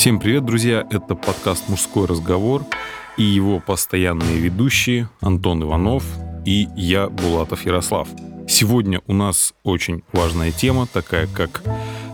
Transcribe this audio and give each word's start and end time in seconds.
Всем 0.00 0.18
привет, 0.18 0.46
друзья! 0.46 0.86
Это 0.90 1.14
подкаст 1.14 1.68
«Мужской 1.68 2.06
разговор» 2.06 2.64
и 3.18 3.22
его 3.22 3.60
постоянные 3.60 4.38
ведущие 4.38 5.10
Антон 5.20 5.62
Иванов 5.62 6.04
и 6.46 6.68
я, 6.74 7.10
Булатов 7.10 7.66
Ярослав. 7.66 8.08
Сегодня 8.48 9.02
у 9.06 9.12
нас 9.12 9.52
очень 9.62 10.02
важная 10.14 10.52
тема, 10.52 10.86
такая 10.86 11.26
как 11.26 11.62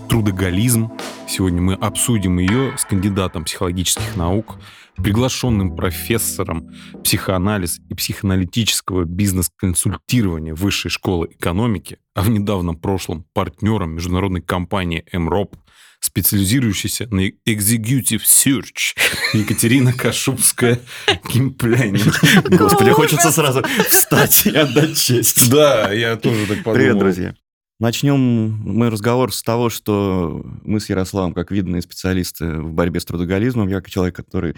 трудоголизм. 0.08 0.90
Сегодня 1.28 1.62
мы 1.62 1.74
обсудим 1.74 2.40
ее 2.40 2.76
с 2.76 2.84
кандидатом 2.84 3.44
психологических 3.44 4.16
наук, 4.16 4.58
приглашенным 4.96 5.76
профессором 5.76 6.74
психоанализ 7.04 7.78
и 7.88 7.94
психоаналитического 7.94 9.04
бизнес-консультирования 9.04 10.56
Высшей 10.56 10.90
школы 10.90 11.28
экономики, 11.30 11.98
а 12.16 12.22
в 12.22 12.30
недавнем 12.30 12.74
прошлом 12.76 13.24
партнером 13.32 13.92
международной 13.92 14.42
компании 14.42 15.04
МРОП, 15.12 15.54
специализирующейся 16.00 17.06
на 17.10 17.28
Executive 17.28 18.22
Search, 18.22 18.96
Екатерина 19.32 19.92
Кашубская 19.92 20.80
Кимплянин. 21.28 22.12
Господи, 22.56 22.90
хочется 22.90 23.30
сразу 23.30 23.64
встать 23.88 24.46
и 24.46 24.56
отдать 24.56 24.96
честь. 24.98 25.50
Да, 25.50 25.92
я 25.92 26.16
тоже 26.16 26.46
так 26.46 26.58
подумал. 26.58 26.74
Привет, 26.74 26.98
друзья. 26.98 27.34
Начнем 27.78 28.18
мой 28.18 28.88
разговор 28.88 29.34
с 29.34 29.42
того, 29.42 29.68
что 29.68 30.42
мы 30.64 30.80
с 30.80 30.88
Ярославом, 30.88 31.34
как 31.34 31.50
видные 31.50 31.82
специалисты 31.82 32.46
в 32.62 32.72
борьбе 32.72 33.00
с 33.00 33.04
трудоголизмом, 33.04 33.68
я 33.68 33.76
как 33.76 33.90
человек, 33.90 34.16
который 34.16 34.56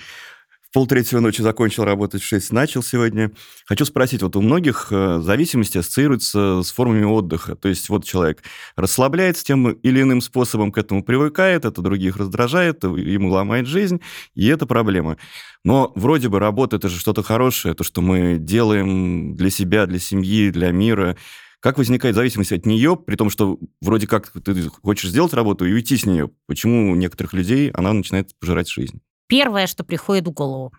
в 0.70 0.74
полтретьего 0.74 1.20
ночи 1.20 1.40
закончил 1.40 1.84
работать 1.84 2.22
в 2.22 2.26
6, 2.26 2.52
начал 2.52 2.82
сегодня. 2.82 3.32
Хочу 3.64 3.86
спросить, 3.86 4.22
вот 4.22 4.36
у 4.36 4.42
многих 4.42 4.88
э, 4.90 5.18
зависимости 5.22 5.78
ассоциируются 5.78 6.62
с 6.62 6.70
формами 6.72 7.04
отдыха. 7.04 7.56
То 7.56 7.68
есть 7.68 7.88
вот 7.88 8.04
человек 8.04 8.42
расслабляется 8.76 9.44
тем 9.44 9.70
или 9.70 10.02
иным 10.02 10.20
способом, 10.20 10.70
к 10.70 10.78
этому 10.78 11.02
привыкает, 11.02 11.64
это 11.64 11.80
других 11.80 12.18
раздражает, 12.18 12.84
ему 12.84 13.30
ломает 13.30 13.66
жизнь, 13.66 14.00
и 14.34 14.46
это 14.46 14.66
проблема. 14.66 15.16
Но 15.64 15.90
вроде 15.94 16.28
бы 16.28 16.38
работа– 16.38 16.76
это 16.76 16.88
же 16.88 16.98
что-то 16.98 17.22
хорошее, 17.22 17.74
то, 17.74 17.82
что 17.82 18.02
мы 18.02 18.36
делаем 18.38 19.34
для 19.36 19.50
себя, 19.50 19.86
для 19.86 19.98
семьи, 19.98 20.50
для 20.50 20.70
мира. 20.70 21.16
Как 21.60 21.78
возникает 21.78 22.14
зависимость 22.14 22.52
от 22.52 22.66
нее, 22.66 22.94
при 22.96 23.16
том, 23.16 23.30
что 23.30 23.58
вроде 23.80 24.06
как 24.06 24.30
ты 24.30 24.68
хочешь 24.82 25.10
сделать 25.10 25.32
работу 25.32 25.64
и 25.64 25.72
уйти 25.72 25.96
с 25.96 26.04
нее? 26.04 26.30
Почему 26.46 26.92
у 26.92 26.94
некоторых 26.94 27.32
людей 27.32 27.70
она 27.70 27.92
начинает 27.94 28.38
пожирать 28.38 28.68
жизнь? 28.68 29.00
Первое, 29.28 29.66
что 29.66 29.84
приходит 29.84 30.26
в 30.26 30.32
голову. 30.32 30.72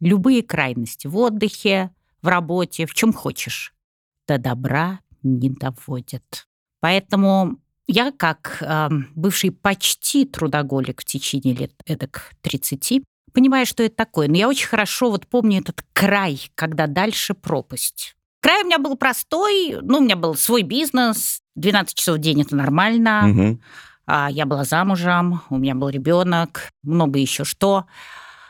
Любые 0.00 0.42
крайности 0.42 1.06
в 1.06 1.16
отдыхе, 1.16 1.90
в 2.22 2.28
работе, 2.28 2.86
в 2.86 2.94
чем 2.94 3.12
хочешь, 3.12 3.74
до 4.26 4.38
добра 4.38 5.00
не 5.22 5.50
доводят. 5.50 6.48
Поэтому 6.80 7.58
я, 7.86 8.10
как 8.10 8.58
э, 8.60 8.88
бывший 9.14 9.50
почти 9.50 10.24
трудоголик 10.24 11.02
в 11.02 11.04
течение 11.04 11.54
лет 11.54 11.72
эдак 11.86 12.32
30, 12.40 13.02
понимаю, 13.32 13.66
что 13.66 13.82
это 13.82 13.94
такое. 13.94 14.28
Но 14.28 14.36
я 14.36 14.48
очень 14.48 14.66
хорошо 14.66 15.10
вот 15.10 15.26
помню 15.26 15.60
этот 15.60 15.84
край, 15.92 16.40
когда 16.54 16.86
дальше 16.86 17.34
пропасть. 17.34 18.16
Край 18.40 18.62
у 18.62 18.66
меня 18.66 18.78
был 18.78 18.96
простой, 18.96 19.78
ну, 19.82 19.98
у 19.98 20.00
меня 20.00 20.16
был 20.16 20.34
свой 20.34 20.62
бизнес, 20.62 21.42
12 21.54 21.94
часов 21.94 22.16
в 22.16 22.20
день 22.20 22.42
это 22.42 22.56
нормально. 22.56 23.28
Угу. 23.30 23.60
А, 24.06 24.30
я 24.30 24.46
была 24.46 24.64
замужем, 24.64 25.42
у 25.50 25.58
меня 25.58 25.74
был 25.74 25.88
ребенок, 25.88 26.70
много 26.82 27.18
еще 27.18 27.44
что. 27.44 27.86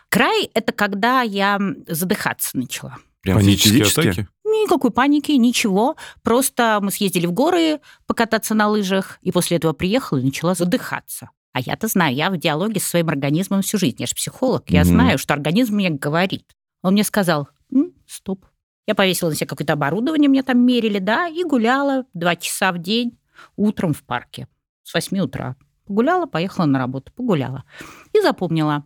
Край– 0.08 0.50
это 0.54 0.72
когда 0.72 1.22
я 1.22 1.58
задыхаться 1.86 2.56
начала. 2.56 2.98
Прям 3.22 3.38
Панические 3.38 3.84
атаки? 3.84 4.28
Никакой 4.44 4.90
паники, 4.90 5.32
ничего. 5.32 5.96
Просто 6.22 6.78
мы 6.82 6.90
съездили 6.90 7.26
в 7.26 7.32
горы 7.32 7.80
покататься 8.06 8.54
на 8.54 8.68
лыжах, 8.68 9.18
и 9.22 9.32
после 9.32 9.56
этого 9.56 9.72
приехала 9.72 10.18
и 10.18 10.24
начала 10.24 10.54
задыхаться. 10.54 11.30
А 11.52 11.60
я-то 11.60 11.86
знаю, 11.86 12.14
я 12.14 12.30
в 12.30 12.36
диалоге 12.36 12.80
со 12.80 12.90
своим 12.90 13.08
организмом 13.08 13.62
всю 13.62 13.78
жизнь. 13.78 13.96
Я 13.98 14.06
же 14.06 14.14
психолог, 14.14 14.70
я 14.70 14.82
угу. 14.82 14.88
знаю, 14.88 15.18
что 15.18 15.34
организм 15.34 15.76
мне 15.76 15.90
говорит. 15.90 16.44
Он 16.82 16.94
мне 16.94 17.04
сказал, 17.04 17.48
М, 17.72 17.92
стоп. 18.06 18.44
Я 18.86 18.94
повесила 18.94 19.30
на 19.30 19.36
себя 19.36 19.46
какое-то 19.46 19.74
оборудование, 19.74 20.28
мне 20.28 20.42
там 20.42 20.58
мерили, 20.58 20.98
да, 20.98 21.28
и 21.28 21.44
гуляла 21.44 22.04
два 22.14 22.36
часа 22.36 22.72
в 22.72 22.78
день 22.78 23.18
утром 23.56 23.94
в 23.94 24.02
парке 24.02 24.48
с 24.84 24.94
8 24.94 25.18
утра. 25.20 25.56
Погуляла, 25.86 26.26
поехала 26.26 26.66
на 26.66 26.78
работу, 26.78 27.12
погуляла. 27.12 27.64
И 28.12 28.20
запомнила. 28.20 28.84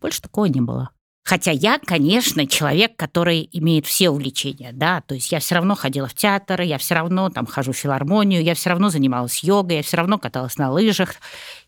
Больше 0.00 0.22
такого 0.22 0.46
не 0.46 0.60
было. 0.60 0.90
Хотя 1.28 1.50
я, 1.50 1.78
конечно, 1.78 2.46
человек, 2.46 2.96
который 2.96 3.50
имеет 3.52 3.84
все 3.84 4.08
увлечения, 4.08 4.70
да, 4.72 5.02
то 5.02 5.14
есть 5.14 5.30
я 5.30 5.40
все 5.40 5.56
равно 5.56 5.74
ходила 5.74 6.08
в 6.08 6.14
театр, 6.14 6.62
я 6.62 6.78
все 6.78 6.94
равно 6.94 7.28
там 7.28 7.44
хожу 7.44 7.72
в 7.72 7.76
филармонию, 7.76 8.42
я 8.42 8.54
все 8.54 8.70
равно 8.70 8.88
занималась 8.88 9.44
йогой, 9.44 9.76
я 9.76 9.82
все 9.82 9.98
равно 9.98 10.18
каталась 10.18 10.56
на 10.56 10.70
лыжах, 10.70 11.16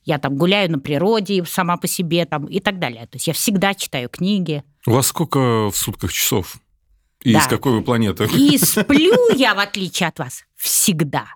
я 0.02 0.18
там 0.18 0.36
гуляю 0.36 0.72
на 0.72 0.78
природе 0.78 1.44
сама 1.44 1.76
по 1.76 1.86
себе 1.86 2.24
там 2.24 2.46
и 2.46 2.58
так 2.58 2.78
далее. 2.78 3.02
То 3.02 3.16
есть 3.16 3.26
я 3.26 3.34
всегда 3.34 3.74
читаю 3.74 4.08
книги. 4.08 4.64
У 4.86 4.92
вас 4.92 5.08
сколько 5.08 5.70
в 5.70 5.76
сутках 5.76 6.10
часов? 6.10 6.56
И 7.20 7.34
да. 7.34 7.40
из 7.40 7.46
какой 7.46 7.72
вы 7.72 7.82
планеты? 7.82 8.30
И 8.34 8.56
сплю 8.56 9.36
я, 9.36 9.54
в 9.54 9.58
отличие 9.58 10.08
от 10.08 10.18
вас, 10.18 10.44
всегда 10.56 11.26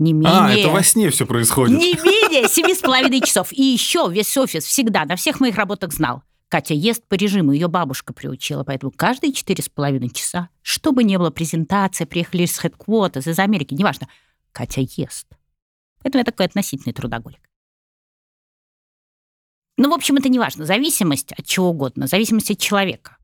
не 0.00 0.12
менее... 0.12 0.32
А, 0.32 0.52
это 0.52 0.70
во 0.70 0.82
сне 0.82 1.10
все 1.10 1.26
происходит. 1.26 1.78
Не 1.78 1.92
менее 1.92 2.48
семи 2.48 2.74
с 2.74 2.78
половиной 2.78 3.20
часов. 3.20 3.52
И 3.52 3.62
еще 3.62 4.08
весь 4.10 4.36
офис 4.36 4.64
всегда 4.64 5.04
на 5.04 5.16
всех 5.16 5.40
моих 5.40 5.56
работах 5.56 5.92
знал. 5.92 6.22
Катя 6.48 6.74
ест 6.74 7.06
по 7.06 7.14
режиму, 7.14 7.52
ее 7.52 7.68
бабушка 7.68 8.12
приучила, 8.12 8.64
поэтому 8.64 8.90
каждые 8.90 9.32
четыре 9.32 9.62
с 9.62 9.68
половиной 9.68 10.10
часа, 10.10 10.48
что 10.62 10.90
бы 10.90 11.04
ни 11.04 11.16
было, 11.16 11.30
презентация, 11.30 12.06
приехали 12.06 12.42
из 12.42 12.58
хедквотас, 12.58 13.28
из 13.28 13.38
Америки, 13.38 13.72
неважно, 13.72 14.08
Катя 14.50 14.80
ест. 14.80 15.28
Поэтому 16.02 16.20
я 16.20 16.24
такой 16.24 16.46
относительный 16.46 16.92
трудоголик. 16.92 17.40
Ну, 19.76 19.90
в 19.90 19.92
общем, 19.92 20.16
это 20.16 20.28
не 20.28 20.38
важно. 20.38 20.66
Зависимость 20.66 21.32
от 21.32 21.46
чего 21.46 21.70
угодно, 21.70 22.06
зависимость 22.06 22.50
от 22.50 22.58
человека. 22.58 23.16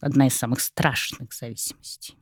Одна 0.00 0.28
из 0.28 0.34
самых 0.34 0.60
страшных 0.60 1.34
зависимостей. 1.34 2.16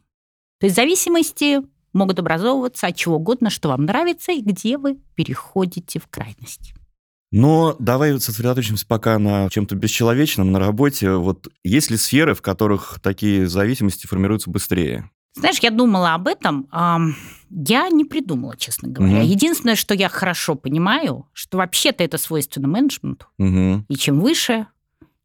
То 0.58 0.66
есть 0.66 0.76
зависимости 0.76 1.60
могут 1.92 2.18
образовываться 2.18 2.86
от 2.86 2.96
чего 2.96 3.16
угодно, 3.16 3.50
что 3.50 3.68
вам 3.68 3.84
нравится 3.84 4.32
и 4.32 4.40
где 4.40 4.78
вы 4.78 4.98
переходите 5.14 5.98
в 6.00 6.08
крайность. 6.08 6.74
Но 7.30 7.76
давай 7.78 8.20
сосредоточимся 8.20 8.86
пока 8.86 9.18
на 9.18 9.48
чем-то 9.48 9.74
бесчеловечном, 9.74 10.52
на 10.52 10.58
работе. 10.58 11.12
Вот 11.12 11.48
есть 11.64 11.90
ли 11.90 11.96
сферы, 11.96 12.34
в 12.34 12.42
которых 12.42 13.00
такие 13.02 13.48
зависимости 13.48 14.06
формируются 14.06 14.50
быстрее? 14.50 15.10
Знаешь, 15.34 15.60
я 15.60 15.70
думала 15.70 16.12
об 16.12 16.28
этом. 16.28 16.68
Я 17.48 17.88
не 17.88 18.04
придумала, 18.04 18.54
честно 18.58 18.90
говоря. 18.90 19.20
Угу. 19.20 19.26
Единственное, 19.26 19.76
что 19.76 19.94
я 19.94 20.10
хорошо 20.10 20.56
понимаю, 20.56 21.26
что 21.32 21.56
вообще-то 21.56 22.04
это 22.04 22.18
свойственно 22.18 22.68
менеджменту. 22.68 23.24
Угу. 23.38 23.86
И 23.88 23.96
чем 23.96 24.20
выше, 24.20 24.66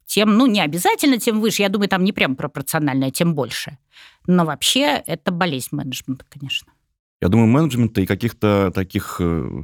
тем, 0.08 0.36
ну, 0.36 0.46
не 0.46 0.60
обязательно 0.60 1.18
тем 1.18 1.40
выше, 1.40 1.62
я 1.62 1.68
думаю, 1.68 1.88
там 1.88 2.02
не 2.02 2.12
прям 2.12 2.34
пропорционально, 2.34 3.06
а 3.06 3.10
тем 3.10 3.34
больше. 3.34 3.78
Но 4.26 4.44
вообще 4.46 5.02
это 5.06 5.30
болезнь 5.30 5.68
менеджмента, 5.72 6.24
конечно. 6.28 6.72
Я 7.20 7.28
думаю, 7.28 7.46
менеджмента 7.48 8.00
и 8.00 8.06
каких-то 8.06 8.72
таких, 8.74 9.16
э, 9.20 9.62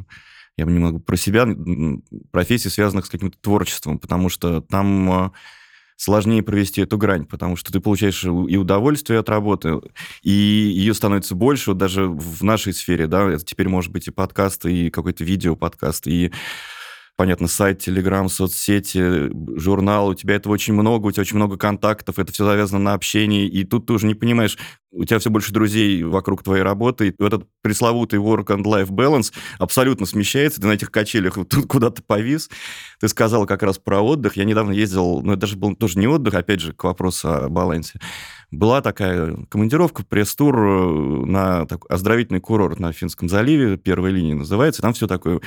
я 0.59 0.67
бы 0.67 0.73
не 0.73 0.81
могу 0.81 0.99
про 0.99 1.17
себя, 1.17 1.47
профессий, 2.31 2.69
связанных 2.69 3.07
с 3.07 3.11
каким-то 3.11 3.39
творчеством, 3.39 3.99
потому 3.99 4.29
что 4.29 4.61
там 4.61 5.27
э, 5.27 5.31
сложнее 5.97 6.43
провести 6.43 6.83
эту 6.83 6.99
грань, 6.99 7.25
потому 7.25 7.57
что 7.57 7.73
ты 7.73 7.81
получаешь 7.81 8.25
и 8.25 8.57
удовольствие 8.57 9.21
от 9.21 9.31
работы, 9.31 9.81
и 10.23 10.31
ее 10.31 10.93
становится 10.93 11.35
больше, 11.35 11.71
вот 11.71 11.79
даже 11.79 12.07
в 12.07 12.45
нашей 12.45 12.75
сфере, 12.75 13.07
да, 13.07 13.31
это 13.31 13.45
теперь 13.45 13.69
может 13.69 13.93
быть 13.93 14.09
и 14.09 14.11
подкаст, 14.11 14.67
и 14.67 14.91
какой-то 14.91 15.25
видео-подкаст, 15.25 16.07
и 16.07 16.33
понятно, 17.17 17.47
сайт, 17.47 17.79
телеграм, 17.79 18.29
соцсети, 18.29 19.31
журнал, 19.59 20.09
у 20.09 20.15
тебя 20.15 20.35
этого 20.35 20.53
очень 20.53 20.75
много, 20.75 21.07
у 21.07 21.11
тебя 21.13 21.23
очень 21.23 21.37
много 21.37 21.57
контактов, 21.57 22.19
это 22.19 22.33
все 22.33 22.45
завязано 22.45 22.81
на 22.81 22.95
общении, 22.95 23.47
и 23.47 23.65
тут 23.65 23.87
ты 23.87 23.93
уже 23.93 24.07
не 24.07 24.15
понимаешь, 24.15 24.59
у 24.91 25.05
тебя 25.05 25.19
все 25.19 25.31
больше 25.31 25.53
друзей 25.53 26.03
вокруг 26.05 26.43
твоей 26.43 26.63
работы, 26.63 27.09
и 27.09 27.25
этот 27.25 27.47
пресловутый 27.63 28.19
work 28.19 28.47
and 28.47 28.63
life 28.63 28.91
balance 28.91 29.33
абсолютно 29.59 30.07
смещается, 30.07 30.61
ты 30.61 30.67
на 30.67 30.73
этих 30.73 30.91
качелях 30.91 31.35
тут 31.35 31.67
куда-то 31.69 32.03
повис. 32.03 32.49
Ты 33.01 33.09
сказал 33.09 33.47
как 33.47 33.63
раз 33.63 33.79
про 33.79 34.01
отдых. 34.01 34.37
Я 34.37 34.45
недавно 34.45 34.73
ездил, 34.73 35.21
ну, 35.23 35.33
это 35.33 35.43
даже 35.43 35.57
был 35.57 35.75
тоже 35.75 35.99
не 35.99 36.07
отдых, 36.07 36.35
опять 36.35 36.61
же, 36.61 36.73
к 36.73 36.85
вопросу 36.85 37.29
о 37.29 37.49
балансе. 37.49 37.99
Была 38.51 38.81
такая 38.83 39.37
командировка, 39.49 40.05
пресс-тур 40.05 40.57
э, 40.57 41.27
на 41.27 41.67
такой 41.67 41.89
оздоровительный 41.89 42.41
курорт 42.41 42.79
на 42.79 42.93
Финском 42.93 43.29
заливе, 43.29 43.77
первая 43.77 44.13
линия 44.13 44.37
называется, 44.37 44.81
там 44.81 44.93
все 44.95 45.09
такое 45.09 45.41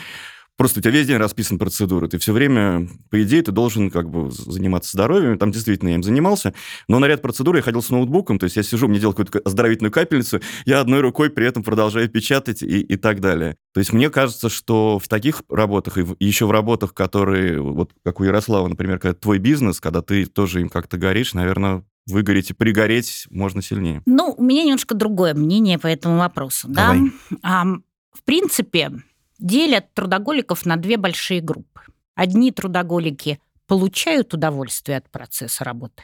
Просто 0.58 0.80
у 0.80 0.82
тебя 0.82 0.92
весь 0.92 1.06
день 1.06 1.18
расписан 1.18 1.60
процедуры. 1.60 2.08
Ты 2.08 2.18
все 2.18 2.34
время, 2.34 2.90
по 3.12 3.22
идее, 3.22 3.44
ты 3.44 3.52
должен 3.52 3.92
как 3.92 4.10
бы 4.10 4.32
заниматься 4.32 4.92
здоровьем. 4.92 5.38
Там 5.38 5.52
действительно 5.52 5.90
я 5.90 5.96
им 5.96 6.04
занимался. 6.04 6.54
Но 6.88 6.98
на 6.98 7.06
ряд 7.06 7.22
процедур 7.22 7.56
я 7.56 7.62
ходил 7.62 7.84
с 7.84 7.92
ноутбуком. 7.92 8.40
То 8.40 8.46
есть 8.46 8.56
я 8.56 8.64
сижу, 8.64 8.88
мне 8.88 9.00
делают 9.00 9.18
какую-то 9.18 9.48
оздоровительную 9.48 9.92
капельницу, 9.92 10.42
я 10.66 10.80
одной 10.80 11.02
рукой 11.02 11.30
при 11.30 11.46
этом 11.46 11.62
продолжаю 11.62 12.10
печатать 12.10 12.64
и, 12.64 12.82
и 12.82 12.96
так 12.96 13.22
далее. 13.22 13.56
То 13.74 13.80
есть 13.80 13.94
мне 13.94 14.10
кажется, 14.10 14.50
что 14.50 14.98
в 14.98 15.08
таких 15.08 15.44
работах 15.48 16.00
и, 16.00 16.02
в, 16.02 16.14
и 16.14 16.26
еще 16.26 16.48
в 16.48 16.52
работах, 16.52 16.96
которые, 16.96 17.62
вот 17.62 17.92
как 18.04 18.20
у 18.20 18.24
Ярослава, 18.24 18.68
например, 18.68 18.98
когда 18.98 19.14
твой 19.14 19.38
бизнес, 19.38 19.80
когда 19.80 20.02
ты 20.02 20.26
тоже 20.26 20.62
им 20.62 20.70
как-то 20.70 20.98
горишь, 20.98 21.36
наверное, 21.36 21.84
выгореть 22.08 22.50
и 22.50 22.54
пригореть 22.54 23.28
можно 23.30 23.62
сильнее. 23.62 24.02
Ну, 24.08 24.34
у 24.36 24.44
меня 24.44 24.64
немножко 24.64 24.96
другое 24.96 25.36
мнение 25.36 25.78
по 25.78 25.88
этому 25.88 26.18
вопросу. 26.18 26.68
Давай. 26.68 27.12
Да? 27.30 27.38
А, 27.44 27.66
в 27.66 28.24
принципе, 28.24 28.92
делят 29.40 29.94
трудоголиков 29.94 30.66
на 30.66 30.78
две 30.78 30.98
большие 30.98 31.42
группы. 31.42 31.82
Одни 32.16 32.52
трудоголики 32.52 33.40
получают 33.68 34.34
удовольствие 34.34 34.98
от 34.98 35.10
процесса 35.10 35.64
работы, 35.64 36.04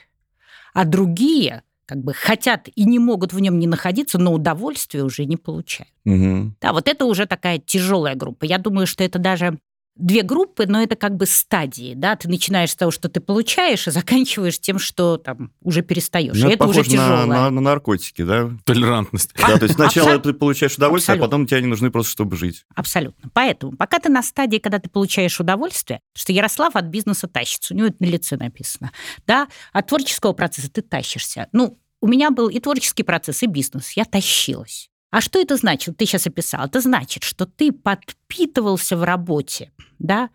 а 0.73 0.85
другие 0.85 1.63
как 1.85 2.01
бы 2.01 2.13
хотят 2.13 2.69
и 2.73 2.85
не 2.85 2.99
могут 2.99 3.33
в 3.33 3.39
нем 3.39 3.59
не 3.59 3.67
находиться, 3.67 4.17
но 4.17 4.33
удовольствие 4.33 5.03
уже 5.03 5.25
не 5.25 5.37
получают. 5.37 5.91
Угу. 6.05 6.55
Да, 6.61 6.73
вот 6.73 6.87
это 6.87 7.05
уже 7.05 7.25
такая 7.25 7.59
тяжелая 7.59 8.15
группа. 8.15 8.45
Я 8.45 8.57
думаю, 8.57 8.87
что 8.87 9.03
это 9.03 9.19
даже 9.19 9.59
две 9.95 10.23
группы, 10.23 10.65
но 10.67 10.81
это 10.81 10.95
как 10.95 11.15
бы 11.15 11.25
стадии, 11.25 11.93
да, 11.95 12.15
ты 12.15 12.27
начинаешь 12.27 12.71
с 12.71 12.75
того, 12.75 12.91
что 12.91 13.09
ты 13.09 13.19
получаешь, 13.19 13.87
и 13.87 13.91
заканчиваешь 13.91 14.59
тем, 14.59 14.79
что 14.79 15.17
там 15.17 15.51
уже 15.61 15.81
перестаешь. 15.83 16.35
Ну, 16.35 16.49
и 16.49 16.53
это 16.53 16.65
уже 16.65 16.79
похоже 16.79 16.95
на, 16.97 17.03
тяжелое. 17.03 17.25
на- 17.25 17.49
на 17.51 17.61
наркотики, 17.61 18.23
да? 18.23 18.49
Толерантность. 18.65 19.33
Да, 19.35 19.57
то 19.57 19.63
есть 19.65 19.75
сначала 19.75 20.17
ты 20.19 20.33
получаешь 20.33 20.75
удовольствие, 20.75 21.13
Абсолютно. 21.13 21.25
а 21.25 21.27
потом 21.27 21.47
тебе 21.47 21.57
они 21.57 21.67
нужны 21.67 21.91
просто, 21.91 22.11
чтобы 22.11 22.35
жить. 22.37 22.65
Абсолютно. 22.75 23.29
Поэтому, 23.33 23.77
пока 23.77 23.99
ты 23.99 24.09
на 24.09 24.23
стадии, 24.23 24.57
когда 24.57 24.79
ты 24.79 24.89
получаешь 24.89 25.39
удовольствие, 25.39 25.99
что 26.15 26.33
Ярослав 26.33 26.75
от 26.75 26.85
бизнеса 26.85 27.27
тащится, 27.27 27.73
у 27.73 27.77
него 27.77 27.87
это 27.87 27.97
на 27.99 28.07
лице 28.07 28.35
написано, 28.37 28.91
да, 29.27 29.47
от 29.71 29.87
творческого 29.87 30.33
процесса 30.33 30.71
ты 30.71 30.81
тащишься. 30.81 31.47
Ну, 31.51 31.79
у 32.01 32.07
меня 32.07 32.31
был 32.31 32.49
и 32.49 32.59
творческий 32.59 33.03
процесс, 33.03 33.43
и 33.43 33.47
бизнес, 33.47 33.91
я 33.91 34.05
тащилась. 34.05 34.89
А 35.13 35.21
что 35.21 35.39
это 35.39 35.57
значит? 35.57 35.95
Ты 35.95 36.07
сейчас 36.07 36.25
описал. 36.25 36.65
Это 36.65 36.81
значит, 36.81 37.23
что 37.23 37.45
ты 37.45 37.71
подпитывался 37.71 38.97
в 38.97 39.03
работе, 39.03 39.71
да, 39.99 40.31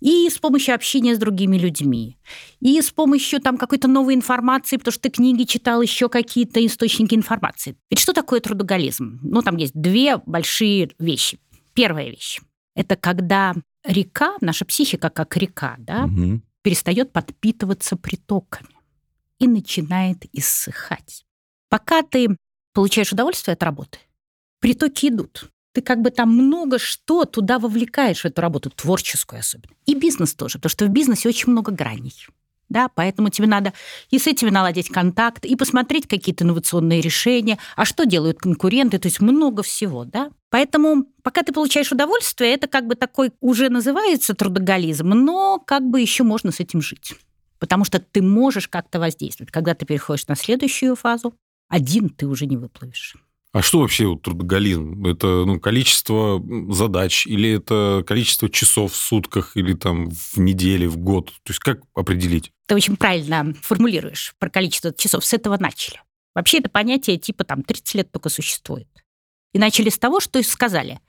и 0.00 0.28
с 0.28 0.36
помощью 0.36 0.74
общения 0.74 1.14
с 1.14 1.18
другими 1.18 1.56
людьми, 1.56 2.18
и 2.60 2.78
с 2.82 2.90
помощью 2.90 3.40
там 3.40 3.56
какой-то 3.56 3.88
новой 3.88 4.14
информации, 4.14 4.76
потому 4.76 4.92
что 4.92 5.00
ты 5.04 5.08
книги 5.08 5.44
читал, 5.44 5.80
еще 5.80 6.10
какие-то 6.10 6.64
источники 6.66 7.14
информации. 7.14 7.74
Ведь 7.88 8.00
что 8.00 8.12
такое 8.12 8.40
трудоголизм? 8.40 9.18
Ну, 9.22 9.40
там 9.40 9.56
есть 9.56 9.72
две 9.74 10.18
большие 10.18 10.90
вещи. 10.98 11.38
Первая 11.72 12.10
вещь– 12.10 12.40
это 12.74 12.96
когда 12.96 13.54
река, 13.82 14.34
наша 14.42 14.66
психика 14.66 15.08
как 15.08 15.38
река, 15.38 15.76
да, 15.78 16.06
Мгм. 16.06 16.42
перестает 16.60 17.14
подпитываться 17.14 17.96
притоками 17.96 18.76
и 19.38 19.48
начинает 19.48 20.26
иссыхать. 20.34 21.24
Пока 21.70 22.02
ты 22.02 22.36
получаешь 22.74 23.10
удовольствие 23.10 23.54
от 23.54 23.62
работы, 23.62 23.98
притоки 24.60 25.08
идут. 25.08 25.50
Ты 25.72 25.82
как 25.82 26.00
бы 26.00 26.10
там 26.10 26.30
много 26.34 26.78
что 26.78 27.24
туда 27.24 27.58
вовлекаешь 27.58 28.22
в 28.22 28.24
эту 28.24 28.40
работу, 28.40 28.70
творческую 28.70 29.40
особенно. 29.40 29.74
И 29.86 29.94
бизнес 29.94 30.34
тоже, 30.34 30.58
потому 30.58 30.70
что 30.70 30.86
в 30.86 30.88
бизнесе 30.88 31.28
очень 31.28 31.52
много 31.52 31.72
граней. 31.72 32.14
Да, 32.68 32.88
поэтому 32.94 33.30
тебе 33.30 33.46
надо 33.46 33.72
и 34.10 34.18
с 34.18 34.26
этими 34.26 34.50
наладить 34.50 34.90
контакт, 34.90 35.44
и 35.44 35.56
посмотреть 35.56 36.06
какие-то 36.06 36.44
инновационные 36.44 37.00
решения, 37.00 37.58
а 37.76 37.84
что 37.86 38.04
делают 38.04 38.38
конкуренты, 38.38 38.98
то 38.98 39.08
есть 39.08 39.20
много 39.20 39.62
всего, 39.62 40.04
да. 40.04 40.30
Поэтому 40.50 41.06
пока 41.22 41.42
ты 41.42 41.52
получаешь 41.52 41.92
удовольствие, 41.92 42.52
это 42.52 42.66
как 42.66 42.86
бы 42.86 42.94
такой 42.94 43.32
уже 43.40 43.70
называется 43.70 44.34
трудоголизм, 44.34 45.08
но 45.08 45.58
как 45.58 45.82
бы 45.82 46.00
еще 46.00 46.24
можно 46.24 46.52
с 46.52 46.60
этим 46.60 46.82
жить. 46.82 47.14
Потому 47.58 47.84
что 47.84 47.98
ты 47.98 48.22
можешь 48.22 48.68
как-то 48.68 49.00
воздействовать. 49.00 49.50
Когда 49.50 49.74
ты 49.74 49.86
переходишь 49.86 50.26
на 50.26 50.36
следующую 50.36 50.94
фазу, 50.94 51.34
один 51.68 52.08
ты 52.10 52.26
уже 52.26 52.46
не 52.46 52.56
выплывешь. 52.56 53.16
А 53.52 53.62
что 53.62 53.80
вообще 53.80 54.06
вот 54.06 54.22
трудоголизм? 54.22 55.06
Это 55.06 55.44
ну, 55.46 55.58
количество 55.58 56.42
задач 56.70 57.26
или 57.26 57.50
это 57.52 58.04
количество 58.06 58.50
часов 58.50 58.92
в 58.92 58.96
сутках 58.96 59.56
или 59.56 59.72
там 59.72 60.10
в 60.10 60.36
неделе, 60.36 60.86
в 60.86 60.98
год? 60.98 61.28
То 61.44 61.50
есть 61.52 61.60
как 61.60 61.80
определить? 61.94 62.52
Ты 62.66 62.74
очень 62.74 62.96
правильно 62.96 63.54
формулируешь 63.62 64.34
про 64.38 64.50
количество 64.50 64.92
часов. 64.92 65.24
С 65.24 65.32
этого 65.32 65.56
начали. 65.58 66.00
Вообще 66.34 66.58
это 66.58 66.68
понятие 66.68 67.16
типа 67.16 67.44
там 67.44 67.62
30 67.62 67.94
лет 67.94 68.12
только 68.12 68.28
существует. 68.28 68.88
И 69.54 69.58
начали 69.58 69.88
с 69.88 69.98
того, 69.98 70.20
что 70.20 70.42
сказали. 70.42 71.00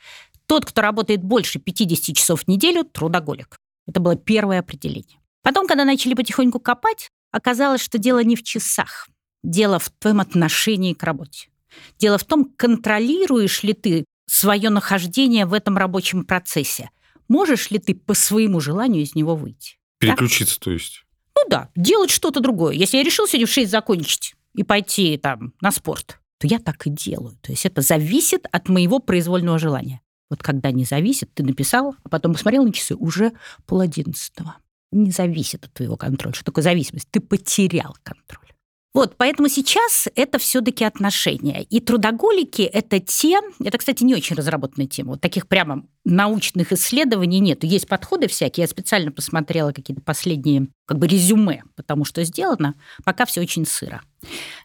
Тот, 0.46 0.66
кто 0.66 0.82
работает 0.82 1.22
больше 1.22 1.60
50 1.60 2.16
часов 2.16 2.44
в 2.44 2.48
неделю, 2.48 2.86
трудоголик. 2.86 3.58
Это 3.86 4.00
было 4.00 4.16
первое 4.16 4.60
определение. 4.60 5.20
Потом, 5.44 5.68
когда 5.68 5.84
начали 5.84 6.14
потихоньку 6.14 6.60
копать, 6.60 7.10
оказалось, 7.32 7.82
что 7.82 7.98
дело 7.98 8.24
не 8.24 8.36
в 8.36 8.44
часах. 8.44 9.08
Дело 9.44 9.78
в 9.78 9.90
твоем 10.00 10.22
отношении 10.22 10.94
к 10.94 11.04
работе. 11.04 11.49
Дело 12.00 12.18
в 12.18 12.24
том, 12.24 12.52
контролируешь 12.56 13.64
ли 13.64 13.74
ты 13.74 14.06
свое 14.28 14.70
нахождение 14.70 15.46
в 15.46 15.54
этом 15.54 15.78
рабочем 15.78 16.24
процессе. 16.24 16.90
Можешь 17.28 17.72
ли 17.72 17.80
ты 17.80 17.96
по 17.96 18.14
своему 18.14 18.60
желанию 18.60 19.04
из 19.04 19.16
него 19.16 19.36
выйти? 19.36 19.78
Переключиться, 20.00 20.60
то 20.60 20.72
есть. 20.72 21.04
Ну 21.36 21.44
да, 21.50 21.70
делать 21.76 22.10
что-то 22.10 22.40
другое. 22.40 22.74
Если 22.74 22.98
я 22.98 23.04
решил 23.04 23.28
сегодня 23.28 23.48
в 23.48 23.52
6 23.52 23.70
закончить 23.70 24.36
и 24.56 24.64
пойти 24.64 25.18
там 25.18 25.54
на 25.62 25.72
спорт, 25.72 26.20
то 26.40 26.48
я 26.48 26.60
так 26.60 26.88
и 26.88 26.90
делаю. 26.90 27.38
То 27.42 27.52
есть 27.52 27.66
это 27.66 27.82
зависит 27.82 28.46
от 28.52 28.70
моего 28.70 29.00
произвольного 29.00 29.60
желания. 29.60 30.02
Вот 30.30 30.44
когда 30.44 30.72
не 30.72 30.86
зависит, 30.86 31.34
ты 31.34 31.44
написал, 31.44 31.96
а 32.04 32.10
потом 32.10 32.34
посмотрел 32.34 32.64
на 32.64 32.72
часы, 32.72 32.96
уже 32.96 33.34
пол 33.66 33.82
одиннадцатого. 33.82 34.58
Не 34.92 35.12
зависит 35.12 35.66
от 35.66 35.74
твоего 35.74 35.98
контроля. 35.98 36.34
Что 36.34 36.46
такое 36.46 36.64
зависимость? 36.64 37.08
Ты 37.12 37.20
потерял 37.20 37.96
контроль. 38.04 38.49
Вот, 38.94 39.18
поэтому 39.18 39.50
сейчас 39.50 40.08
это 40.16 40.40
все-таки 40.40 40.84
отношения. 40.84 41.62
И 41.64 41.80
трудоголики– 41.80 42.62
это 42.74 43.00
те, 43.00 43.40
это, 43.64 43.78
кстати, 43.78 44.04
не 44.04 44.16
очень 44.16 44.36
разработанная 44.36 44.88
тема, 44.88 45.12
вот 45.12 45.22
таких 45.22 45.48
прямо 45.48 45.86
научных 46.06 46.72
исследований 46.74 47.40
нет. 47.40 47.64
Есть 47.64 47.88
подходы 47.88 48.28
всякие, 48.28 48.64
я 48.64 48.68
специально 48.68 49.12
посмотрела 49.12 49.74
какие-то 49.74 50.02
последние 50.02 50.70
как 50.88 50.98
бы 50.98 51.08
резюме, 51.08 51.64
потому 51.76 52.04
что 52.04 52.24
сделано, 52.24 52.74
пока 53.04 53.26
все 53.26 53.42
очень 53.42 53.68
сыро. 53.68 54.02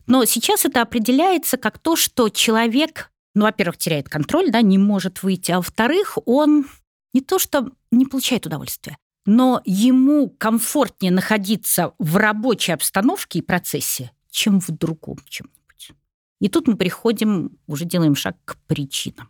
Но 0.06 0.24
сейчас 0.24 0.64
это 0.64 0.80
определяется 0.80 1.58
как 1.58 1.78
то, 1.78 1.94
что 1.94 2.30
человек, 2.30 3.10
ну, 3.34 3.44
во-первых, 3.44 3.76
теряет 3.76 4.08
контроль, 4.08 4.50
да, 4.50 4.62
не 4.62 4.78
может 4.78 5.22
выйти, 5.22 5.52
а 5.52 5.56
во-вторых, 5.56 6.16
он 6.24 6.64
не 7.12 7.20
то 7.20 7.38
что 7.38 7.70
не 7.90 8.06
получает 8.06 8.46
удовольствия, 8.46 8.96
но 9.26 9.62
ему 9.64 10.28
комфортнее 10.28 11.12
находиться 11.12 11.92
в 11.98 12.16
рабочей 12.16 12.72
обстановке 12.72 13.38
и 13.38 13.42
процессе, 13.42 14.10
чем 14.30 14.60
в 14.60 14.68
другом 14.70 15.18
чем-нибудь. 15.28 15.92
И 16.40 16.48
тут 16.48 16.68
мы 16.68 16.76
приходим, 16.76 17.56
уже 17.66 17.84
делаем 17.84 18.14
шаг 18.14 18.36
к 18.44 18.56
причинам. 18.66 19.28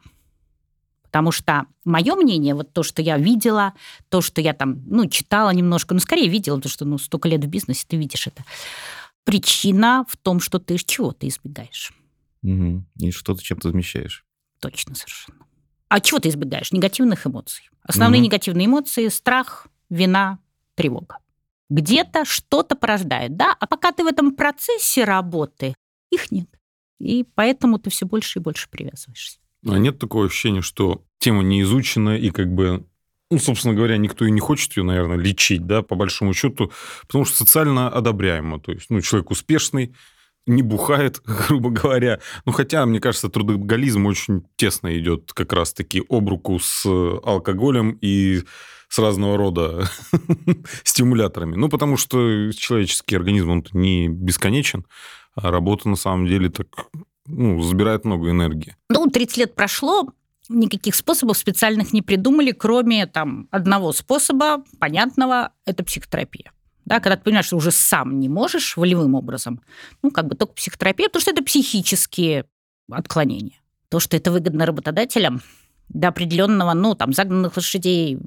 Потому 1.02 1.30
что 1.30 1.66
мое 1.84 2.16
мнение, 2.16 2.56
вот 2.56 2.72
то, 2.72 2.82
что 2.82 3.00
я 3.00 3.18
видела, 3.18 3.74
то, 4.08 4.20
что 4.20 4.40
я 4.40 4.52
там, 4.52 4.82
ну, 4.86 5.06
читала 5.06 5.50
немножко, 5.50 5.94
ну, 5.94 6.00
скорее 6.00 6.28
видела, 6.28 6.56
потому 6.56 6.70
что, 6.70 6.84
ну, 6.84 6.98
столько 6.98 7.28
лет 7.28 7.44
в 7.44 7.48
бизнесе, 7.48 7.84
ты 7.86 7.96
видишь 7.96 8.26
это. 8.26 8.44
Причина 9.22 10.04
в 10.08 10.16
том, 10.16 10.40
что 10.40 10.58
ты 10.58 10.76
чего-то 10.76 11.28
избегаешь. 11.28 11.92
Мгм. 12.42 12.86
И 12.98 13.12
что 13.12 13.34
ты 13.34 13.44
чем-то 13.44 13.70
замещаешь. 13.70 14.24
Точно 14.58 14.96
совершенно. 14.96 15.38
А 15.88 16.00
чего 16.00 16.18
ты 16.18 16.30
избегаешь? 16.30 16.72
Негативных 16.72 17.26
эмоций. 17.28 17.70
Основные 17.84 18.18
Мгм. 18.18 18.24
негативные 18.24 18.66
эмоции– 18.66 19.06
страх, 19.08 19.68
вина, 19.94 20.38
тревога. 20.74 21.18
Где-то 21.70 22.24
что-то 22.24 22.76
порождает, 22.76 23.36
да? 23.36 23.56
А 23.58 23.66
пока 23.66 23.92
ты 23.92 24.04
в 24.04 24.06
этом 24.06 24.34
процессе 24.34 25.04
работы, 25.04 25.74
их 26.10 26.30
нет. 26.30 26.48
И 27.00 27.24
поэтому 27.34 27.78
ты 27.78 27.90
все 27.90 28.06
больше 28.06 28.38
и 28.38 28.42
больше 28.42 28.68
привязываешься. 28.68 29.38
А 29.66 29.78
нет 29.78 29.98
такого 29.98 30.26
ощущения, 30.26 30.62
что 30.62 31.04
тема 31.18 31.42
не 31.42 31.62
изучена 31.62 32.18
и 32.18 32.30
как 32.30 32.52
бы, 32.52 32.86
ну, 33.30 33.38
собственно 33.38 33.74
говоря, 33.74 33.96
никто 33.96 34.26
и 34.26 34.30
не 34.30 34.40
хочет 34.40 34.76
ее, 34.76 34.82
наверное, 34.82 35.16
лечить, 35.16 35.66
да, 35.66 35.82
по 35.82 35.94
большому 35.94 36.34
счету, 36.34 36.70
потому 37.02 37.24
что 37.24 37.36
социально 37.36 37.88
одобряемо. 37.88 38.60
То 38.60 38.72
есть, 38.72 38.86
ну, 38.90 39.00
человек 39.00 39.30
успешный, 39.30 39.94
не 40.46 40.62
бухает, 40.62 41.22
грубо 41.48 41.70
говоря. 41.70 42.20
Ну, 42.44 42.52
хотя, 42.52 42.84
мне 42.84 43.00
кажется, 43.00 43.30
трудоголизм 43.30 44.06
очень 44.06 44.44
тесно 44.56 44.98
идет 44.98 45.32
как 45.32 45.52
раз-таки 45.52 46.02
об 46.08 46.28
руку 46.28 46.58
с 46.60 46.84
алкоголем 46.86 47.98
и 48.02 48.42
с 48.88 48.98
разного 48.98 49.36
рода 49.36 49.88
стимуляторами. 50.84 51.56
Ну, 51.56 51.68
потому 51.68 51.96
что 51.96 52.52
человеческий 52.52 53.16
организм, 53.16 53.50
он 53.50 53.64
не 53.72 54.08
бесконечен, 54.08 54.86
а 55.34 55.50
работа 55.50 55.88
на 55.88 55.96
самом 55.96 56.26
деле 56.26 56.48
так, 56.48 56.66
ну, 57.26 57.60
забирает 57.62 58.04
много 58.04 58.30
энергии. 58.30 58.76
Ну, 58.88 59.06
30 59.06 59.36
лет 59.36 59.54
прошло, 59.54 60.08
никаких 60.48 60.94
способов 60.94 61.38
специальных 61.38 61.92
не 61.92 62.02
придумали, 62.02 62.52
кроме 62.52 63.06
там 63.06 63.48
одного 63.50 63.92
способа, 63.92 64.64
понятного, 64.78 65.52
это 65.64 65.84
психотерапия. 65.84 66.52
Да, 66.84 67.00
когда 67.00 67.16
ты 67.16 67.22
понимаешь, 67.22 67.46
что 67.46 67.56
уже 67.56 67.70
сам 67.70 68.20
не 68.20 68.28
можешь 68.28 68.76
волевым 68.76 69.14
образом, 69.14 69.62
ну, 70.02 70.10
как 70.10 70.26
бы 70.28 70.34
только 70.34 70.54
психотерапия, 70.54 71.08
потому 71.08 71.22
что 71.22 71.30
это 71.30 71.42
психические 71.42 72.44
отклонения. 72.90 73.58
То, 73.88 74.00
что 74.00 74.16
это 74.16 74.30
выгодно 74.30 74.66
работодателям, 74.66 75.40
до 75.88 76.08
определенного, 76.08 76.74
ну, 76.74 76.94
там, 76.94 77.12
загнанных 77.12 77.56
лошадей, 77.56 78.18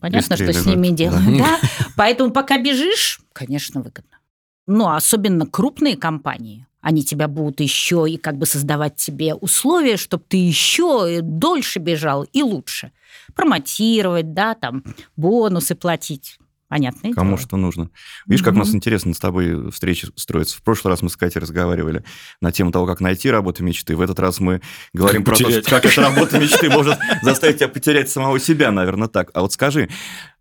понятно, 0.00 0.36
что 0.36 0.52
с 0.52 0.66
ними 0.66 0.88
делают, 0.88 1.38
да. 1.38 1.58
Поэтому 1.96 2.30
пока 2.30 2.58
бежишь, 2.58 3.20
конечно, 3.32 3.80
выгодно. 3.80 4.18
Ну, 4.66 4.86
а 4.86 4.96
особенно 4.96 5.46
крупные 5.46 5.96
компании, 5.96 6.66
они 6.80 7.02
тебя 7.02 7.26
будут 7.26 7.60
еще 7.60 8.06
и 8.08 8.16
как 8.16 8.36
бы 8.36 8.46
создавать 8.46 8.96
тебе 8.96 9.34
условия, 9.34 9.96
чтобы 9.96 10.24
ты 10.28 10.36
еще 10.36 11.20
дольше 11.22 11.80
бежал 11.80 12.24
и 12.24 12.42
лучше. 12.42 12.92
Промотировать, 13.34 14.32
да, 14.32 14.54
там, 14.54 14.84
бонусы 15.16 15.74
платить. 15.74 16.38
Понятное 16.68 17.12
Кому 17.14 17.30
дело. 17.36 17.40
что 17.40 17.56
нужно. 17.56 17.90
Видишь, 18.26 18.44
как 18.44 18.54
у 18.54 18.58
нас 18.58 18.74
интересно 18.74 19.14
с 19.14 19.18
тобой 19.18 19.70
встречи 19.70 20.08
строятся. 20.16 20.58
В 20.58 20.62
прошлый 20.62 20.92
раз 20.92 21.00
мы 21.00 21.08
с 21.08 21.16
Катей 21.16 21.40
разговаривали 21.40 22.04
на 22.42 22.52
тему 22.52 22.72
того, 22.72 22.86
как 22.86 23.00
найти 23.00 23.30
работу 23.30 23.64
мечты. 23.64 23.96
В 23.96 24.00
этот 24.02 24.18
раз 24.20 24.38
мы 24.40 24.60
говорим 24.92 25.24
Как 25.24 25.34
про 25.34 25.38
то, 25.38 25.44
потерять. 25.44 25.64
как 25.66 25.86
эта 25.86 26.00
работа 26.02 26.38
мечты 26.38 26.68
может 26.68 26.98
заставить 27.22 27.56
тебя 27.56 27.68
потерять 27.68 28.10
самого 28.10 28.38
себя, 28.38 28.70
наверное, 28.70 29.08
так. 29.08 29.30
А 29.34 29.40
вот 29.40 29.52
скажи, 29.52 29.88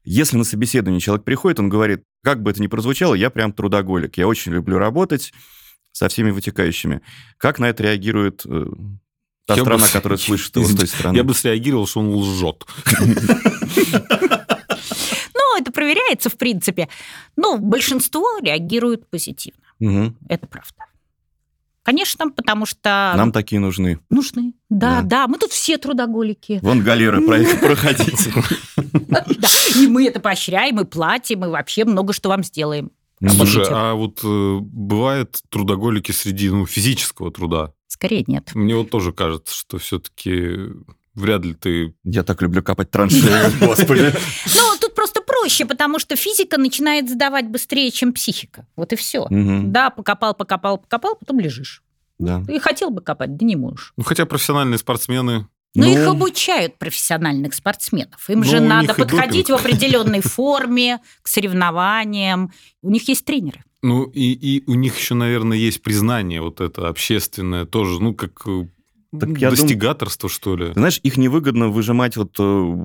Если 0.04 0.38
на 0.38 0.44
собеседование 0.44 1.00
человек 1.02 1.24
приходит, 1.26 1.60
он 1.60 1.70
говорит, 1.70 2.04
как 2.24 2.42
бы 2.42 2.52
это 2.52 2.62
ни 2.62 2.68
прозвучало, 2.68 3.14
я 3.14 3.30
прям 3.30 3.52
трудоголик, 3.54 4.18
я 4.18 4.28
очень 4.28 4.52
люблю 4.54 4.78
работать 4.78 5.34
со 5.94 6.08
всеми 6.10 6.32
вытекающими. 6.32 7.02
Как 7.38 7.60
на 7.60 7.66
это 7.70 7.84
реагирует 7.84 8.44
э, 8.46 8.66
та 9.48 9.56
Я 9.56 9.62
страна, 9.62 9.86
бы- 9.86 9.92
которая 9.92 10.18
слышит 10.20 10.56
его 10.56 10.66
с 10.70 10.76
той 10.76 10.88
стороны? 10.88 11.16
Я 11.16 11.24
бы 11.24 11.34
среагировал, 11.34 11.88
что 11.88 12.00
он 12.02 12.10
лжет. 12.10 12.66
Это 15.58 15.72
проверяется, 15.72 16.30
в 16.30 16.38
принципе. 16.38 16.88
Ну, 17.36 17.58
большинство 17.58 18.26
реагирует 18.42 19.08
позитивно. 19.10 19.62
Мгм. 19.80 20.18
Это 20.30 20.48
правда. 20.48 20.74
Конечно, 21.84 22.30
потому 22.30 22.66
что 22.66 23.14
Нам 23.16 23.32
такие 23.32 23.62
нужны. 23.62 24.00
нужны. 24.10 24.54
Да, 24.70 25.02
Да. 25.02 25.02
да, 25.04 25.28
мы 25.28 25.38
тут 25.38 25.52
все 25.54 25.78
трудоголики. 25.78 26.60
Вон 26.62 26.82
галеры, 26.84 27.22
про- 27.22 27.44
проходите. 27.60 28.34
Да, 29.08 29.26
И 29.76 29.88
мы 29.88 30.06
это 30.08 30.20
поощряем, 30.20 30.80
и 30.82 30.86
платим, 30.86 31.46
и 31.46 31.48
вообще 31.48 31.86
много 31.86 32.12
что 32.14 32.28
вам 32.30 32.44
сделаем. 32.44 32.92
Слушай, 33.26 33.66
а 33.70 33.94
вот 33.94 34.20
э, 34.24 34.58
бывают 34.62 35.40
трудоголики 35.50 36.12
среди 36.12 36.50
ну, 36.50 36.66
физического 36.66 37.32
труда? 37.32 37.74
Скорее 37.88 38.24
нет. 38.28 38.52
Мне 38.54 38.76
вот 38.76 38.90
тоже 38.90 39.12
кажется, 39.14 39.56
что 39.56 39.78
все-таки 39.80 40.56
вряд 41.16 41.44
ли 41.46 41.54
ты... 41.56 41.96
Я 42.04 42.24
так 42.24 42.42
люблю 42.42 42.62
копать 42.62 42.92
траншеи, 42.92 43.22
господи. 43.66 44.14
Ну, 44.56 44.62
тут 44.80 44.94
просто 44.94 45.17
проще, 45.48 45.66
потому 45.66 46.00
что 46.00 46.16
физика 46.16 46.58
начинает 46.58 47.10
сдавать 47.10 47.48
быстрее, 47.48 47.92
чем 47.92 48.14
психика. 48.14 48.66
Вот 48.76 48.94
и 48.94 48.96
все. 48.96 49.28
Мгм. 49.30 49.72
Да, 49.72 49.90
покопал, 49.90 50.34
покопал, 50.34 50.78
покопал, 50.78 51.16
потом 51.16 51.40
лежишь. 51.40 51.82
Да. 52.20 52.44
И 52.50 52.60
хотел 52.60 52.90
бы 52.90 53.02
копать, 53.02 53.38
да 53.38 53.46
не 53.46 53.56
можешь. 53.56 53.94
Ну, 53.96 54.04
хотя 54.04 54.26
профессиональные 54.26 54.78
спортсмены... 54.78 55.48
Но 55.76 55.86
Ну, 55.86 55.92
их 55.92 56.08
обучают 56.08 56.78
профессиональных 56.78 57.54
спортсменов. 57.54 58.30
Им 58.30 58.40
Ну, 58.40 58.46
же 58.46 58.60
надо 58.60 58.94
подходить 58.94 59.50
в 59.50 59.54
определенной 59.54 60.22
форме 60.22 61.00
к 61.22 61.28
соревнованиям. 61.28 62.52
У 62.82 62.90
них 62.90 63.08
есть 63.08 63.24
тренеры. 63.26 63.64
Ну, 63.84 64.06
и, 64.06 64.34
и 64.34 64.64
у 64.66 64.74
них 64.74 64.98
еще, 64.98 65.14
наверное, 65.14 65.58
есть 65.58 65.84
признание 65.84 66.42
вот 66.42 66.62
это 66.62 66.88
общественное 66.88 67.66
тоже, 67.66 68.02
ну, 68.02 68.16
как 68.16 68.32
э, 68.48 68.68
Так 69.20 69.30
я 69.38 69.50
дум- 69.50 69.58
достигаторство, 69.58 70.30
что 70.30 70.56
ли. 70.56 70.74
Знаешь, 70.74 71.00
их 71.04 71.18
невыгодно 71.18 71.70
выжимать 71.70 72.18
вот 72.18 72.36
э, 72.40 72.76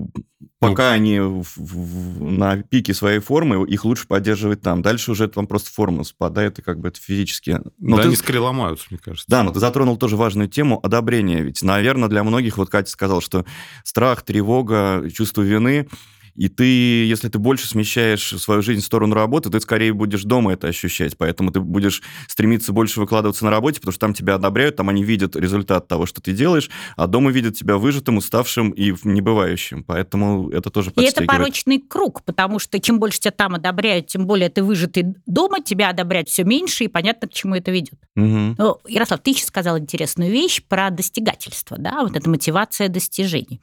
пока 0.59 0.91
Ну. 0.91 0.95
они 0.95 1.21
в- 1.21 1.45
в- 1.57 2.23
на 2.23 2.57
пике 2.63 2.95
своей 2.95 3.19
формы, 3.21 3.67
их 3.69 3.85
лучше 3.85 4.07
поддерживать 4.07 4.61
там. 4.61 4.83
Дальше 4.83 5.11
уже 5.13 5.29
там 5.29 5.47
просто 5.47 5.71
форма 5.73 6.05
спадает, 6.05 6.59
и 6.59 6.63
как 6.63 6.79
бы 6.81 6.89
это 6.89 7.01
физически... 7.01 7.59
Но 7.79 7.97
да, 7.97 8.03
ты- 8.03 8.09
они 8.09 8.17
скорее 8.17 8.41
ломаются, 8.41 8.87
мне 8.91 8.99
кажется. 8.99 9.27
Да, 9.29 9.43
но 9.43 9.53
ты 9.53 9.61
затронул 9.61 9.97
тоже 9.97 10.17
важную 10.17 10.49
тему 10.49 10.79
одобрения. 10.83 11.43
Ведь, 11.43 11.63
наверное, 11.63 12.09
для 12.09 12.23
многих, 12.25 12.59
вот 12.59 12.71
Катя 12.71 12.91
сказала, 12.91 13.21
что 13.21 13.45
страх, 13.85 14.23
тревога, 14.23 15.09
чувство 15.13 15.43
вины, 15.43 15.89
и 16.35 16.49
ты, 16.49 16.65
если 16.65 17.29
ты 17.29 17.39
больше 17.39 17.69
смещаешь 17.69 18.29
свою 18.41 18.63
жизнь 18.63 18.81
в 18.81 18.85
сторону 18.85 19.15
работы, 19.15 19.51
ты 19.51 19.61
скорее 19.61 19.93
будешь 19.93 20.23
дома 20.23 20.55
это 20.55 20.69
ощущать. 20.69 21.17
Поэтому 21.19 21.51
ты 21.51 21.61
будешь 21.61 22.03
стремиться 22.27 22.73
больше 22.73 23.01
выкладываться 23.01 23.45
на 23.45 23.51
работе, 23.51 23.81
потому 23.81 23.93
что 23.93 24.01
там 24.01 24.15
тебя 24.15 24.37
одобряют, 24.37 24.77
там 24.77 24.89
они 24.89 25.05
видят 25.05 25.37
результат 25.37 25.89
того, 25.89 26.07
что 26.07 26.23
ты 26.23 26.33
делаешь, 26.33 26.71
а 26.97 27.07
дома 27.07 27.31
видят 27.31 27.57
тебя 27.57 27.77
выжатым, 27.77 28.17
уставшим 28.17 28.71
и 28.71 28.95
небывающим. 29.05 29.85
Поэтому 29.85 30.49
это 30.51 30.71
тоже 30.71 30.93
И 30.97 31.03
это 31.03 31.25
порочный 31.25 31.79
круг, 31.81 32.23
потому 32.23 32.59
что 32.59 32.81
чем 32.81 32.99
больше 32.99 33.21
тебя 33.21 33.33
там 33.33 33.55
одобряют, 33.55 34.07
тем 34.07 34.27
более 34.27 34.49
ты 34.49 34.63
выжатый 34.63 35.15
дома, 35.27 35.61
тебя 35.61 35.91
одобряют 35.91 36.29
все 36.29 36.45
меньше, 36.45 36.85
и 36.85 36.89
понятно, 36.89 37.29
к 37.29 37.33
чему 37.33 37.55
это 37.57 37.71
ведет. 37.71 37.99
Мгм. 38.15 38.57
Ну, 38.59 38.79
Ярослав, 38.89 39.21
ты 39.21 39.31
еще 39.31 39.45
сказал 39.45 39.79
интересную 39.79 40.31
вещь 40.31 40.63
про 40.67 40.91
достигательство, 40.91 41.77
да, 41.79 42.03
вот 42.03 42.17
эта 42.17 42.29
мотивация 42.29 42.89
достижений. 42.89 43.61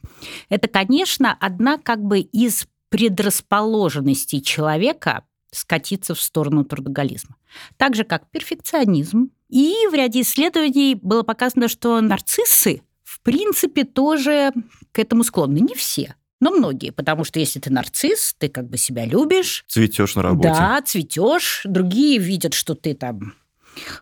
Это, 0.48 0.68
конечно, 0.68 1.36
одна 1.40 1.78
как 1.78 2.02
бы 2.02 2.20
из 2.20 2.59
предрасположенностей 2.90 4.40
человека 4.40 5.24
скатиться 5.52 6.14
в 6.14 6.20
сторону 6.20 6.64
трудоголизма. 6.64 7.36
Так 7.76 7.94
же, 7.96 8.04
как 8.04 8.30
перфекционизм. 8.30 9.30
И 9.48 9.74
в 9.90 9.94
ряде 9.94 10.20
исследований 10.20 10.94
было 10.94 11.22
показано, 11.22 11.66
что 11.68 12.00
нарциссы, 12.00 12.82
в 13.02 13.20
принципе, 13.20 13.84
тоже 13.84 14.52
к 14.92 14.98
этому 14.98 15.24
склонны. 15.24 15.58
Не 15.58 15.74
все, 15.74 16.14
но 16.38 16.50
многие. 16.52 16.90
Потому 16.90 17.24
что 17.24 17.40
если 17.40 17.58
ты 17.58 17.70
нарцисс, 17.72 18.34
ты 18.38 18.48
как 18.48 18.68
бы 18.68 18.76
себя 18.76 19.04
любишь, 19.04 19.64
Цветешь 19.66 20.14
на 20.14 20.22
работе. 20.22 20.50
да, 20.50 20.80
цветешь, 20.82 21.62
другие 21.64 22.18
видят, 22.18 22.54
что 22.54 22.74
ты 22.76 22.94
там, 22.94 23.34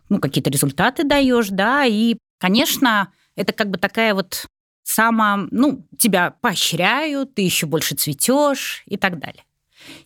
ну, 0.09 0.19
какие-то 0.19 0.51
результаты 0.51 1.03
даешь, 1.03 1.49
да, 1.49 1.85
и, 1.85 2.17
конечно, 2.37 3.11
это 3.35 3.53
как 3.53 3.71
бы 3.71 3.79
такая 3.79 4.13
вот 4.13 4.45
сама, 4.89 5.47
ну, 5.51 5.85
тебя 5.97 6.31
поощряют, 6.41 7.35
ты 7.35 7.43
еще 7.43 7.67
больше 7.67 7.95
цветешь 7.95 8.83
и 8.87 8.97
так 8.97 9.19
далее. 9.19 9.43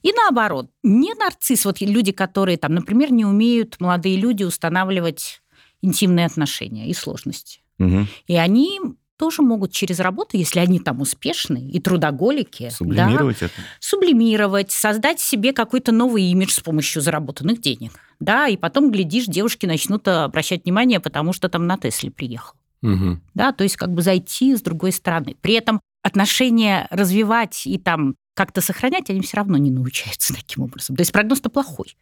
И 0.02 0.12
наоборот, 0.12 0.70
не 0.84 1.13
нарцисс, 1.13 1.66
вот 1.66 1.80
люди, 1.82 2.12
которые 2.12 2.58
там, 2.58 2.75
например, 2.75 3.12
не 3.12 3.25
умеют, 3.25 3.80
молодые 3.80 4.18
люди, 4.18 4.44
устанавливать 4.44 5.42
интимные 5.82 6.25
отношения 6.25 6.88
и 6.90 6.94
сложности. 6.94 7.62
Мгм. 7.80 8.08
И 8.28 8.36
они 8.36 8.80
тоже 9.18 9.42
могут 9.42 9.72
через 9.72 10.00
работу, 10.00 10.38
если 10.38 10.60
они 10.60 10.80
там 10.80 11.00
успешные 11.00 11.70
и 11.70 11.80
трудоголики, 11.80 12.63
да, 12.63 12.72
Сублимировать 12.72 13.42
это. 13.42 13.54
сублимировать, 13.80 14.72
создать 14.72 15.20
себе 15.20 15.54
какой-то 15.54 15.92
новый 15.92 16.24
имидж 16.24 16.52
с 16.52 16.60
помощью 16.60 17.02
заработанных 17.02 17.62
денег. 17.62 17.94
Да, 18.20 18.48
и 18.48 18.58
потом, 18.58 18.92
глядишь, 18.92 19.25
девушки 19.25 19.66
начнут 19.66 20.08
обращать 20.08 20.66
внимание, 20.66 21.00
потому 21.00 21.32
что 21.32 21.48
там 21.48 21.68
на 21.68 21.78
Тесле 21.78 22.12
приехал. 22.12 22.56
Мгм. 22.84 23.22
Да, 23.34 23.52
то 23.54 23.63
есть 23.63 23.75
как 23.78 23.92
бы 23.94 24.02
зайти 24.02 24.56
с 24.56 24.62
другой 24.62 24.92
стороны. 24.92 25.36
При 25.42 25.54
этом 25.56 25.80
отношения 26.04 26.88
развивать 26.92 27.66
и 27.66 27.78
там 27.80 28.16
как-то 28.36 28.62
сохранять 28.62 29.10
они 29.10 29.22
все 29.22 29.38
равно 29.38 29.58
не 29.58 29.72
научаются 29.72 30.34
таким 30.36 30.63
образом. 30.63 30.96
То 30.96 31.02
есть 31.02 31.12
прогноз-то 31.12 31.50
плохой. 31.50 31.98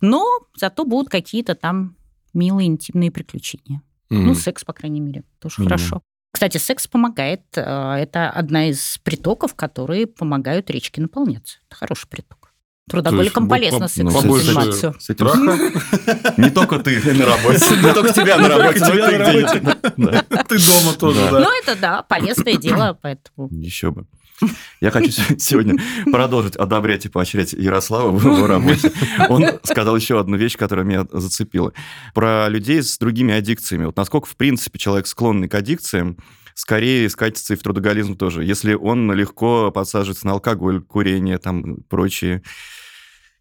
Но 0.00 0.26
зато 0.56 0.84
будут 0.84 1.10
какие-то 1.10 1.54
там 1.54 1.96
милые 2.34 2.66
интимные 2.68 3.10
приключения. 3.10 3.82
Мгм. 4.10 4.26
Ну, 4.28 4.34
секс, 4.34 4.64
по 4.64 4.72
крайней 4.72 5.00
мере, 5.00 5.24
тоже 5.38 5.56
Мгм. 5.58 5.64
хорошо. 5.68 6.02
Кстати, 6.32 6.56
секс 6.58 6.86
помогает. 6.88 7.42
э, 7.56 7.60
Это 7.60 8.30
одна 8.30 8.70
из 8.70 8.98
притоков, 9.04 9.54
которые 9.54 10.06
помогают 10.06 10.70
речке 10.70 11.00
наполняться. 11.02 11.58
Это 11.68 11.76
хороший 11.76 12.08
приток. 12.08 12.41
Трудоголикам 12.90 13.48
полезно 13.48 13.88
заниматься. 13.88 14.94
С 14.98 15.10
этим 15.10 15.28
Страха? 15.28 16.32
Не 16.36 16.50
только 16.50 16.78
ты 16.80 17.00
на 17.14 17.26
работе, 17.26 17.64
не 17.82 17.92
только 17.94 18.12
тебя 18.12 18.38
на 18.38 18.48
работе, 18.48 18.80
ты 18.80 18.92
на 18.94 19.18
работе. 19.18 19.58
где-нибудь. 19.58 19.76
Да. 19.96 20.44
Ты 20.44 20.58
дома 20.58 20.92
тоже, 20.98 21.20
Да. 21.30 21.40
Ну, 21.40 21.48
это 21.62 21.76
да, 21.80 22.02
полезное 22.02 22.56
дело, 22.56 22.98
поэтому... 23.00 23.48
Еще 23.50 23.90
бы. 23.92 24.06
Я 24.80 24.90
хочу 24.90 25.12
се- 25.12 25.38
сегодня 25.38 25.76
продолжить 26.10 26.56
одобрять 26.56 27.06
и 27.06 27.08
поощрять 27.08 27.52
Ярослава 27.52 28.10
в 28.10 28.24
его 28.24 28.46
работе. 28.48 28.90
Он 29.28 29.44
сказал 29.62 29.94
еще 29.96 30.18
одну 30.18 30.36
вещь, 30.36 30.56
которая 30.56 30.84
меня 30.84 31.06
зацепила. 31.12 31.72
Про 32.14 32.48
людей 32.48 32.82
с 32.82 32.98
другими 32.98 33.32
аддикциями. 33.34 33.84
Вот 33.84 33.96
насколько, 33.96 34.26
в 34.26 34.36
принципе, 34.36 34.80
человек 34.80 35.06
склонный 35.06 35.48
к 35.48 35.54
аддикциям, 35.54 36.16
скорее 36.62 37.10
скатится 37.10 37.54
и 37.54 37.56
в 37.56 37.62
трудоголизм 37.62 38.16
тоже. 38.16 38.44
Если 38.44 38.74
он 38.74 39.12
легко 39.12 39.72
подсаживается 39.72 40.28
на 40.28 40.34
алкоголь, 40.34 40.80
курение, 40.80 41.38
там, 41.38 41.78
прочие 41.88 42.44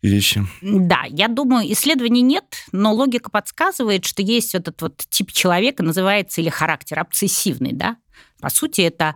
вещи. 0.01 0.43
Да, 0.63 1.03
я 1.07 1.27
думаю, 1.27 1.71
исследований 1.71 2.23
нет, 2.23 2.65
но 2.71 2.91
логика 2.91 3.29
подсказывает, 3.29 4.05
что 4.05 4.23
есть 4.23 4.55
этот 4.55 4.81
вот 4.81 5.05
тип 5.11 5.31
человека, 5.31 5.83
называется 5.83 6.41
или 6.41 6.49
характер 6.49 6.97
обсессивный, 6.97 7.73
да. 7.73 7.97
По 8.39 8.49
сути, 8.49 8.81
это 8.81 9.15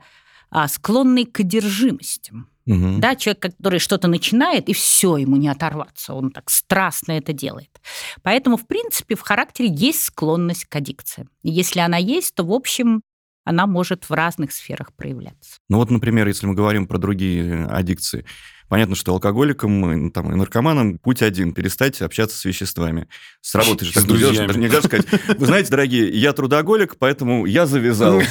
а, 0.52 0.68
склонный 0.68 1.26
к 1.26 1.40
одержимостям. 1.40 2.48
Мгм. 2.68 3.00
Да, 3.00 3.16
человек, 3.16 3.42
который 3.42 3.80
что-то 3.80 4.08
начинает, 4.08 4.70
и 4.70 4.74
все, 4.74 5.18
ему 5.18 5.36
не 5.36 5.48
оторваться. 5.48 6.14
Он 6.14 6.30
так 6.30 6.52
страстно 6.52 7.14
это 7.14 7.34
делает. 7.34 7.82
Поэтому, 8.22 8.58
в 8.58 8.68
принципе, 8.68 9.16
в 9.16 9.22
характере 9.22 9.70
есть 9.72 10.04
склонность 10.04 10.66
к 10.66 10.76
аддикциям. 10.76 11.30
И 11.42 11.50
если 11.50 11.80
она 11.80 11.98
есть, 11.98 12.36
то, 12.36 12.44
в 12.44 12.52
общем, 12.52 13.02
она 13.46 13.68
может 13.68 14.10
в 14.10 14.12
разных 14.12 14.52
сферах 14.52 14.92
проявляться. 14.94 15.60
Ну 15.70 15.78
вот, 15.78 15.90
например, 15.90 16.28
если 16.28 16.48
мы 16.48 16.56
говорим 16.56 16.88
про 16.88 16.98
другие 16.98 17.66
аддикции, 17.68 18.26
понятно, 18.68 18.96
что 18.96 19.14
алкоголикам 19.14 19.92
и, 19.92 19.96
ну, 19.96 20.10
там, 20.10 20.34
и 20.34 20.36
наркоманам 20.36 20.98
путь 20.98 21.22
один– 21.22 21.54
перестать 21.56 22.02
общаться 22.02 22.38
с 22.38 22.44
веществами. 22.44 23.08
С 23.42 23.54
работы 23.54 23.86
же 23.86 23.92
С 23.92 23.94
так 23.94 24.04
не 24.06 24.18
делаешь, 24.18 24.38
друзьями. 24.38 24.48
даже 24.48 24.60
нельзя 24.60 24.82
сказать, 24.82 25.06
вы 25.40 25.46
знаете, 25.46 25.70
дорогие, 25.70 26.10
я 26.10 26.34
трудоголик, 26.34 26.98
поэтому 26.98 27.46
я 27.46 27.68
завязал. 27.68 28.22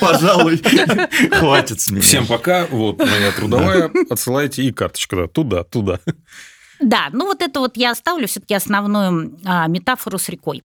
Пожалуй, 0.00 0.56
хватит 1.32 1.80
с 1.80 1.90
меня. 1.90 2.00
Всем 2.00 2.26
пока. 2.26 2.66
Вот 2.66 2.98
моя 2.98 3.30
трудовая. 3.32 3.90
Отсылайте 4.08 4.62
и 4.62 4.72
карточку 4.72 5.16
да, 5.16 5.26
туда, 5.28 5.64
туда. 5.64 6.00
Да, 6.80 7.10
ну 7.12 7.26
вот 7.26 7.42
это 7.42 7.60
вот 7.60 7.76
я 7.76 7.92
оставлю 7.92 8.26
все-таки 8.26 8.54
основную 8.54 9.38
а, 9.44 9.68
метафору 9.68 10.18
с 10.18 10.28
рекой. 10.28 10.62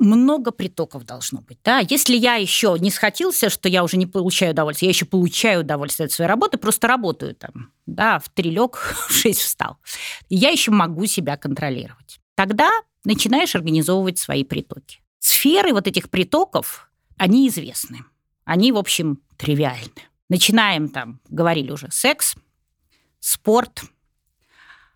Много 0.00 0.50
притоков 0.50 1.04
должно 1.04 1.42
быть. 1.42 1.58
Да? 1.62 1.80
Если 1.80 2.16
я 2.16 2.36
еще 2.36 2.74
не 2.80 2.90
схватился, 2.90 3.50
что 3.50 3.68
я 3.68 3.84
уже 3.84 3.98
не 3.98 4.06
получаю 4.06 4.52
удовольствие, 4.52 4.88
я 4.88 4.92
еще 4.94 5.04
получаю 5.04 5.60
удовольствие 5.60 6.06
от 6.06 6.12
своей 6.12 6.28
работы, 6.28 6.56
просто 6.56 6.88
работаю 6.88 7.34
там, 7.34 7.70
да, 7.84 8.18
в 8.18 8.30
три 8.30 8.50
лег, 8.50 8.76
в 9.08 9.12
шесть 9.12 9.42
встал. 9.42 9.76
Я 10.30 10.48
еще 10.48 10.70
могу 10.70 11.04
себя 11.04 11.36
контролировать. 11.36 12.18
Тогда 12.34 12.70
начинаешь 13.04 13.54
организовывать 13.54 14.18
свои 14.18 14.42
притоки. 14.42 15.02
Сферы 15.18 15.74
вот 15.74 15.86
этих 15.86 16.08
притоков, 16.08 16.90
они 17.18 17.46
известны. 17.48 17.98
Они, 18.46 18.72
в 18.72 18.78
общем, 18.78 19.20
тривиальны. 19.36 19.90
Начинаем 20.30 20.88
там, 20.88 21.20
говорили 21.28 21.72
уже, 21.72 21.88
секс, 21.90 22.36
спорт, 23.18 23.82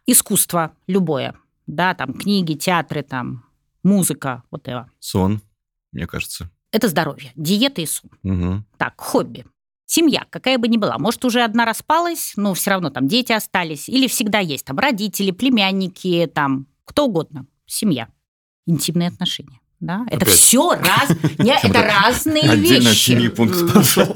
искусство 0.07 0.75
любое, 0.87 1.35
да, 1.67 1.93
там 1.93 2.15
книги, 2.15 2.55
театры, 2.55 3.03
там 3.03 3.44
музыка, 3.85 4.43
вот 4.51 4.67
это. 4.67 4.91
Сон, 4.99 5.41
мне 5.93 6.07
кажется. 6.09 6.51
Это 6.73 6.89
здоровье, 6.89 7.31
диета 7.37 7.81
и 7.83 7.87
сон. 7.87 8.11
Угу. 8.25 8.65
Так, 8.79 8.95
хобби. 9.01 9.47
Семья, 9.87 10.25
какая 10.31 10.59
бы 10.59 10.67
ни 10.67 10.77
была. 10.79 10.99
Может, 10.99 11.25
уже 11.25 11.43
одна 11.43 11.65
распалась, 11.65 12.33
но 12.37 12.55
все 12.55 12.71
равно 12.71 12.91
там 12.91 13.07
дети 13.07 13.31
остались. 13.33 13.89
Или 13.89 14.09
всегда 14.09 14.41
есть 14.41 14.65
там 14.65 14.79
родители, 14.79 15.31
племянники, 15.31 16.29
там 16.35 16.67
кто 16.85 17.05
угодно. 17.07 17.47
Семья. 17.67 18.09
Интимные 18.67 19.09
отношения. 19.09 19.61
Да? 19.81 20.05
Это 20.07 20.25
Опять. 20.25 20.29
все 20.35 20.71
раз... 20.75 21.11
Не, 21.39 21.55
это 21.63 21.83
разные 21.83 22.51
Отдельно 22.51 22.89
вещи. 22.89 23.11
семьи 23.11 23.29
пункт 23.29 23.73
пошел. 23.75 24.07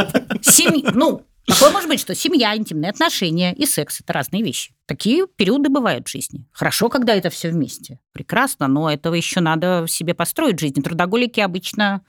Семь- 0.41 0.83
Ну, 0.95 1.27
такое 1.49 1.71
может 1.71 1.89
быть, 1.89 2.01
что 2.01 2.15
семья, 2.15 2.57
интимные 2.57 2.91
отношения 2.91 3.55
и 3.55 3.67
секс– 3.67 4.01
это 4.03 4.13
разные 4.13 4.43
вещи. 4.43 4.75
Такие 4.87 5.27
периоды 5.27 5.69
бывают 5.69 6.07
в 6.07 6.11
жизни. 6.11 6.47
Хорошо, 6.53 6.89
когда 6.89 7.15
это 7.15 7.31
все 7.31 7.51
вместе. 7.51 8.01
Прекрасно, 8.13 8.69
но 8.69 8.91
этого 8.91 9.15
еще 9.15 9.41
надо 9.41 9.87
себе 9.89 10.15
построить 10.15 10.57
в 10.57 10.61
жизни. 10.61 10.81
Трудоголики 10.81 11.41
обычно 11.41 12.03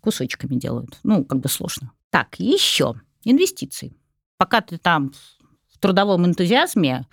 кусочками 0.00 0.54
делают. 0.54 0.98
Ну, 1.02 1.24
как 1.24 1.40
бы 1.40 1.48
сложно. 1.48 1.92
Так, 2.10 2.36
еще 2.38 2.94
инвестиции. 3.24 3.94
Пока 4.36 4.60
ты 4.60 4.78
там 4.78 5.12
в 5.72 5.78
трудовом 5.78 6.26
энтузиазме, 6.26 7.06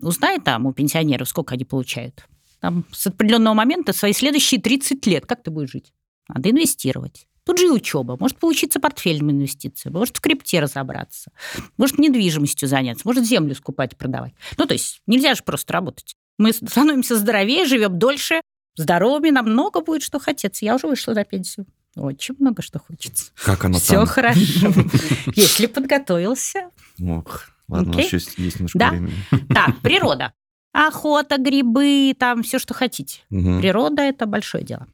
узнай 0.00 0.40
там 0.40 0.66
у 0.66 0.72
пенсионеров, 0.72 1.28
сколько 1.28 1.54
они 1.54 1.64
получают. 1.64 2.26
Там 2.60 2.84
с 2.92 3.06
определенного 3.06 3.54
момента 3.54 3.92
свои 3.92 4.12
следующие 4.12 4.60
30 4.60 5.04
лет, 5.06 5.26
как 5.26 5.42
ты 5.42 5.50
будешь 5.50 5.70
жить? 5.70 5.92
Надо 6.28 6.50
инвестировать. 6.50 7.26
Тут 7.50 7.58
же 7.58 7.66
и 7.66 7.70
учеба. 7.70 8.16
Может 8.20 8.36
получиться 8.38 8.78
портфельным 8.78 9.32
инвестициям, 9.32 9.94
может 9.94 10.16
в 10.18 10.20
крипте 10.20 10.60
разобраться, 10.60 11.32
может 11.76 11.98
недвижимостью 11.98 12.68
заняться, 12.68 13.02
может 13.04 13.24
землю 13.24 13.56
скупать 13.56 13.92
и 13.94 13.96
продавать. 13.96 14.32
Ну, 14.56 14.66
то 14.66 14.74
есть 14.74 15.02
нельзя 15.08 15.34
же 15.34 15.42
просто 15.42 15.72
работать. 15.72 16.14
Мы 16.38 16.52
становимся 16.52 17.16
здоровее, 17.16 17.64
живем 17.64 17.98
дольше, 17.98 18.40
здоровыми, 18.76 19.30
нам 19.30 19.46
много 19.46 19.80
будет 19.80 20.04
что 20.04 20.20
хотеться. 20.20 20.64
Я 20.64 20.76
уже 20.76 20.86
вышла 20.86 21.12
на 21.12 21.24
пенсию. 21.24 21.66
Очень 21.96 22.36
много 22.38 22.62
что 22.62 22.78
хочется. 22.78 23.32
Как 23.44 23.64
оно 23.64 23.80
Все 23.80 23.94
там? 23.96 24.06
хорошо. 24.06 24.40
Если 25.34 25.66
подготовился. 25.66 26.70
Ох, 27.02 27.46
ладно, 27.66 27.94
нас 27.94 28.04
еще 28.06 28.18
есть, 28.18 28.38
есть 28.38 28.56
немножко 28.60 28.78
Да. 28.78 28.90
времени. 28.90 29.14
Так, 29.52 29.80
природа. 29.80 30.32
Охота, 30.72 31.36
грибы, 31.36 32.14
там 32.16 32.44
все, 32.44 32.60
что 32.60 32.74
хотите. 32.74 33.22
Мгм. 33.28 33.58
Природа– 33.60 34.02
это 34.04 34.26
большое 34.26 34.62
дело. 34.62 34.86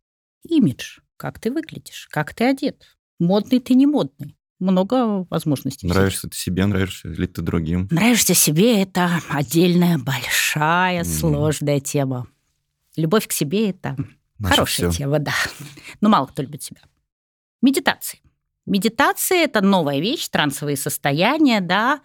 Имидж. 0.49 1.01
Как 1.17 1.39
ты 1.41 1.51
выглядишь, 1.51 2.09
как 2.11 2.35
ты 2.35 2.45
одет. 2.45 2.85
Модный 3.19 3.61
ты 3.61 3.75
не 3.75 3.87
модный. 3.87 4.37
Много 4.59 5.27
возможностей. 5.31 5.87
Нравишься 5.87 6.29
ты 6.29 6.37
себе, 6.37 6.65
нравишься 6.67 7.09
ли 7.09 7.27
ты 7.27 7.43
другим? 7.43 7.89
Нравишься 7.91 8.35
себе– 8.35 8.83
это 8.83 9.21
отдельная 9.29 9.99
большая 9.99 11.03
Мгм. 11.05 11.11
сложная 11.11 11.81
тема. 11.81 12.27
Любовь 12.97 13.27
к 13.29 13.33
себе– 13.33 13.71
это 13.71 13.97
Наше 14.39 14.55
хорошая 14.55 14.91
всё. 14.91 14.99
тема, 14.99 15.19
да. 15.19 15.35
Но 16.01 16.09
мало 16.09 16.27
кто 16.27 16.43
любит 16.43 16.63
себя. 16.63 16.81
Медитации. 17.63 18.21
Медитация– 18.65 19.39
это 19.45 19.61
новая 19.61 20.01
вещь, 20.01 20.29
трансовые 20.29 20.77
состояния, 20.77 21.61
да. 21.61 22.01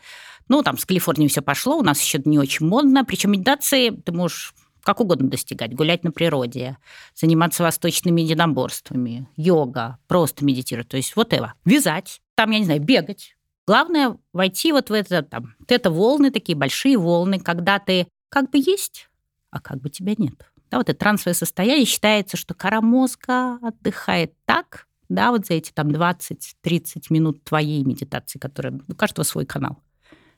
Ну, 0.50 0.62
там 0.62 0.78
с 0.78 0.86
Калифорнии 0.86 1.28
все 1.28 1.42
пошло, 1.42 1.78
у 1.78 1.84
нас 1.84 2.02
еще 2.02 2.22
не 2.26 2.38
очень 2.38 2.66
модно. 2.68 3.06
Причем 3.06 3.32
медитации 3.32 3.90
ты 3.92 4.12
можешь 4.12 4.54
как 4.84 5.00
угодно 5.00 5.30
достигать. 5.30 5.74
Гулять 5.74 6.04
на 6.04 6.12
природе, 6.12 6.78
заниматься 7.16 7.64
восточными 7.64 8.22
единоборствами, 8.22 9.28
йога, 9.36 9.98
просто 10.08 10.46
медитировать. 10.46 10.90
То 10.90 10.98
есть 10.98 11.16
вот 11.16 11.34
это. 11.34 11.54
Вязать, 11.66 12.22
там, 12.36 12.52
я 12.52 12.60
не 12.60 12.66
знаю, 12.66 12.82
бегать. 12.82 13.36
Главное 13.68 14.18
войти 14.34 14.72
вот 14.72 14.90
в 14.90 14.94
это, 14.94 15.22
там, 15.22 15.56
это 15.68 15.92
волны, 15.92 16.32
такие 16.32 16.58
большие 16.58 16.98
волны, 16.98 17.40
когда 17.40 17.80
ты 17.80 18.08
как 18.30 18.50
бы 18.50 18.58
есть, 18.58 19.10
а 19.50 19.60
как 19.60 19.82
бы 19.82 19.90
тебя 19.90 20.14
нет. 20.18 20.52
Да, 20.72 20.78
вот 20.78 20.90
это 20.90 20.98
трансовое 20.98 21.34
состояние 21.34 21.86
считается, 21.86 22.38
что 22.38 22.54
кора 22.54 22.82
мозга 22.82 23.60
отдыхает 23.62 24.34
так, 24.46 24.88
да, 25.10 25.32
вот 25.32 25.46
за 25.46 25.56
эти 25.56 25.72
там 25.72 25.90
20-30 25.90 27.04
минут 27.10 27.44
твоей 27.44 27.84
медитации, 27.84 28.40
которая 28.40 28.80
у 28.88 28.96
каждого 28.96 29.26
свой 29.26 29.46
канал. 29.46 29.80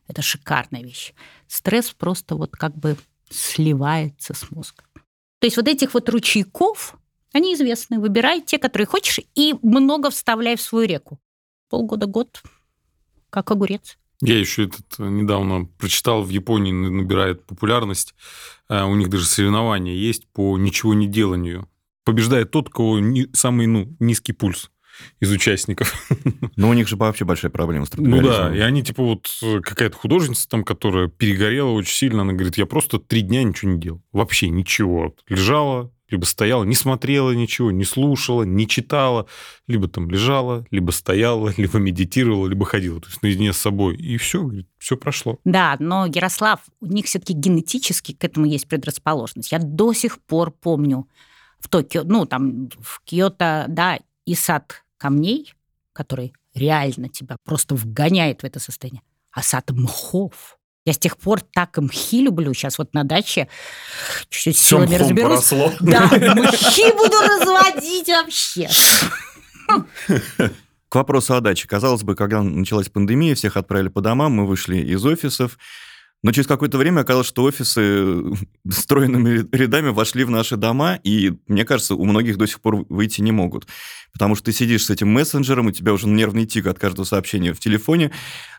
Это 0.07 0.21
шикарная 0.21 0.81
вещь. 0.81 1.13
Стресс 1.47 1.91
просто 1.91 2.35
вот 2.35 2.51
как 2.51 2.75
бы 2.75 2.97
сливается 3.33 4.33
с 4.33 4.49
мозгом. 4.51 4.85
То 5.39 5.47
есть 5.47 5.57
вот 5.57 5.67
этих 5.67 5.93
вот 5.93 6.07
ручейков, 6.09 6.95
они 7.33 7.53
известны. 7.55 7.99
Выбирай 7.99 8.41
те, 8.41 8.57
которые 8.57 8.87
хочешь, 8.87 9.19
и 9.35 9.55
много 9.61 10.09
вставляй 10.09 10.55
в 10.55 10.61
свою 10.61 10.87
реку. 10.87 11.19
Полгода-год, 11.69 12.41
как 13.29 13.51
огурец. 13.51 13.97
Я 14.21 14.39
еще 14.39 14.65
этот 14.65 14.85
э, 14.99 15.03
недавно 15.09 15.65
прочитал, 15.65 16.23
в 16.23 16.29
Японии 16.29 16.71
набирает 16.71 17.45
популярность. 17.45 18.15
Э, 18.69 18.83
У 18.83 18.95
них 18.95 19.09
даже 19.09 19.25
соревнования 19.25 19.95
есть 19.95 20.27
по 20.31 20.57
ничего 20.57 20.93
не 20.93 21.07
деланию. 21.07 21.67
Побеждает 22.05 22.51
тот, 22.51 22.69
у 22.69 22.71
кого 22.71 22.99
самый 23.33 23.67
ну, 23.67 23.93
низкий 23.99 24.33
пульс 24.33 24.69
из 25.19 25.31
участников. 25.31 25.93
Ну, 26.55 26.69
у 26.69 26.73
них 26.73 26.87
же 26.87 26.95
вообще 26.95 27.25
большая 27.25 27.51
проблема 27.51 27.85
с 27.85 27.91
Ну 27.95 28.21
да, 28.21 28.55
и 28.55 28.59
они 28.59 28.83
типа 28.83 29.03
вот 29.03 29.27
э, 29.41 29.59
какая-то 29.59 29.97
художница 29.97 30.47
там, 30.47 30.63
которая 30.63 31.07
перегорела 31.07 31.69
очень 31.69 31.95
сильно, 31.95 32.21
она 32.21 32.33
говорит, 32.33 32.57
я 32.57 32.65
просто 32.65 32.99
три 32.99 33.21
дня 33.21 33.43
ничего 33.43 33.71
не 33.71 33.79
делал. 33.79 34.03
Вообще 34.11 34.49
ничего. 34.49 35.15
Лежала, 35.27 35.91
либо 36.13 36.25
стояла, 36.25 36.63
не 36.63 36.75
смотрела 36.75 37.31
ничего, 37.31 37.71
не 37.71 37.83
слушала, 37.83 38.43
не 38.43 38.67
читала, 38.67 39.27
либо 39.67 39.87
там 39.87 40.09
лежала, 40.09 40.65
либо 40.69 40.91
стояла, 40.91 41.51
либо 41.57 41.79
медитировала, 41.79 42.47
либо 42.47 42.65
ходила. 42.65 43.01
То 43.01 43.07
есть 43.07 43.21
наедине 43.23 43.51
с 43.51 43.57
собой. 43.57 43.97
И 43.97 44.17
все, 44.17 44.49
все 44.77 44.95
прошло. 44.95 45.39
Да, 45.43 45.75
но 45.79 46.05
Ярослав, 46.05 46.61
у 46.79 46.85
них 46.85 47.07
все-таки 47.07 47.33
генетически 47.33 48.13
к 48.13 48.23
этому 48.23 48.45
есть 48.45 48.67
предрасположенность. 48.67 49.51
Я 49.51 49.59
до 49.59 49.93
сих 49.93 50.21
пор 50.21 50.51
помню 50.51 51.07
в 51.59 51.67
Токио, 51.67 52.03
ну, 52.03 52.25
там, 52.25 52.69
в 52.79 53.01
Киото, 53.03 53.65
да, 53.67 53.99
и 54.25 54.35
сад 54.35 54.82
камней, 55.03 55.53
который 55.91 56.33
реально 56.55 57.09
тебя 57.09 57.35
просто 57.43 57.75
вгоняет 57.75 58.41
в 58.41 58.45
это 58.45 58.61
состояние, 58.61 59.03
а 59.33 59.43
сад 59.43 59.69
мхов. 59.71 60.57
Я 60.85 60.93
с 60.93 60.97
тех 60.97 61.17
пор 61.17 61.41
так 61.41 61.77
мхи 61.77 62.21
люблю. 62.21 62.53
Сейчас 62.53 62.77
вот 62.77 62.93
на 62.93 63.03
даче 63.03 63.49
чуть-чуть 64.29 64.57
силами 64.57 64.95
разберусь. 64.95 65.49
поросло. 65.49 65.73
Да, 65.81 66.05
мхи 66.05 66.91
буду 66.93 67.17
разводить 67.19 68.07
вообще. 68.07 68.69
К 70.87 70.95
вопросу 70.95 71.35
о 71.35 71.41
даче. 71.41 71.67
Казалось 71.67 72.03
бы, 72.03 72.15
когда 72.15 72.41
началась 72.41 72.87
пандемия, 72.87 73.35
всех 73.35 73.57
отправили 73.57 73.89
по 73.89 73.99
домам, 73.99 74.31
мы 74.31 74.47
вышли 74.47 74.77
из 74.77 75.05
офисов. 75.05 75.57
Но 76.23 76.31
через 76.31 76.47
какое-то 76.47 76.77
время 76.77 77.01
оказалось, 77.01 77.27
что 77.27 77.43
офисы 77.43 78.23
стройными 78.69 79.45
рядами 79.55 79.89
вошли 79.89 80.23
в 80.23 80.29
наши 80.29 80.55
дома, 80.55 80.99
и, 81.03 81.33
мне 81.47 81.65
кажется, 81.65 81.95
у 81.95 82.05
многих 82.05 82.37
до 82.37 82.47
сих 82.47 82.61
пор 82.61 82.85
выйти 82.89 83.21
не 83.21 83.31
могут. 83.31 83.67
Потому 84.13 84.35
что 84.35 84.45
ты 84.45 84.53
сидишь 84.53 84.85
с 84.85 84.89
этим 84.89 85.09
мессенджером, 85.09 85.67
у 85.67 85.71
тебя 85.71 85.91
уже 85.91 86.07
нервный 86.07 86.45
тик 86.45 86.67
от 86.67 86.77
каждого 86.79 87.03
сообщения 87.03 87.51
в 87.51 87.59
телефоне. 87.59 88.11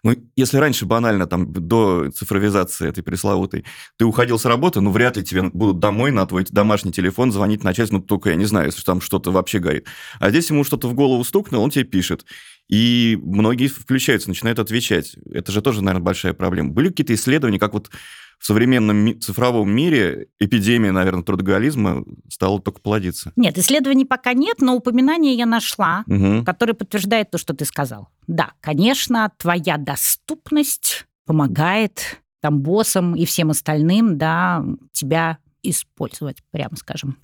Ну, 0.02 0.14
если 0.36 0.58
раньше 0.58 0.84
банально, 0.84 1.26
там, 1.26 1.52
до 1.52 2.10
цифровизации 2.10 2.88
этой 2.88 3.02
пресловутой, 3.02 3.64
ты 3.96 4.04
уходил 4.04 4.38
с 4.38 4.44
работы, 4.44 4.80
ну, 4.80 4.90
вряд 4.90 5.16
ли 5.16 5.24
тебе 5.24 5.42
будут 5.44 5.78
домой 5.78 6.10
на 6.10 6.26
твой 6.26 6.44
домашний 6.50 6.92
телефон 6.92 7.32
звонить 7.32 7.62
начальству, 7.62 7.98
ну, 7.98 8.02
только, 8.02 8.30
я 8.30 8.36
не 8.36 8.46
знаю, 8.46 8.66
если 8.66 8.82
там 8.82 9.00
что-то 9.00 9.30
вообще 9.30 9.60
горит. 9.60 9.86
А 10.18 10.30
здесь 10.30 10.50
ему 10.50 10.64
что-то 10.64 10.88
в 10.88 10.94
голову 10.94 11.22
стукнуло, 11.24 11.62
он 11.62 11.70
тебе 11.70 11.84
пишет. 11.84 12.26
И 12.68 13.18
многие 13.22 13.68
включаются, 13.68 14.28
начинают 14.28 14.58
отвечать. 14.58 15.16
Это 15.30 15.52
же 15.52 15.60
тоже, 15.60 15.82
наверное, 15.82 16.04
большая 16.04 16.32
проблема. 16.32 16.70
Были 16.70 16.88
какие-то 16.88 17.14
исследования, 17.14 17.58
как 17.58 17.74
вот 17.74 17.90
в 18.38 18.46
современном 18.46 19.20
цифровом 19.20 19.70
мире 19.70 20.28
эпидемия, 20.38 20.92
наверное, 20.92 21.22
трудоголизма 21.22 22.04
стала 22.28 22.60
только 22.60 22.80
плодиться? 22.80 23.32
Нет, 23.36 23.56
исследований 23.58 24.04
пока 24.04 24.32
нет, 24.32 24.60
но 24.60 24.74
упоминание 24.74 25.34
я 25.34 25.46
нашла. 25.46 26.04
Мгм. 26.06 26.44
который 26.44 26.74
подтверждает 26.74 27.30
то, 27.30 27.38
что 27.38 27.54
ты 27.54 27.64
сказал. 27.64 28.08
Да, 28.26 28.52
конечно, 28.60 29.30
твоя 29.36 29.76
доступность 29.76 31.06
помогает 31.26 32.22
там 32.40 32.60
боссам 32.60 33.14
и 33.14 33.24
всем 33.24 33.50
остальным, 33.50 34.18
да, 34.18 34.64
тебя 34.92 35.38
использовать, 35.62 36.38
прямо 36.50 36.76
скажем. 36.76 37.16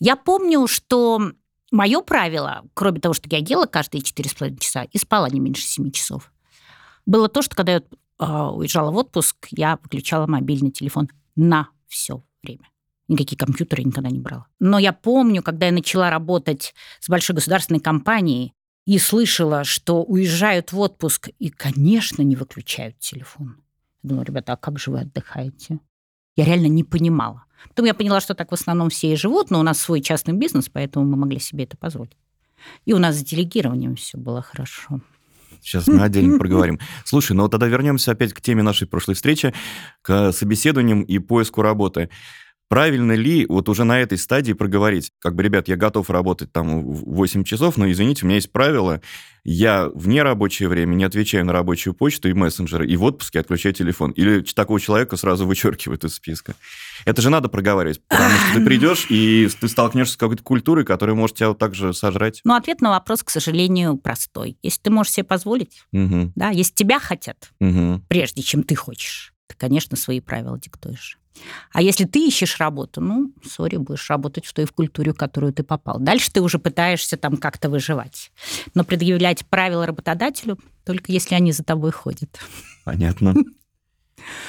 Я 0.00 0.16
помню, 0.16 0.66
что 0.66 1.30
мое 1.74 2.00
правило, 2.00 2.64
кроме 2.72 3.00
того, 3.00 3.14
что 3.14 3.28
я 3.30 3.38
ела 3.38 3.66
каждые 3.66 4.02
4,5 4.02 4.58
часа 4.58 4.84
и 4.84 4.96
спала 4.96 5.28
не 5.28 5.40
меньше 5.40 5.62
7 5.62 5.90
часов, 5.90 6.32
было 7.04 7.28
то, 7.28 7.42
что 7.42 7.56
когда 7.56 7.72
я 7.72 7.82
а, 8.18 8.52
уезжала 8.52 8.90
в 8.90 8.96
отпуск, 8.96 9.48
я 9.50 9.78
выключала 9.82 10.26
мобильный 10.26 10.70
телефон 10.70 11.08
на 11.36 11.68
все 11.88 12.22
время. 12.42 12.68
Никакие 13.08 13.36
компьютеры 13.36 13.82
никогда 13.82 14.08
не 14.08 14.20
брала. 14.20 14.46
Но 14.60 14.78
я 14.78 14.92
помню, 14.92 15.42
когда 15.42 15.66
я 15.66 15.72
начала 15.72 16.08
работать 16.10 16.74
с 17.00 17.08
большой 17.08 17.36
государственной 17.36 17.80
компанией 17.80 18.54
и 18.86 18.98
слышала, 18.98 19.64
что 19.64 20.02
уезжают 20.02 20.72
в 20.72 20.78
отпуск 20.78 21.28
и, 21.38 21.50
конечно, 21.50 22.22
не 22.22 22.36
выключают 22.36 22.98
телефон. 22.98 23.56
Я 24.02 24.10
думала, 24.10 24.24
ребята, 24.24 24.52
а 24.54 24.56
как 24.56 24.78
же 24.78 24.90
вы 24.90 25.00
отдыхаете? 25.00 25.80
Я 26.36 26.44
реально 26.44 26.66
не 26.66 26.84
понимала. 26.84 27.44
Потом 27.68 27.86
я 27.86 27.94
поняла, 27.94 28.20
что 28.20 28.34
так 28.34 28.50
в 28.50 28.54
основном 28.54 28.90
все 28.90 29.12
и 29.12 29.16
живут, 29.16 29.50
но 29.50 29.60
у 29.60 29.62
нас 29.62 29.80
свой 29.80 30.00
частный 30.00 30.34
бизнес, 30.34 30.68
поэтому 30.68 31.06
мы 31.06 31.16
могли 31.16 31.38
себе 31.38 31.64
это 31.64 31.76
позволить. 31.76 32.16
И 32.84 32.92
у 32.92 32.98
нас 32.98 33.16
с 33.16 33.22
делегированием 33.22 33.96
все 33.96 34.18
было 34.18 34.42
хорошо. 34.42 35.00
Сейчас 35.60 35.86
мы 35.86 36.02
отдельно 36.02 36.38
проговорим. 36.38 36.78
Слушай, 37.04 37.32
ну 37.32 37.48
тогда 37.48 37.66
вернемся 37.66 38.12
опять 38.12 38.34
к 38.34 38.40
теме 38.42 38.62
нашей 38.62 38.86
прошлой 38.86 39.14
встречи, 39.14 39.54
к 40.02 40.30
собеседованиям 40.32 41.02
и 41.02 41.18
поиску 41.18 41.62
работы. 41.62 42.10
Правильно 42.68 43.12
ли 43.12 43.46
вот 43.46 43.68
уже 43.68 43.84
на 43.84 44.00
этой 44.00 44.18
стадии 44.18 44.52
проговорить, 44.52 45.10
как 45.20 45.34
бы, 45.34 45.42
ребят, 45.42 45.68
я 45.68 45.76
готов 45.76 46.10
работать 46.10 46.52
там 46.52 46.82
8 46.82 47.44
часов, 47.44 47.76
но, 47.76 47.90
извините, 47.90 48.24
у 48.24 48.26
меня 48.26 48.36
есть 48.36 48.52
правила, 48.52 49.00
я 49.44 49.90
в 49.94 50.08
нерабочее 50.08 50.70
время 50.70 50.94
не 50.94 51.04
отвечаю 51.04 51.44
на 51.44 51.52
рабочую 51.52 51.92
почту 51.92 52.30
и 52.30 52.32
мессенджеры, 52.32 52.86
и 52.86 52.96
в 52.96 53.04
отпуске 53.04 53.40
отключаю 53.40 53.74
телефон. 53.74 54.10
Или 54.12 54.40
такого 54.40 54.80
человека 54.80 55.16
сразу 55.16 55.46
вычеркивают 55.46 56.04
из 56.04 56.14
списка. 56.14 56.54
Это 57.04 57.20
же 57.20 57.28
надо 57.28 57.48
проговаривать, 57.48 58.00
потому 58.08 58.30
что 58.30 58.58
ты 58.58 58.64
придешь, 58.64 59.06
и 59.10 59.48
ты 59.60 59.68
столкнешься 59.68 60.14
с 60.14 60.16
какой-то 60.16 60.42
культурой, 60.42 60.86
которая 60.86 61.14
может 61.14 61.36
тебя 61.36 61.50
вот 61.50 61.58
так 61.58 61.74
же 61.74 61.92
сожрать. 61.92 62.40
Но 62.44 62.56
ответ 62.56 62.80
на 62.80 62.90
вопрос, 62.90 63.22
к 63.22 63.28
сожалению, 63.28 63.98
простой. 63.98 64.56
Если 64.62 64.80
ты 64.80 64.90
можешь 64.90 65.12
себе 65.12 65.24
позволить, 65.24 65.82
Угу, 65.92 66.32
да, 66.34 66.48
если 66.50 66.72
тебя 66.72 66.98
хотят, 66.98 67.50
угу. 67.60 68.02
прежде 68.08 68.42
чем 68.42 68.62
ты 68.62 68.74
хочешь, 68.74 69.33
ты, 69.54 69.58
конечно, 69.58 69.96
свои 69.96 70.20
правила 70.20 70.58
диктуешь. 70.58 71.18
А 71.72 71.82
если 71.82 72.04
ты 72.04 72.26
ищешь 72.26 72.58
работу, 72.60 73.00
ну, 73.00 73.32
сори, 73.44 73.76
будешь 73.76 74.08
работать 74.08 74.46
в 74.46 74.52
той 74.52 74.66
в 74.66 74.72
культуре, 74.72 75.12
в 75.12 75.16
которую 75.16 75.52
ты 75.52 75.64
попал. 75.64 75.98
Дальше 75.98 76.30
ты 76.32 76.40
уже 76.40 76.58
пытаешься 76.58 77.16
там 77.16 77.36
как-то 77.36 77.68
выживать. 77.68 78.30
Но 78.74 78.84
предъявлять 78.84 79.44
правила 79.46 79.86
работодателю 79.86 80.58
только 80.84 81.10
если 81.10 81.34
они 81.34 81.52
за 81.52 81.64
тобой 81.64 81.90
ходят. 81.90 82.38
Понятно. 82.84 83.34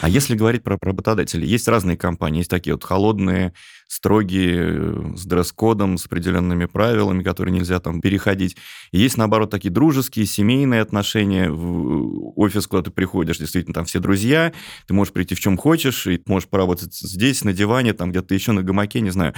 А 0.02 0.10
если 0.10 0.36
говорить 0.36 0.64
про 0.64 0.78
работодателей, 0.80 1.48
есть 1.48 1.68
разные 1.68 1.98
компании, 1.98 2.40
есть 2.40 2.50
такие 2.50 2.74
вот 2.74 2.84
холодные, 2.84 3.54
строгие, 3.88 4.56
э, 4.58 5.14
с 5.16 5.26
дресс-кодом, 5.26 5.98
с 5.98 6.06
определенными 6.06 6.66
правилами, 6.66 7.24
которые 7.24 7.54
нельзя 7.54 7.80
там 7.80 8.02
переходить. 8.02 8.58
Есть, 8.92 9.18
наоборот, 9.18 9.50
такие 9.50 9.72
дружеские, 9.72 10.26
семейные 10.26 10.82
отношения. 10.82 11.50
В 11.50 12.38
офис, 12.40 12.68
куда 12.68 12.84
ты 12.84 12.92
приходишь, 12.92 13.38
действительно, 13.38 13.74
там 13.74 13.86
все 13.86 14.00
друзья, 14.00 14.54
ты 14.88 14.94
можешь 14.94 15.14
прийти 15.14 15.36
в 15.36 15.40
чем 15.40 15.58
хочешь, 15.58 16.08
и 16.08 16.22
можешь 16.26 16.50
поработать 16.50 16.94
здесь, 16.94 17.44
на 17.44 17.54
диване, 17.54 17.94
там 17.94 18.12
где-то 18.12 18.34
еще 18.34 18.52
на 18.52 18.64
гамаке, 18.64 19.02
не 19.02 19.12
знаю. 19.12 19.34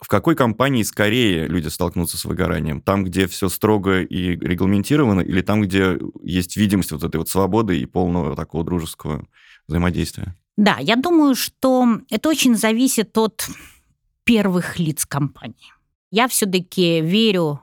В 0.00 0.08
какой 0.08 0.34
компании 0.34 0.82
скорее 0.82 1.46
люди 1.46 1.68
столкнутся 1.68 2.18
с 2.18 2.24
выгоранием? 2.24 2.80
Там, 2.80 3.04
где 3.04 3.26
все 3.26 3.48
строго 3.48 4.02
и 4.02 4.36
регламентировано, 4.36 5.20
или 5.20 5.42
там, 5.42 5.62
где 5.62 5.98
есть 6.22 6.56
видимость 6.56 6.92
вот 6.92 7.04
этой 7.04 7.18
вот 7.18 7.28
свободы 7.28 7.78
и 7.78 7.86
полного 7.86 8.34
такого 8.34 8.64
дружеского 8.64 9.26
взаимодействия? 9.68 10.36
Да, 10.56 10.78
я 10.78 10.96
думаю, 10.96 11.34
что 11.34 12.00
это 12.10 12.28
очень 12.28 12.56
зависит 12.56 13.16
от 13.16 13.48
первых 14.24 14.78
лиц 14.78 15.04
компании. 15.06 15.72
Я 16.10 16.28
все-таки 16.28 17.00
верю, 17.00 17.60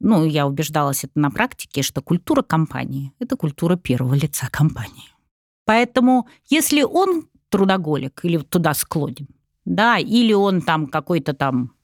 ну, 0.00 0.24
я 0.24 0.46
убеждалась 0.46 1.04
это 1.04 1.18
на 1.18 1.30
практике, 1.30 1.82
что 1.82 2.02
культура 2.02 2.42
компании– 2.42 3.12
это 3.18 3.36
культура 3.36 3.76
первого 3.76 4.14
лица 4.14 4.48
компании. 4.50 5.10
Поэтому 5.66 6.28
если 6.48 6.82
он 6.82 7.28
трудоголик 7.50 8.24
или 8.24 8.38
туда 8.38 8.74
склонен, 8.74 9.28
да, 9.64 9.98
или 9.98 10.32
он 10.32 10.62
там 10.62 10.86
какой-то 10.86 11.34
там 11.34 11.74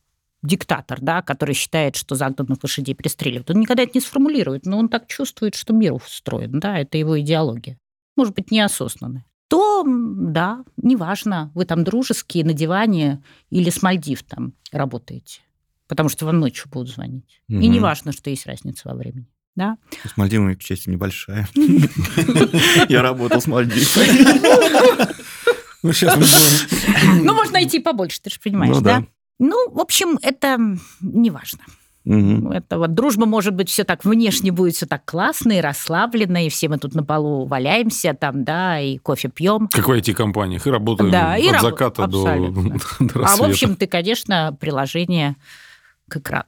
диктатор, 0.42 0.98
да, 1.00 1.22
который 1.22 1.54
считает, 1.54 1.96
что 1.96 2.14
загнанных 2.14 2.58
лошадей 2.62 2.94
пристреливают, 2.94 3.50
он 3.50 3.60
никогда 3.60 3.82
это 3.82 3.92
не 3.94 4.00
сформулирует, 4.00 4.64
но 4.64 4.78
он 4.78 4.88
так 4.88 5.06
чувствует, 5.08 5.54
что 5.54 5.72
мир 5.72 5.92
устроен, 5.92 6.58
да, 6.58 6.78
это 6.78 6.98
его 6.98 7.20
идеология. 7.20 7.78
Может 8.16 8.34
быть, 8.34 8.50
неосознанная 8.50 9.26
то 9.48 9.84
да, 9.86 10.64
неважно, 10.76 11.50
вы 11.54 11.64
там 11.64 11.84
дружеские 11.84 12.44
на 12.44 12.52
диване 12.52 13.22
или 13.50 13.70
с 13.70 13.82
Мальдив 13.82 14.22
там 14.22 14.54
работаете, 14.72 15.40
потому 15.86 16.08
что 16.08 16.26
вам 16.26 16.40
ночью 16.40 16.68
будут 16.70 16.88
звонить. 16.88 17.42
Мгм. 17.48 17.60
И 17.60 17.68
неважно, 17.68 18.12
что 18.12 18.30
есть 18.30 18.46
разница 18.46 18.88
во 18.88 18.94
времени. 18.94 19.26
Да? 19.54 19.78
С 20.04 20.16
Мальдивами, 20.16 20.54
к 20.54 20.62
счастью, 20.62 20.92
небольшая. 20.92 21.48
Я 22.88 23.02
работал 23.02 23.40
с 23.40 23.46
Мальдивами. 23.46 23.86
Ну, 25.82 25.92
сейчас 25.92 26.16
мы 26.16 26.22
будем... 26.22 27.24
Ну, 27.24 27.34
можно 27.34 27.52
найти 27.54 27.78
побольше, 27.78 28.20
ты 28.20 28.30
же 28.30 28.40
понимаешь, 28.40 28.74
Ну 28.74 28.80
да? 28.82 29.04
Ну, 29.38 29.70
в 29.70 29.80
общем, 29.80 30.18
это 30.22 30.58
неважно. 31.00 31.60
Мгм. 32.06 32.52
Это 32.52 32.78
вот 32.78 32.94
дружба, 32.94 33.26
может 33.26 33.54
быть, 33.54 33.68
все 33.68 33.82
так 33.82 34.04
внешне 34.04 34.52
будет 34.52 34.74
все 34.76 34.86
так 34.86 35.04
классно 35.04 35.58
и 35.58 35.60
расслабленно, 35.60 36.46
и 36.46 36.48
все 36.48 36.68
мы 36.68 36.78
тут 36.78 36.94
на 36.94 37.02
полу 37.02 37.46
валяемся 37.46 38.14
там, 38.14 38.44
да, 38.44 38.78
и 38.80 38.98
кофе 38.98 39.28
пьем. 39.28 39.68
Как 39.68 39.88
в 39.88 39.90
IT-компаниях. 39.90 40.66
И 40.66 40.70
работаем 40.70 41.10
Да, 41.10 41.36
и 41.36 41.48
от 41.48 41.54
раб- 41.54 41.62
заката 41.62 42.06
до, 42.06 42.24
до 42.30 42.30
А 42.30 43.12
в 43.12 43.16
рассвета. 43.16 43.50
общем, 43.50 43.74
ты, 43.76 43.88
конечно, 43.88 44.56
приложение 44.60 45.34
к 46.08 46.18
экрану. 46.18 46.44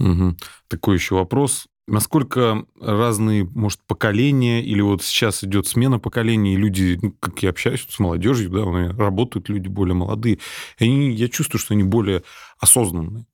Мгм. 0.00 0.36
Такой 0.68 0.96
еще 0.96 1.14
вопрос. 1.14 1.66
Насколько 1.86 2.64
разные, 2.80 3.44
может, 3.44 3.80
поколения, 3.86 4.62
или 4.62 4.80
вот 4.80 5.02
сейчас 5.02 5.42
идет 5.44 5.66
смена 5.66 5.98
поколений, 5.98 6.54
и 6.54 6.56
люди, 6.56 6.98
ну, 7.00 7.14
как 7.20 7.42
я 7.42 7.50
общаюсь 7.50 7.86
с 7.88 7.98
молодежью, 7.98 8.50
да, 8.50 8.92
работают 8.96 9.48
люди 9.48 9.68
более 9.68 9.94
молодые, 9.94 10.38
и 10.78 10.84
они, 10.84 11.12
я 11.12 11.28
чувствую, 11.28 11.60
что 11.60 11.74
они 11.74 11.82
более 11.82 12.22
осознанные, 12.60 13.26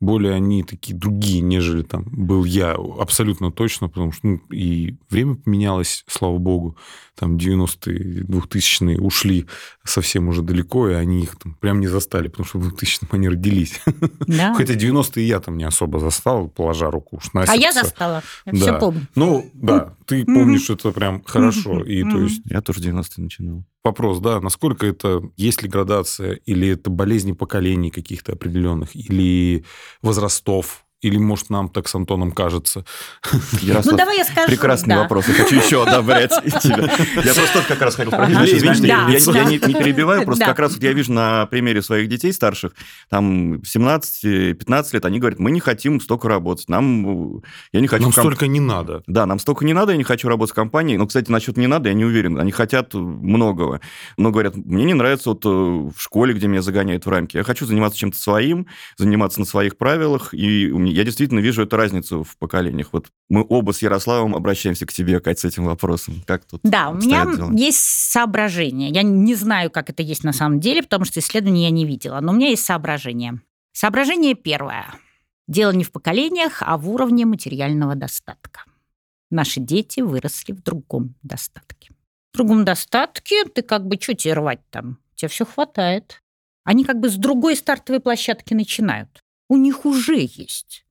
более 0.00 0.34
они 0.34 0.62
такие 0.64 0.94
другие, 0.98 1.40
нежели 1.40 1.82
там 1.82 2.04
был 2.10 2.44
я, 2.44 2.72
абсолютно 2.72 3.50
точно, 3.50 3.88
потому 3.88 4.12
что 4.12 4.26
ну, 4.26 4.36
и 4.52 4.96
время 5.08 5.36
поменялось, 5.36 6.04
слава 6.08 6.36
богу, 6.38 6.76
там 7.14 7.36
90-е, 7.36 8.24
2000-е 8.24 9.00
ушли 9.00 9.46
совсем 9.84 10.28
уже 10.28 10.42
далеко, 10.42 10.90
и 10.90 10.94
они 10.94 11.22
их 11.22 11.36
там 11.36 11.54
прям 11.54 11.80
не 11.80 11.86
застали, 11.86 12.28
потому 12.28 12.46
что 12.46 12.58
в 12.58 12.74
2000-м 12.74 13.08
они 13.12 13.28
родились. 13.28 13.80
Да? 14.26 14.52
Хотя 14.54 14.74
90-е 14.74 15.26
я 15.26 15.40
там 15.40 15.56
не 15.56 15.64
особо 15.64 16.00
застал, 16.00 16.48
положа 16.48 16.90
руку 16.90 17.16
уж 17.16 17.32
на 17.32 17.42
А 17.42 17.54
я 17.54 17.72
сердце. 17.72 17.80
застала. 17.84 18.22
Я 18.46 18.52
Да. 18.52 18.58
все 18.58 18.78
помню. 18.80 19.06
Ну, 19.14 19.50
да, 19.54 19.94
ты 20.06 20.24
помнишь 20.24 20.68
это 20.70 20.90
прям 20.90 21.22
хорошо. 21.24 21.82
И 21.84 22.02
то 22.02 22.18
есть 22.20 22.42
Я 22.46 22.60
тоже 22.60 22.80
в 22.80 22.84
90-е 22.84 23.22
начинал. 23.24 23.64
Вопрос, 23.84 24.20
да, 24.20 24.40
насколько 24.40 24.86
это, 24.86 25.22
есть 25.36 25.62
ли 25.62 25.68
градация, 25.68 26.34
или 26.46 26.68
это 26.68 26.90
болезни 26.90 27.32
поколений 27.32 27.90
каких-то 27.90 28.32
определенных, 28.32 28.96
или 28.96 29.64
возрастов, 30.02 30.83
или, 31.04 31.18
может, 31.18 31.50
нам 31.50 31.68
так 31.68 31.86
с 31.88 31.94
Антоном 31.94 32.32
кажется. 32.32 32.84
Ярослав, 33.62 33.92
Ну, 33.92 33.98
давай 33.98 34.16
я 34.18 34.24
скажу. 34.24 34.48
прекрасный 34.48 34.94
да. 34.94 35.02
вопрос. 35.02 35.28
Я 35.28 35.34
хочу 35.34 35.56
еще 35.56 35.82
одобрять 35.82 36.30
тебя. 36.62 36.90
Я 37.22 37.34
просто 37.34 37.62
как 37.68 37.80
раз 37.82 37.94
хотел 37.94 38.12
спросить. 38.12 38.36
Ага. 38.36 38.44
Извини, 38.46 39.18
что 39.18 39.32
я- 39.32 39.44
не 39.44 39.58
перебиваю, 39.58 40.24
просто 40.24 40.46
как 40.46 40.58
раз 40.58 40.72
вот 40.74 40.82
я 40.82 40.92
вижу 40.92 41.12
на 41.12 41.46
примере 41.46 41.82
своих 41.82 42.08
детей 42.08 42.32
старших, 42.32 42.72
там 43.10 43.56
17-15 43.56 44.92
лет, 44.92 45.04
они 45.04 45.18
говорят, 45.18 45.38
мы 45.38 45.50
не 45.50 45.60
хотим 45.60 46.00
столько 46.00 46.28
работать, 46.28 46.68
нам... 46.68 47.42
Я 47.72 47.80
не 47.80 47.86
хочу... 47.86 48.02
Нам 48.04 48.12
столько 48.12 48.46
не 48.46 48.60
надо. 48.60 49.02
Да, 49.06 49.26
нам 49.26 49.38
столько 49.38 49.64
не 49.64 49.72
надо, 49.72 49.92
я 49.92 49.98
не 49.98 50.04
хочу 50.04 50.28
работать 50.28 50.52
в 50.52 50.54
компании. 50.56 50.96
Но, 50.96 51.06
кстати, 51.06 51.30
насчет 51.30 51.56
не 51.56 51.66
надо, 51.66 51.88
я 51.88 51.94
не 51.94 52.04
уверен. 52.04 52.38
Они 52.38 52.52
хотят 52.52 52.94
многого. 52.94 53.80
Но 54.16 54.30
говорят, 54.30 54.56
мне 54.56 54.84
не 54.84 54.94
нравится 54.94 55.30
вот 55.30 55.44
э, 55.44 55.48
в 55.48 55.94
школе, 55.98 56.34
где 56.34 56.46
меня 56.46 56.62
загоняют 56.62 57.06
в 57.06 57.08
рамки. 57.08 57.36
Я 57.36 57.42
хочу 57.44 57.66
заниматься 57.66 57.98
чем-то 57.98 58.18
своим, 58.18 58.66
заниматься 58.96 59.40
на 59.40 59.46
своих 59.46 59.76
правилах. 59.76 60.32
И 60.32 60.70
у 60.70 60.78
меня- 60.78 60.93
я 60.94 61.04
действительно 61.04 61.40
вижу 61.40 61.62
эту 61.62 61.76
разницу 61.76 62.22
в 62.24 62.36
поколениях. 62.36 62.88
Вот 62.92 63.08
мы 63.28 63.44
оба 63.48 63.72
с 63.72 63.82
Ярославом 63.82 64.34
обращаемся 64.34 64.86
к 64.86 64.92
тебе, 64.92 65.20
Кать, 65.20 65.38
с 65.38 65.44
этим 65.44 65.64
вопросом. 65.64 66.22
Как 66.26 66.44
тут 66.44 66.60
Да, 66.62 66.90
у 66.90 66.94
меня 66.94 67.24
дела? 67.24 67.52
есть 67.52 67.78
соображение. 67.78 68.90
Я 68.90 69.02
не 69.02 69.34
знаю, 69.34 69.70
как 69.70 69.90
это 69.90 70.02
есть 70.02 70.24
на 70.24 70.32
самом 70.32 70.60
деле, 70.60 70.82
потому 70.82 71.04
что 71.04 71.20
исследований 71.20 71.64
я 71.64 71.70
не 71.70 71.84
видела, 71.84 72.20
но 72.20 72.32
у 72.32 72.34
меня 72.34 72.48
есть 72.48 72.64
соображение. 72.64 73.40
Соображение 73.72 74.34
первое. 74.34 74.86
Дело 75.48 75.72
не 75.72 75.84
в 75.84 75.92
поколениях, 75.92 76.62
а 76.64 76.78
в 76.78 76.88
уровне 76.88 77.26
материального 77.26 77.94
достатка. 77.94 78.64
Наши 79.30 79.60
дети 79.60 80.00
выросли 80.00 80.52
в 80.52 80.62
другом 80.62 81.14
достатке. 81.22 81.90
В 82.32 82.36
другом 82.36 82.64
достатке 82.64 83.44
ты 83.44 83.62
как 83.62 83.86
бы, 83.86 83.98
что 84.00 84.14
тебе 84.14 84.34
рвать 84.34 84.60
там? 84.70 84.98
Тебе 85.14 85.28
все 85.28 85.44
хватает. 85.44 86.20
Они 86.64 86.84
как 86.84 87.00
бы 87.00 87.08
с 87.08 87.16
другой 87.16 87.56
стартовой 87.56 88.00
площадки 88.00 88.54
начинают. 88.54 89.22
У 89.48 89.56
них 89.56 89.84
уже 89.84 90.16
есть. 90.20 90.83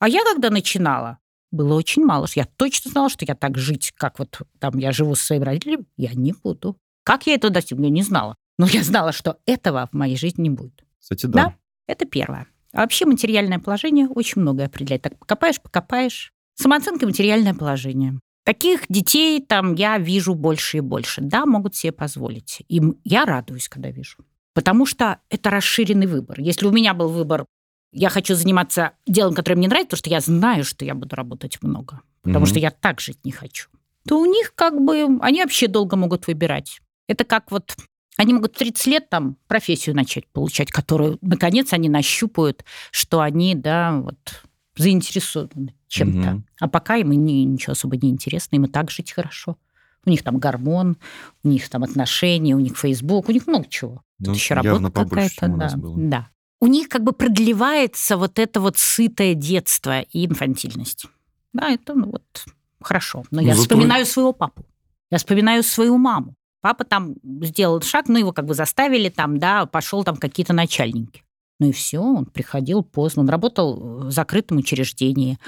А 0.00 0.08
я 0.08 0.24
когда 0.24 0.50
начинала, 0.50 1.18
было 1.52 1.74
очень 1.74 2.04
мало. 2.04 2.26
Я 2.34 2.46
точно 2.56 2.90
знала, 2.90 3.08
что 3.10 3.24
я 3.24 3.34
так 3.34 3.56
жить, 3.58 3.92
как 3.96 4.18
вот 4.18 4.40
там 4.58 4.78
я 4.78 4.92
живу 4.92 5.14
со 5.14 5.24
своим 5.26 5.42
родителем, 5.42 5.86
я 5.96 6.10
не 6.14 6.32
буду. 6.32 6.76
Как 7.04 7.26
я 7.26 7.34
этого 7.34 7.52
достигну, 7.52 7.84
я 7.84 7.90
не 7.90 8.02
знала. 8.02 8.34
Но 8.58 8.66
я 8.66 8.82
знала, 8.82 9.12
что 9.12 9.38
этого 9.46 9.88
в 9.92 9.96
моей 9.96 10.16
жизни 10.16 10.42
не 10.42 10.50
будет. 10.50 10.84
Кстати, 10.98 11.26
да. 11.26 11.44
Да. 11.44 11.54
Это 11.86 12.04
первое. 12.06 12.46
А 12.72 12.80
вообще 12.82 13.04
материальное 13.04 13.58
положение 13.58 14.08
очень 14.08 14.40
многое 14.42 14.66
определяет. 14.66 15.02
Так 15.02 15.18
покопаешь, 15.18 15.60
покопаешь. 15.60 16.32
Самооценка 16.54 17.04
и 17.04 17.08
материальное 17.08 17.54
положение. 17.54 18.20
Таких 18.44 18.82
детей 18.88 19.40
там 19.40 19.74
я 19.74 19.98
вижу 19.98 20.34
больше 20.34 20.78
и 20.78 20.80
больше. 20.80 21.20
Да, 21.20 21.46
могут 21.46 21.74
себе 21.74 21.92
позволить. 21.92 22.62
И 22.68 22.78
м- 22.78 22.96
я 23.04 23.24
радуюсь, 23.24 23.68
когда 23.68 23.90
вижу. 23.90 24.18
Потому 24.54 24.86
что 24.86 25.18
это 25.30 25.50
расширенный 25.50 26.06
выбор. 26.06 26.40
Если 26.40 26.66
у 26.66 26.70
меня 26.70 26.94
был 26.94 27.08
выбор, 27.08 27.44
я 27.92 28.08
хочу 28.08 28.34
заниматься 28.34 28.92
делом, 29.06 29.34
которое 29.34 29.56
мне 29.56 29.68
нравится, 29.68 29.90
потому 29.96 29.98
что 29.98 30.10
я 30.10 30.20
знаю, 30.20 30.64
что 30.64 30.84
я 30.84 30.94
буду 30.94 31.16
работать 31.16 31.58
много, 31.62 32.00
потому 32.22 32.44
Мгм. 32.44 32.50
что 32.50 32.58
я 32.58 32.70
так 32.70 33.00
жить 33.00 33.18
не 33.24 33.32
хочу, 33.32 33.68
то 34.08 34.20
у 34.20 34.26
них 34.26 34.52
как 34.54 34.80
бы, 34.80 35.18
они 35.20 35.42
вообще 35.42 35.66
долго 35.68 35.96
могут 35.96 36.26
выбирать. 36.26 36.80
Это 37.08 37.24
как 37.24 37.50
вот 37.50 37.76
они 38.16 38.34
могут 38.34 38.54
в 38.54 38.58
30 38.58 38.86
лет 38.86 39.08
там 39.08 39.36
профессию 39.46 39.96
начать 39.96 40.26
получать, 40.28 40.70
которую, 40.70 41.18
наконец, 41.22 41.72
они 41.72 41.88
нащупают, 41.88 42.64
что 42.90 43.20
они, 43.20 43.54
да, 43.54 43.92
вот 43.98 44.42
заинтересованы 44.76 45.74
чем-то. 45.88 46.18
Мгм. 46.30 46.44
А 46.60 46.68
пока 46.68 46.96
им 46.96 47.10
не- 47.10 47.44
ничего 47.44 47.72
особо 47.72 47.96
не 47.96 48.10
интересно, 48.10 48.56
им 48.56 48.64
и 48.64 48.68
так 48.68 48.90
жить 48.90 49.12
хорошо. 49.12 49.56
У 50.04 50.10
них 50.10 50.22
там 50.22 50.38
гормон, 50.38 50.96
у 51.44 51.48
них 51.48 51.68
там 51.68 51.82
отношения, 51.84 52.54
у 52.54 52.58
них 52.60 52.76
Facebook, 52.76 53.28
у 53.28 53.32
них 53.32 53.46
много 53.46 53.66
чего. 53.68 54.02
Ну, 54.18 54.26
Тут 54.26 54.36
еще 54.36 54.54
работа 54.54 54.90
какая-то. 55.04 55.48
да, 55.48 55.72
да. 55.76 56.28
У 56.60 56.66
них 56.66 56.88
как 56.88 57.02
бы 57.02 57.12
продлевается 57.12 58.16
вот 58.16 58.38
это 58.38 58.60
вот 58.60 58.76
сытое 58.78 59.34
детство 59.34 60.00
и 60.02 60.26
инфантильность. 60.26 61.06
Да, 61.52 61.70
это 61.70 61.94
ну, 61.94 62.10
вот 62.10 62.44
хорошо. 62.80 63.24
Но 63.30 63.40
Ну, 63.40 63.46
я 63.46 63.54
зато- 63.54 63.62
вспоминаю 63.62 64.06
своего 64.06 64.32
папу. 64.32 64.64
Я 65.10 65.18
вспоминаю 65.18 65.62
свою 65.62 65.96
маму. 65.98 66.34
Папа 66.60 66.84
там 66.84 67.14
сделал 67.42 67.80
шаг, 67.80 68.08
ну 68.08 68.18
его 68.18 68.32
как 68.32 68.44
бы 68.44 68.54
заставили 68.54 69.08
там, 69.08 69.38
да, 69.38 69.64
пошел 69.66 70.04
там 70.04 70.16
какие-то 70.16 70.52
начальники. 70.52 71.24
Ну 71.58 71.68
и 71.68 71.72
все, 71.72 71.98
он 72.00 72.26
приходил 72.26 72.82
поздно. 72.82 73.22
Он 73.22 73.28
работал 73.28 74.06
в 74.06 74.10
закрытом 74.10 74.58
учреждении, 74.58 75.38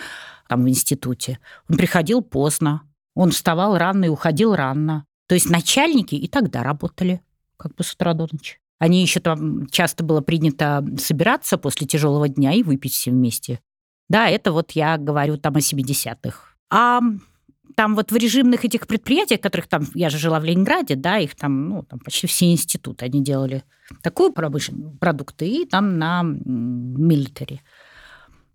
там 0.49 0.65
в 0.65 0.69
институте. 0.69 1.39
Он 1.69 1.77
приходил 1.77 2.23
поздно. 2.23 2.83
Он 3.15 3.31
вставал 3.31 3.77
рано 3.77 4.07
и 4.07 4.09
уходил 4.09 4.55
рано. 4.55 5.05
То 5.27 5.35
есть 5.35 5.49
начальники 5.51 6.15
и 6.15 6.29
тогда 6.29 6.63
работали, 6.63 7.21
как 7.59 7.75
бы 7.75 7.85
с 7.85 7.93
утра 7.93 8.15
до 8.15 8.27
ночи. 8.31 8.59
Они 8.83 9.01
еще 9.01 9.21
там 9.21 9.69
часто 9.69 10.03
было 10.03 10.23
принято 10.23 10.85
собираться 10.99 11.57
после 11.57 11.87
тяжелого 11.87 12.29
дня 12.29 12.53
и 12.53 12.65
выпить 12.65 12.93
все 12.95 13.13
вместе. 13.13 13.61
Да, 14.09 14.29
это 14.29 14.51
вот 14.51 14.73
я 14.73 14.99
говорю 14.99 15.37
там 15.37 15.55
о 15.55 15.61
70-х. 15.61 16.57
А 16.69 17.01
там 17.77 17.95
вот 17.95 18.11
в 18.11 18.17
режимных 18.17 18.65
этих 18.65 18.89
предприятиях, 18.89 19.41
которых 19.41 19.69
там, 19.69 19.85
я 19.95 20.11
же 20.11 20.19
жила 20.19 20.41
в 20.41 20.45
Ленинграде, 20.45 20.97
да, 20.97 21.19
их 21.19 21.37
там, 21.37 21.69
ну, 21.69 21.83
там 21.85 22.01
почти 22.01 22.27
все 22.27 22.51
институты, 22.51 23.05
они 23.05 23.23
делали 23.23 23.63
такую 24.03 24.33
промышленную 24.33 24.99
продукты 24.99 25.47
и 25.47 25.65
там 25.65 25.97
на 25.99 26.23
м, 26.23 26.43
милитари. 26.45 27.61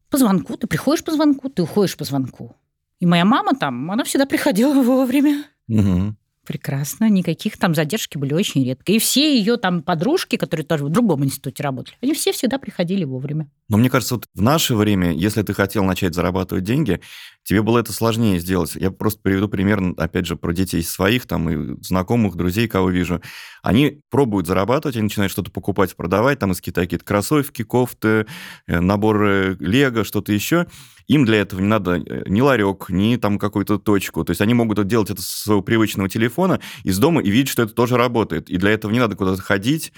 По 0.10 0.18
звонку, 0.18 0.58
ты 0.58 0.68
приходишь 0.68 1.06
по 1.06 1.14
звонку, 1.14 1.48
ты 1.48 1.62
уходишь 1.62 1.96
по 1.96 2.04
звонку. 2.04 2.54
И 3.00 3.06
моя 3.06 3.24
мама 3.24 3.54
там, 3.56 3.90
она 3.92 4.04
всегда 4.04 4.26
приходила 4.26 4.74
вовремя. 4.84 5.46
Мгм. 5.70 6.18
Прекрасно, 6.48 7.10
никаких 7.10 7.58
там 7.58 7.76
задержки 7.76 8.18
были 8.18 8.34
очень 8.34 8.64
редко. 8.64 8.94
И 8.94 9.00
все 9.00 9.38
ее 9.38 9.58
там 9.58 9.84
подружки, 9.84 10.38
которые 10.38 10.66
тоже 10.66 10.86
в 10.86 10.90
другом 10.90 11.26
институте 11.26 11.62
работали, 11.62 11.98
они 12.02 12.14
все 12.14 12.32
всегда 12.32 12.58
приходили 12.58 13.04
вовремя. 13.04 13.50
Но 13.68 13.76
мне 13.76 13.90
кажется, 13.90 14.16
вот 14.16 14.28
в 14.34 14.42
наше 14.42 14.74
время, 14.74 15.12
если 15.12 15.42
ты 15.42 15.54
хотел 15.54 15.84
начать 15.84 16.16
зарабатывать 16.16 16.64
деньги, 16.64 17.02
тебе 17.44 17.62
было 17.62 17.80
это 17.80 17.92
сложнее 17.92 18.40
сделать. 18.40 18.76
Я 18.76 18.92
просто 18.92 19.20
приведу 19.22 19.50
пример, 19.50 19.94
опять 19.98 20.26
же, 20.26 20.38
про 20.38 20.54
детей 20.54 20.82
своих, 20.84 21.28
там, 21.28 21.50
и 21.50 21.84
знакомых, 21.84 22.38
друзей, 22.38 22.70
кого 22.70 22.92
вижу. 22.92 23.22
Они 23.62 24.00
пробуют 24.10 24.48
зарабатывать, 24.48 24.96
они 24.96 25.04
начинают 25.04 25.34
что-то 25.34 25.52
покупать, 25.52 25.98
продавать, 25.98 26.40
там 26.40 26.54
из 26.54 26.62
Китая 26.62 26.86
какие-то 26.86 27.04
кроссовки, 27.04 27.64
кофты, 27.64 28.26
э, 28.68 28.80
наборы 28.80 29.58
лего, 29.60 30.06
что-то 30.06 30.32
еще. 30.32 30.66
Им 31.08 31.26
для 31.26 31.38
этого 31.38 31.62
не 31.62 31.68
надо 31.68 31.96
э, 31.96 32.24
ни 32.28 32.42
ларек, 32.42 32.90
ни 32.90 33.16
там 33.16 33.40
какую-то 33.40 33.80
точку. 33.80 34.24
То 34.26 34.32
есть 34.32 34.42
они 34.42 34.54
могут 34.54 34.86
делать 34.88 35.10
это 35.10 35.22
со 35.22 35.44
своего 35.44 35.62
привычного 35.62 36.10
телефона 36.10 36.60
из 36.84 37.00
дома 37.00 37.22
и 37.22 37.30
видеть, 37.30 37.50
что 37.50 37.64
это 37.64 37.74
тоже 37.74 37.98
работает. 37.98 38.50
И 38.50 38.58
для 38.58 38.72
этого 38.72 38.92
не 38.92 39.00
надо 39.00 39.16
куда-то 39.16 39.42
ходить, 39.42 39.94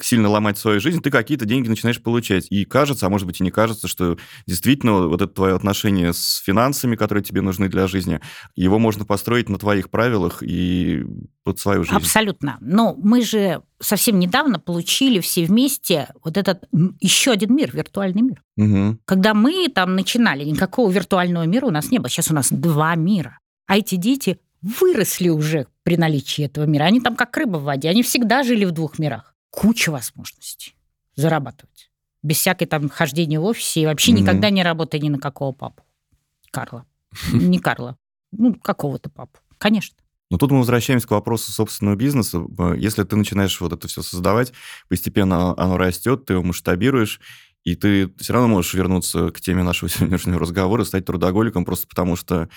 сильно 0.00 0.28
ломать 0.28 0.56
свою 0.56 0.80
жизнь, 0.80 1.00
ты 1.00 1.10
какие-то 1.10 1.44
деньги 1.44 1.68
начинаешь 1.68 2.00
получать. 2.00 2.46
И 2.50 2.64
кажется, 2.64 3.06
а 3.06 3.08
может 3.08 3.26
быть 3.26 3.40
и 3.40 3.44
не 3.44 3.50
кажется, 3.50 3.88
что 3.88 4.16
действительно 4.46 5.08
вот 5.08 5.20
это 5.20 5.32
твое 5.32 5.54
отношение 5.54 6.12
с 6.12 6.36
финансами, 6.44 6.94
которые 6.94 7.24
тебе 7.24 7.40
нужны 7.40 7.68
для 7.68 7.86
жизни, 7.88 8.20
его 8.54 8.78
можно 8.78 9.04
построить 9.04 9.48
на 9.48 9.58
твоих 9.58 9.90
правилах 9.90 10.42
и 10.42 11.04
под 11.42 11.58
свою 11.58 11.82
жизнь. 11.82 11.96
Абсолютно. 11.96 12.58
Но 12.60 12.94
мы 12.96 13.22
же 13.22 13.62
совсем 13.80 14.18
недавно 14.18 14.60
получили 14.60 15.20
все 15.20 15.44
вместе 15.44 16.08
вот 16.22 16.36
этот 16.36 16.64
еще 17.00 17.32
один 17.32 17.54
мир, 17.54 17.74
виртуальный 17.74 18.22
мир. 18.22 18.42
Мгм. 18.56 19.00
Когда 19.04 19.34
мы 19.34 19.68
там 19.68 19.96
начинали, 19.96 20.44
никакого 20.44 20.90
виртуального 20.90 21.44
мира 21.44 21.66
у 21.66 21.70
нас 21.70 21.90
не 21.90 21.98
было. 21.98 22.08
Сейчас 22.08 22.30
у 22.30 22.34
нас 22.34 22.48
два 22.50 22.94
мира. 22.94 23.38
А 23.66 23.76
эти 23.76 23.96
дети 23.96 24.38
выросли 24.62 25.28
уже 25.28 25.66
при 25.82 25.96
наличии 25.96 26.44
этого 26.44 26.64
мира. 26.64 26.84
Они 26.84 27.00
там 27.00 27.16
как 27.16 27.36
рыба 27.36 27.58
в 27.58 27.64
воде. 27.64 27.88
Они 27.88 28.02
всегда 28.02 28.42
жили 28.42 28.64
в 28.64 28.72
двух 28.72 28.98
мирах. 28.98 29.34
Куча 29.50 29.90
возможностей 29.90 30.74
зарабатывать. 31.16 31.90
Без 32.22 32.36
всякой 32.38 32.66
там 32.66 32.88
хождения 32.88 33.40
в 33.40 33.44
офисе 33.44 33.82
и 33.82 33.86
вообще 33.86 34.12
Мгм. 34.12 34.20
никогда 34.22 34.50
не 34.50 34.62
работая 34.62 35.00
ни 35.00 35.08
на 35.08 35.18
какого 35.18 35.52
папу. 35.52 35.84
Карла. 36.50 36.84
Не 37.32 37.58
Карла. 37.58 37.96
Ну, 38.32 38.54
какого-то 38.54 39.08
папу. 39.10 39.38
Конечно. 39.58 39.96
Но 40.30 40.36
тут 40.36 40.50
мы 40.50 40.58
возвращаемся 40.58 41.06
к 41.08 41.10
вопросу 41.12 41.50
собственного 41.52 41.96
бизнеса. 41.96 42.44
Э, 42.58 42.74
Если 42.76 43.02
ты 43.04 43.16
начинаешь 43.16 43.58
вот 43.60 43.72
это 43.72 43.88
все 43.88 44.02
создавать, 44.02 44.52
постепенно 44.88 45.52
оно 45.58 45.78
растет, 45.78 46.26
ты 46.26 46.34
его 46.34 46.42
масштабируешь, 46.42 47.20
и 47.64 47.74
ты 47.74 48.12
все 48.18 48.32
равно 48.34 48.48
можешь 48.48 48.74
вернуться 48.74 49.30
к 49.30 49.40
теме 49.40 49.62
нашего 49.62 49.88
сегодняшнего 49.90 50.38
разговора, 50.38 50.84
стать 50.84 51.06
трудоголиком 51.06 51.64
просто 51.64 51.88
потому, 51.88 52.16
что 52.16 52.48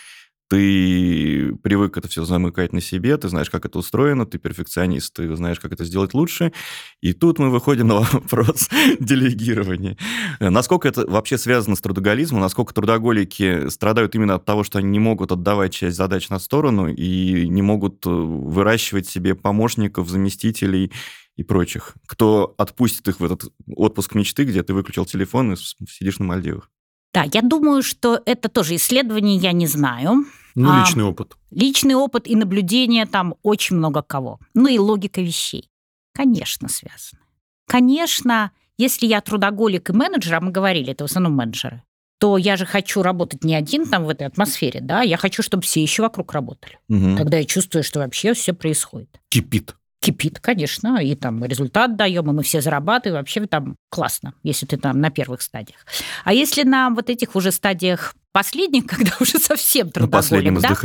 ты 0.51 1.55
привык 1.63 1.95
это 1.95 2.09
все 2.09 2.25
замыкать 2.25 2.73
на 2.73 2.81
себе, 2.81 3.15
ты 3.15 3.29
знаешь, 3.29 3.49
как 3.49 3.65
это 3.65 3.79
устроено, 3.79 4.25
ты 4.25 4.37
перфекционист, 4.37 5.13
ты 5.13 5.33
знаешь, 5.33 5.61
как 5.61 5.71
это 5.71 5.85
сделать 5.85 6.13
лучше. 6.13 6.51
И 6.99 7.13
тут 7.13 7.39
мы 7.39 7.49
выходим 7.49 7.87
на 7.87 7.95
вопрос 8.11 8.69
делегирования. 8.99 9.97
Насколько 10.41 10.89
это 10.89 11.09
вообще 11.09 11.37
связано 11.37 11.77
с 11.77 11.79
трудоголизмом, 11.79 12.41
насколько 12.41 12.73
трудоголики 12.73 13.69
страдают 13.69 14.13
именно 14.15 14.35
от 14.35 14.43
того, 14.43 14.65
что 14.65 14.79
они 14.79 14.89
не 14.89 14.99
могут 14.99 15.31
отдавать 15.31 15.73
часть 15.73 15.95
задач 15.95 16.27
на 16.27 16.37
сторону 16.37 16.89
и 16.89 17.47
не 17.47 17.61
могут 17.61 18.05
э, 18.05 18.09
выращивать 18.09 19.07
себе 19.07 19.35
помощников, 19.35 20.09
заместителей 20.09 20.91
и 21.37 21.43
прочих, 21.43 21.95
кто 22.05 22.55
отпустит 22.57 23.07
их 23.07 23.21
в 23.21 23.23
этот 23.23 23.53
отпуск 23.73 24.15
мечты, 24.15 24.43
где 24.43 24.63
ты 24.63 24.73
выключил 24.73 25.05
телефон 25.05 25.53
и 25.53 25.55
сидишь 25.55 26.19
на 26.19 26.25
Мальдивах. 26.25 26.69
Да, 27.13 27.25
я 27.31 27.41
думаю, 27.41 27.83
что 27.83 28.21
это 28.25 28.49
тоже 28.49 28.75
исследование, 28.75 29.37
я 29.37 29.53
не 29.53 29.67
знаю. 29.67 30.25
Ну, 30.55 30.69
А, 30.71 30.79
личный 30.79 31.03
опыт. 31.03 31.37
Личный 31.51 31.95
опыт 31.95 32.27
и 32.27 32.35
наблюдение 32.35 33.05
там 33.05 33.35
очень 33.43 33.75
много 33.75 34.01
кого. 34.01 34.39
Ну 34.53 34.67
и 34.67 34.77
логика 34.77 35.21
вещей. 35.21 35.69
Конечно, 36.13 36.67
связаны. 36.67 37.21
Конечно, 37.67 38.51
если 38.77 39.05
я 39.05 39.21
трудоголик 39.21 39.89
и 39.89 39.93
менеджер, 39.93 40.35
а 40.35 40.41
мы 40.41 40.51
говорили, 40.51 40.91
это 40.91 41.05
в 41.05 41.09
основном 41.09 41.33
менеджеры, 41.33 41.83
то 42.19 42.37
я 42.37 42.57
же 42.57 42.65
хочу 42.65 43.01
работать 43.01 43.43
не 43.43 43.55
один 43.55 43.87
там 43.87 44.05
в 44.05 44.09
этой 44.09 44.27
атмосфере, 44.27 44.79
да, 44.81 45.01
я 45.01 45.17
хочу, 45.17 45.41
чтобы 45.41 45.63
все 45.63 45.81
еще 45.81 46.03
вокруг 46.03 46.33
работали. 46.33 46.77
Мгм. 46.87 47.17
Тогда 47.17 47.37
я 47.37 47.45
чувствую, 47.45 47.83
что 47.83 47.99
вообще 47.99 48.33
все 48.33 48.53
происходит. 48.53 49.19
Кипит. 49.29 49.75
Кипит, 50.01 50.39
конечно, 50.39 50.97
и 50.97 51.13
там 51.13 51.45
результат 51.45 51.95
даем, 51.95 52.27
и 52.29 52.33
мы 52.33 52.41
все 52.41 52.59
зарабатываем, 52.59 53.21
вообще 53.21 53.45
там 53.45 53.75
классно, 53.89 54.33
если 54.41 54.65
ты 54.65 54.77
там 54.77 54.99
на 54.99 55.11
первых 55.11 55.43
стадиях. 55.43 55.85
А 56.23 56.33
если 56.33 56.63
на 56.63 56.89
вот 56.89 57.11
этих 57.11 57.35
уже 57.35 57.51
стадиях 57.51 58.15
последних, 58.31 58.85
когда 58.87 59.11
уже 59.19 59.37
совсем 59.37 59.91
трудоголик, 59.91 60.59
да, 60.59 60.75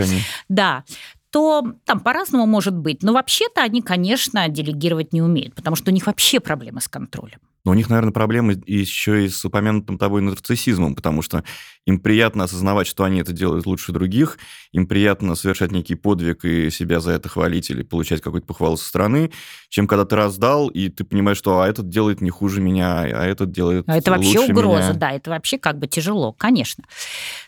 да, 0.49 0.85
то 1.31 1.65
там 1.85 2.01
по-разному 2.01 2.47
может 2.47 2.77
быть. 2.77 3.03
Но 3.03 3.13
вообще-то 3.13 3.63
они, 3.63 3.83
конечно, 3.83 4.49
делегировать 4.49 5.13
не 5.13 5.23
умеют, 5.23 5.55
потому 5.55 5.77
что 5.77 5.91
у 5.91 5.95
них 5.95 6.07
вообще 6.07 6.39
проблемы 6.39 6.81
с 6.81 6.89
контролем. 6.89 7.41
Но 7.67 7.73
у 7.73 7.75
них, 7.75 7.91
наверное, 7.91 8.13
проблемы 8.13 8.63
еще 8.65 9.25
и 9.25 9.29
с 9.29 9.45
упомянутым 9.45 9.99
тобой 9.99 10.23
нарциссизмом, 10.23 10.95
потому 10.95 11.21
что 11.21 11.43
им 11.85 11.99
приятно 11.99 12.45
осознавать, 12.45 12.87
что 12.87 13.03
они 13.03 13.19
это 13.19 13.33
делают 13.33 13.67
лучше 13.67 13.91
других, 13.91 14.39
им 14.71 14.87
приятно 14.87 15.35
совершать 15.35 15.73
некий 15.73 15.97
подвиг 15.97 16.45
и 16.45 16.71
себя 16.71 17.01
за 17.01 17.11
это 17.11 17.29
хвалить 17.29 17.69
или 17.71 17.83
получать 17.83 18.21
какую-то 18.21 18.47
похвалу 18.47 18.77
со 18.77 18.85
стороны, 18.85 19.33
чем 19.69 19.89
когда 19.89 20.05
ты 20.05 20.15
раздал, 20.15 20.69
и 20.69 20.91
ты 20.91 21.03
понимаешь, 21.03 21.39
что 21.39 21.61
а 21.61 21.67
этот 21.67 21.89
делает 21.89 22.21
не 22.21 22.31
хуже 22.31 22.61
меня, 22.61 23.01
а 23.01 23.27
этот 23.27 23.51
делает 23.51 23.83
А 23.89 23.97
это 23.97 24.13
вообще 24.13 24.39
лучше 24.39 24.53
угроза, 24.53 24.91
меня. 24.91 24.95
да, 24.95 25.11
это 25.11 25.31
вообще 25.31 25.59
как 25.59 25.81
бы 25.81 25.89
тяжело, 25.89 26.33
конечно. 26.33 26.85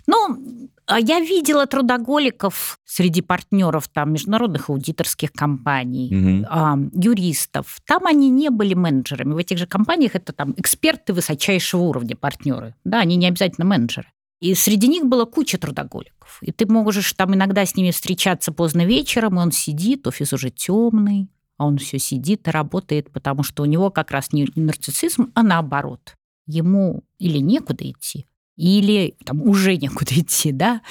Ну, 0.08 0.68
а 0.88 0.98
я 0.98 1.20
видела 1.20 1.66
трудоголиков 1.66 2.78
среди 2.86 3.20
партнеров 3.20 3.88
там 3.88 4.12
международных 4.14 4.70
аудиторских 4.70 5.32
компаний, 5.32 6.44
а, 6.48 6.78
юристов. 6.94 7.78
Там 7.86 8.06
они 8.06 8.30
не 8.30 8.48
были 8.48 8.72
менеджерами. 8.72 9.34
В 9.34 9.36
этих 9.36 9.58
же 9.58 9.66
компаниях 9.66 10.14
это 10.14 10.32
там 10.32 10.54
эксперты 10.56 11.12
высочайшего 11.12 11.82
уровня, 11.82 12.16
партнеры. 12.16 12.74
Да, 12.84 13.00
они 13.00 13.16
не 13.16 13.28
обязательно 13.28 13.66
менеджеры. 13.66 14.08
И 14.40 14.54
среди 14.54 14.88
них 14.88 15.04
была 15.04 15.26
куча 15.26 15.58
трудоголиков. 15.58 16.38
И 16.40 16.52
ты 16.52 16.64
можешь 16.66 17.12
там 17.12 17.34
иногда 17.34 17.66
с 17.66 17.76
ними 17.76 17.90
встречаться 17.90 18.50
поздно 18.50 18.86
вечером, 18.86 19.38
и 19.38 19.42
он 19.42 19.52
сидит, 19.52 20.06
офис 20.06 20.32
уже 20.32 20.50
темный, 20.50 21.28
а 21.58 21.66
он 21.66 21.76
все 21.76 21.98
сидит 21.98 22.48
и 22.48 22.50
работает, 22.50 23.10
потому 23.10 23.42
что 23.42 23.64
у 23.64 23.66
него 23.66 23.90
как 23.90 24.10
раз 24.10 24.32
не 24.32 24.48
нарциссизм, 24.54 25.32
а 25.34 25.42
наоборот. 25.42 26.14
Ему 26.46 27.04
или 27.18 27.38
некуда 27.38 27.90
идти, 27.90 28.26
или 28.58 29.16
там 29.24 29.40
уже 29.40 29.76
некуда 29.76 30.12
идти, 30.20 30.52
да, 30.52 30.82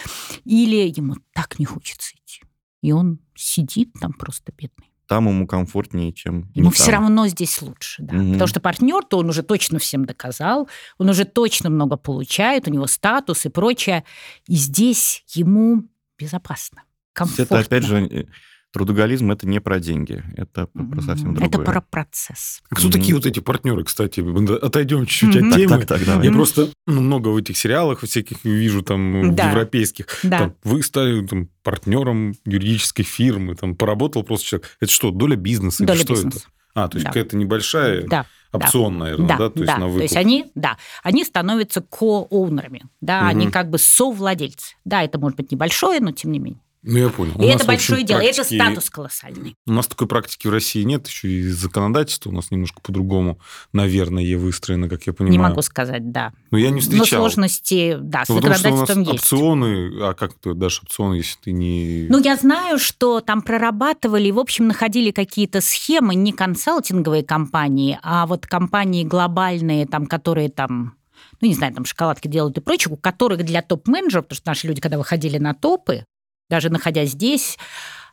или 0.46 0.92
ему 0.98 1.16
так 1.34 1.60
не 1.60 1.66
хочется 1.66 2.16
идти. 2.16 2.42
И 2.82 2.92
он 2.94 3.20
сидит 3.36 3.92
там 4.00 4.14
просто 4.14 4.52
бедный. 4.58 4.92
Там 5.08 5.28
ему 5.30 5.48
комфортнее, 5.48 6.12
чем 6.12 6.50
Ему 6.54 6.70
все 6.70 6.92
там. 6.92 7.04
равно 7.04 7.28
здесь 7.28 7.62
лучше, 7.62 8.04
да. 8.04 8.16
Мгм. 8.16 8.34
Потому 8.34 8.48
что 8.48 8.60
партнер-то 8.60 9.18
он 9.20 9.30
уже 9.30 9.42
точно 9.42 9.80
всем 9.80 10.06
доказал, 10.06 10.70
он 10.98 11.10
уже 11.10 11.24
точно 11.26 11.70
много 11.70 11.96
получает, 11.98 12.68
у 12.68 12.72
него 12.72 12.88
статус 12.88 13.46
и 13.46 13.50
прочее. 13.50 14.04
И 14.48 14.56
здесь 14.56 15.24
ему 15.34 15.84
безопасно, 16.18 16.84
комфортно. 17.14 17.44
Это, 17.56 17.60
опять 17.60 17.84
же, 17.84 18.28
Трудоголизм 18.74 19.32
это 19.32 19.48
не 19.48 19.60
про 19.62 19.80
деньги, 19.80 20.24
это 20.36 20.68
про 20.68 21.02
совсем 21.02 21.34
другое. 21.34 21.48
Это 21.48 21.60
про 21.60 21.82
процесс. 21.82 22.62
А 22.70 22.76
кто 22.76 22.92
такие 22.92 23.16
вот 23.16 23.26
эти 23.26 23.40
партнеры, 23.40 23.84
кстати? 23.86 24.20
Отойдем 24.64 25.06
чуть-чуть 25.06 25.36
Мгм. 25.42 25.48
от 25.48 25.52
Так, 25.54 25.60
темы. 25.62 25.78
так, 25.80 25.88
так, 25.88 26.06
давай. 26.06 26.26
Я 26.28 26.34
просто 26.34 26.70
ну, 26.86 27.02
много 27.02 27.30
в 27.30 27.38
этих 27.38 27.58
сериалах 27.58 28.02
всяких 28.02 28.44
вижу 28.44 28.82
там 28.84 29.34
Да. 29.36 29.50
европейских. 29.52 30.08
Да. 30.24 30.38
Там, 30.40 30.56
вы 30.64 30.84
стали 30.84 31.26
там, 31.26 31.48
партнером 31.64 32.34
юридической 32.46 33.04
фирмы, 33.04 33.56
там 33.56 33.76
поработал 33.76 34.24
просто 34.24 34.46
человек. 34.48 34.70
Это 34.82 34.92
что, 34.92 35.12
доля 35.12 35.38
бизнеса? 35.38 35.84
или 35.84 35.88
Доля 35.88 36.00
что 36.00 36.14
бизнеса. 36.14 36.38
это? 36.40 36.48
А, 36.84 36.88
то 36.90 36.98
есть 36.98 37.06
Да. 37.06 37.10
какая-то 37.12 37.38
небольшая 37.38 38.06
Да. 38.06 38.26
опцион, 38.52 38.98
наверное, 38.98 39.28
да? 39.30 39.38
Да, 39.38 39.50
То 39.50 39.60
есть 39.62 39.74
на 39.74 39.80
то 39.80 39.88
выкуп. 39.88 40.02
есть 40.04 40.16
они, 40.18 40.46
да, 40.56 40.78
они 41.04 41.24
становятся 41.24 41.82
ко-оунерами, 41.82 42.84
да, 43.02 43.22
Мгм. 43.22 43.28
они 43.30 43.48
как 43.50 43.70
бы 43.70 43.78
совладельцы. 43.80 44.76
Да, 44.86 45.04
это 45.04 45.18
может 45.20 45.38
быть 45.38 45.52
небольшое, 45.52 46.00
но 46.02 46.12
тем 46.12 46.32
не 46.34 46.40
менее. 46.40 46.62
Ну, 46.84 46.98
я 46.98 47.10
понял. 47.10 47.34
У 47.36 47.42
и 47.44 47.48
нас, 47.48 47.56
это 47.58 47.66
большое 47.66 48.04
дело, 48.04 48.20
и 48.20 48.26
это 48.28 48.38
практики- 48.38 48.56
статус 48.56 48.90
колоссальный. 48.90 49.56
У 49.66 49.72
нас 49.72 49.88
такой 49.88 50.08
практики 50.08 50.48
в 50.48 50.52
России 50.52 50.84
нет, 50.84 51.08
еще 51.08 51.28
и 51.28 51.48
законодательство 51.50 52.30
у 52.30 52.34
нас 52.34 52.52
немножко 52.52 52.82
по-другому, 52.82 53.40
наверное, 53.74 54.38
выстроено, 54.38 54.88
как 54.88 55.06
я 55.08 55.14
понимаю. 55.14 55.32
Не 55.32 55.40
могу 55.40 55.62
сказать, 55.62 56.12
да. 56.12 56.32
Но 56.52 56.58
я 56.58 56.70
не 56.70 56.76
Но 56.76 56.82
встречал. 56.82 57.22
сложности, 57.22 57.98
да, 58.00 58.26
с 58.26 58.30
Ну, 58.30 58.38
потому 58.38 58.56
что 58.56 58.70
у 58.70 58.72
нас 58.72 58.88
законодательством 58.88 59.14
есть. 59.14 59.24
опционы, 59.34 59.92
а 60.02 60.14
как 60.14 60.34
ты 60.36 60.54
дашь 60.54 60.82
опцион, 60.84 61.14
если 61.14 61.38
ты 61.44 61.52
не... 61.52 62.08
Ну, 62.10 62.20
я 62.20 62.36
знаю, 62.36 62.78
что 62.80 63.20
там 63.22 63.42
прорабатывали, 63.42 64.32
в 64.32 64.40
общем, 64.40 64.68
находили 64.68 65.12
какие-то 65.12 65.62
схемы, 65.62 66.16
не 66.16 66.32
консалтинговые 66.32 67.24
компании, 67.24 68.00
а 68.04 68.26
вот 68.28 68.46
компании 68.46 69.04
глобальные, 69.04 69.88
там, 69.88 70.06
которые 70.06 70.50
там 70.50 70.94
ну, 71.42 71.48
не 71.48 71.54
знаю, 71.54 71.74
там 71.74 71.86
шоколадки 71.86 72.28
делают 72.28 72.58
и 72.58 72.62
прочее, 72.62 72.94
у 72.94 72.98
которых 72.98 73.44
для 73.44 73.62
топ-менеджеров, 73.62 74.26
потому 74.26 74.38
что 74.38 74.50
наши 74.50 74.68
люди, 74.68 74.82
когда 74.82 74.98
выходили 74.98 75.38
на 75.38 75.54
топы, 75.54 76.06
даже 76.50 76.70
находясь 76.70 77.12
здесь, 77.12 77.58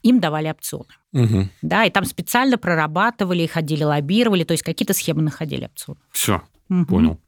им 0.03 0.21
давали 0.21 0.49
опционы. 0.51 0.87
Угу. 1.13 1.49
Да, 1.63 1.85
и 1.85 1.91
там 1.91 2.05
специально 2.05 2.59
прорабатывали, 2.59 3.47
ходили, 3.47 3.85
лоббировали, 3.85 4.45
то 4.45 4.53
есть 4.53 4.63
какие-то 4.65 4.93
схемы 4.95 5.23
находили 5.23 5.67
опционы. 5.67 6.01
Все, 6.11 6.43
Мгм. 6.69 6.87
понял. 6.87 7.21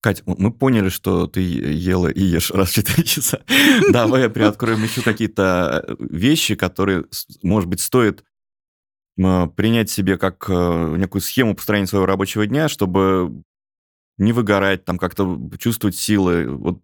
Кать, 0.00 0.22
мы 0.26 0.52
поняли, 0.52 0.90
что 0.90 1.26
ты 1.26 1.40
ела 1.40 2.06
и 2.06 2.22
ешь 2.22 2.52
раз 2.52 2.70
в 2.70 2.74
4 2.74 3.02
часа. 3.02 3.40
Давай 3.92 4.30
приоткроем 4.30 4.82
еще 4.84 5.02
какие-то 5.02 5.84
э, 5.88 5.96
вещи, 5.98 6.54
которые, 6.54 7.04
может 7.42 7.68
быть, 7.68 7.80
стоит 7.80 8.22
м, 9.18 9.50
принять 9.50 9.90
себе 9.90 10.16
как 10.16 10.46
э, 10.48 10.94
некую 10.98 11.20
схему 11.20 11.56
построения 11.56 11.88
своего 11.88 12.06
рабочего 12.06 12.46
дня, 12.46 12.68
чтобы 12.68 13.42
не 14.18 14.32
выгорать, 14.32 14.84
там 14.84 14.98
как-то 14.98 15.38
чувствовать 15.58 15.96
силы. 15.96 16.48
Вот 16.48 16.80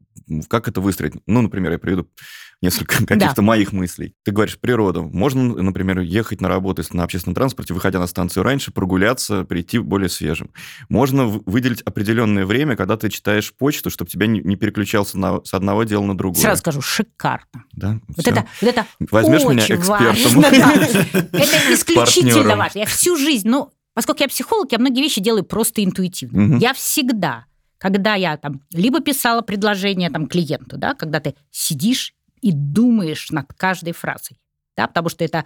как 0.48 0.68
это 0.68 0.80
выстроить? 0.80 1.14
Ну, 1.26 1.42
например, 1.42 1.72
я 1.72 1.78
приведу 1.78 2.08
несколько 2.62 3.04
каких-то 3.04 3.42
моих 3.42 3.72
мыслей. 3.72 4.14
Ты 4.24 4.32
говоришь, 4.32 4.58
природа. 4.58 5.02
Можно, 5.02 5.42
например, 5.62 6.00
ехать 6.00 6.40
на 6.40 6.48
работу, 6.48 6.82
на 6.92 7.02
общественном 7.02 7.34
транспорте, 7.34 7.74
выходя 7.74 7.98
на 7.98 8.06
станцию 8.06 8.44
раньше, 8.44 8.70
прогуляться, 8.72 9.44
прийти 9.44 9.78
более 9.78 10.08
свежим. 10.08 10.50
Можно 10.88 11.26
выделить 11.26 11.82
определенное 11.82 12.46
время, 12.46 12.76
когда 12.76 12.96
ты 12.96 13.10
читаешь 13.10 13.52
почту, 13.52 13.90
чтобы 13.90 14.10
тебя 14.10 14.26
не, 14.26 14.56
переключался 14.56 15.18
на- 15.18 15.44
с 15.44 15.52
одного 15.52 15.84
дела 15.84 16.04
на 16.04 16.16
другое. 16.16 16.40
Сразу 16.40 16.60
скажу, 16.60 16.80
шикарно. 16.80 17.64
Да? 17.72 18.00
Вот 18.16 18.26
это, 18.26 18.46
вот 18.60 18.68
это 18.70 18.86
Возьмешь 19.10 19.42
меня 19.42 19.62
очень 19.64 19.74
экспертом? 19.76 20.06
важно, 20.06 20.42
да. 20.42 21.18
Это 21.32 21.74
исключительно 21.74 22.56
важно. 22.56 22.78
Я 22.78 22.86
всю 22.86 23.16
жизнь, 23.16 23.48
ну, 23.48 23.70
поскольку 23.94 24.22
я 24.22 24.28
психолог, 24.28 24.70
я 24.72 24.78
многие 24.78 25.00
вещи 25.02 25.20
делаю 25.20 25.44
просто 25.44 25.82
интуитивно. 25.84 26.42
Мгм. 26.42 26.58
Я 26.58 26.72
всегда, 26.74 27.46
когда 27.78 28.14
я 28.14 28.36
там 28.36 28.60
либо 28.72 29.00
писала 29.00 29.40
предложение 29.42 30.10
там 30.10 30.26
клиенту, 30.26 30.76
да, 30.76 30.94
когда 30.94 31.20
ты 31.20 31.34
сидишь 31.50 32.14
и 32.40 32.52
думаешь 32.52 33.30
над 33.30 33.52
каждой 33.54 33.92
фразой, 33.92 34.38
да, 34.76 34.86
потому 34.86 35.08
что 35.08 35.24
это 35.24 35.44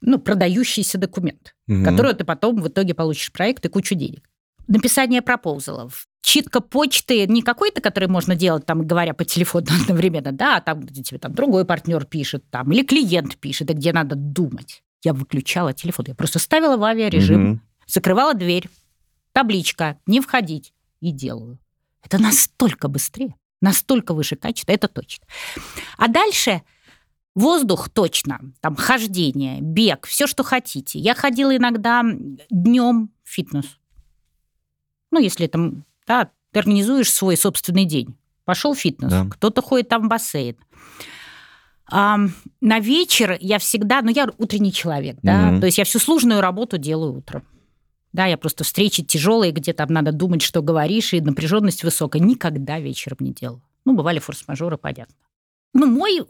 ну, 0.00 0.18
продающийся 0.18 0.98
документ, 0.98 1.54
Мгм. 1.68 1.84
который 1.84 2.14
ты 2.14 2.24
потом 2.24 2.60
в 2.60 2.68
итоге 2.68 2.94
получишь 2.94 3.30
проект 3.32 3.64
и 3.64 3.68
кучу 3.68 3.94
денег. 3.94 4.28
Написание 4.68 5.22
пропозалов, 5.22 6.06
читка 6.22 6.60
почты, 6.60 7.26
не 7.26 7.42
какой-то, 7.42 7.80
который 7.80 8.08
можно 8.08 8.34
делать, 8.34 8.64
там, 8.64 8.86
говоря 8.86 9.12
по 9.14 9.24
телефону 9.24 9.66
одновременно, 9.82 10.32
да, 10.32 10.56
а 10.56 10.60
там, 10.60 10.80
где 10.80 11.02
тебе 11.02 11.18
там 11.18 11.34
другой 11.34 11.64
партнер 11.64 12.04
пишет, 12.04 12.44
там, 12.50 12.72
или 12.72 12.82
клиент 12.82 13.36
пишет, 13.36 13.70
и 13.70 13.74
где 13.74 13.92
надо 13.92 14.14
думать. 14.16 14.82
Я 15.04 15.12
выключала 15.12 15.72
телефон, 15.72 16.06
я 16.08 16.14
просто 16.14 16.38
ставила 16.38 16.76
в 16.76 16.84
авиарежим, 16.84 17.42
Мгм. 17.42 17.60
Закрывала 17.92 18.34
дверь, 18.34 18.68
табличка 19.32 19.98
«не 20.06 20.20
входить» 20.20 20.72
и 21.00 21.10
делаю. 21.12 21.58
Это 22.02 22.20
настолько 22.20 22.88
быстрее, 22.88 23.34
настолько 23.60 24.14
выше 24.14 24.36
качество, 24.36 24.72
это 24.72 24.88
точно. 24.88 25.26
А 25.98 26.08
дальше 26.08 26.62
воздух 27.34 27.88
точно, 27.90 28.40
там 28.60 28.76
хождение, 28.76 29.60
бег, 29.60 30.06
все, 30.06 30.26
что 30.26 30.42
хотите. 30.42 30.98
Я 30.98 31.14
ходила 31.14 31.54
иногда 31.56 32.02
днем 32.50 33.10
в 33.22 33.28
фитнес. 33.30 33.78
Ну, 35.10 35.20
если 35.20 35.46
там, 35.46 35.84
да, 36.06 36.30
ты 36.50 36.58
организуешь 36.60 37.10
свой 37.12 37.36
собственный 37.36 37.84
день. 37.84 38.16
Пошел 38.44 38.74
в 38.74 38.78
фитнес, 38.78 39.10
Да. 39.10 39.26
кто-то 39.30 39.62
ходит 39.62 39.88
там 39.88 40.06
в 40.06 40.08
бассейн. 40.08 40.56
А, 41.90 42.18
на 42.60 42.78
вечер 42.80 43.36
я 43.40 43.58
всегда, 43.58 44.00
ну, 44.02 44.10
я 44.10 44.26
утренний 44.38 44.72
человек, 44.72 45.18
да, 45.22 45.50
Мгм. 45.50 45.60
то 45.60 45.66
есть 45.66 45.78
я 45.78 45.84
всю 45.84 45.98
сложную 45.98 46.40
работу 46.40 46.78
делаю 46.78 47.12
утром. 47.18 47.44
Да, 48.12 48.26
я 48.26 48.36
просто 48.36 48.64
встречи 48.64 49.02
тяжелые, 49.02 49.52
где 49.52 49.72
там 49.72 49.88
надо 49.90 50.12
думать, 50.12 50.42
что 50.42 50.60
говоришь, 50.62 51.14
и 51.14 51.20
напряженность 51.20 51.82
высокая. 51.82 52.20
Никогда 52.20 52.78
вечером 52.78 53.18
не 53.20 53.32
делала. 53.32 53.62
Ну, 53.84 53.94
бывали 53.94 54.18
форс-мажоры, 54.18 54.76
понятно. 54.76 55.14
Ну, 55.74 55.86
мой 55.86 56.20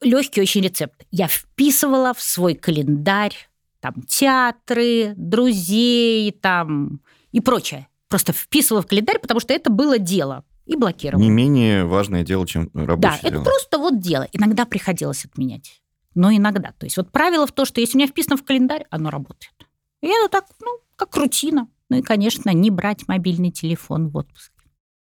легкий 0.00 0.40
очень 0.40 0.62
рецепт. 0.62 1.04
Я 1.10 1.26
вписывала 1.26 2.14
в 2.14 2.22
свой 2.22 2.54
календарь 2.54 3.34
там 3.80 3.94
театры, 4.06 5.14
друзей 5.16 6.30
там 6.30 7.00
и 7.32 7.40
прочее. 7.40 7.88
Просто 8.08 8.32
вписывала 8.32 8.82
в 8.82 8.86
календарь, 8.86 9.18
потому 9.18 9.40
что 9.40 9.52
это 9.52 9.70
было 9.70 9.98
дело. 9.98 10.44
И 10.64 10.76
блокировала. 10.76 11.20
Не 11.20 11.30
менее 11.30 11.84
важное 11.84 12.22
дело, 12.22 12.46
чем 12.46 12.70
Да, 12.72 12.86
рабочее 12.86 13.18
это 13.22 13.30
дело. 13.30 13.42
просто 13.42 13.78
вот 13.78 13.98
дело. 14.00 14.28
Иногда 14.32 14.64
приходилось 14.64 15.24
отменять. 15.24 15.82
Но 16.14 16.30
иногда. 16.30 16.72
То 16.78 16.86
есть 16.86 16.96
вот 16.96 17.10
правило 17.10 17.48
в 17.48 17.52
том, 17.52 17.66
что 17.66 17.80
если 17.80 17.96
у 17.96 17.98
меня 17.98 18.06
вписано 18.06 18.36
в 18.36 18.44
календарь, 18.44 18.86
оно 18.90 19.10
работает. 19.10 19.52
И 20.02 20.08
это 20.08 20.28
так, 20.28 20.46
ну, 20.60 20.78
как 20.96 21.16
рутина. 21.16 21.68
Ну 21.88 21.98
и, 21.98 22.02
конечно, 22.02 22.50
не 22.50 22.70
брать 22.70 23.08
мобильный 23.08 23.50
телефон 23.50 24.08
в 24.08 24.16
отпуске. 24.16 24.52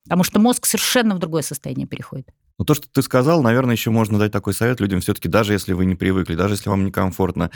Потому 0.04 0.22
что 0.22 0.38
мозг 0.38 0.66
совершенно 0.66 1.14
в 1.14 1.18
другое 1.18 1.42
состояние 1.42 1.86
переходит. 1.86 2.28
Ну, 2.58 2.64
то, 2.64 2.74
что 2.74 2.88
ты 2.88 3.02
сказал, 3.02 3.42
наверное, 3.42 3.74
еще 3.74 3.90
можно 3.90 4.18
дать 4.18 4.30
такой 4.30 4.54
совет 4.54 4.80
людям. 4.80 5.00
Все-таки 5.00 5.28
даже 5.28 5.52
если 5.52 5.72
вы 5.72 5.86
не 5.86 5.96
привыкли, 5.96 6.36
даже 6.36 6.54
если 6.54 6.68
вам 6.68 6.84
некомфортно, 6.84 7.50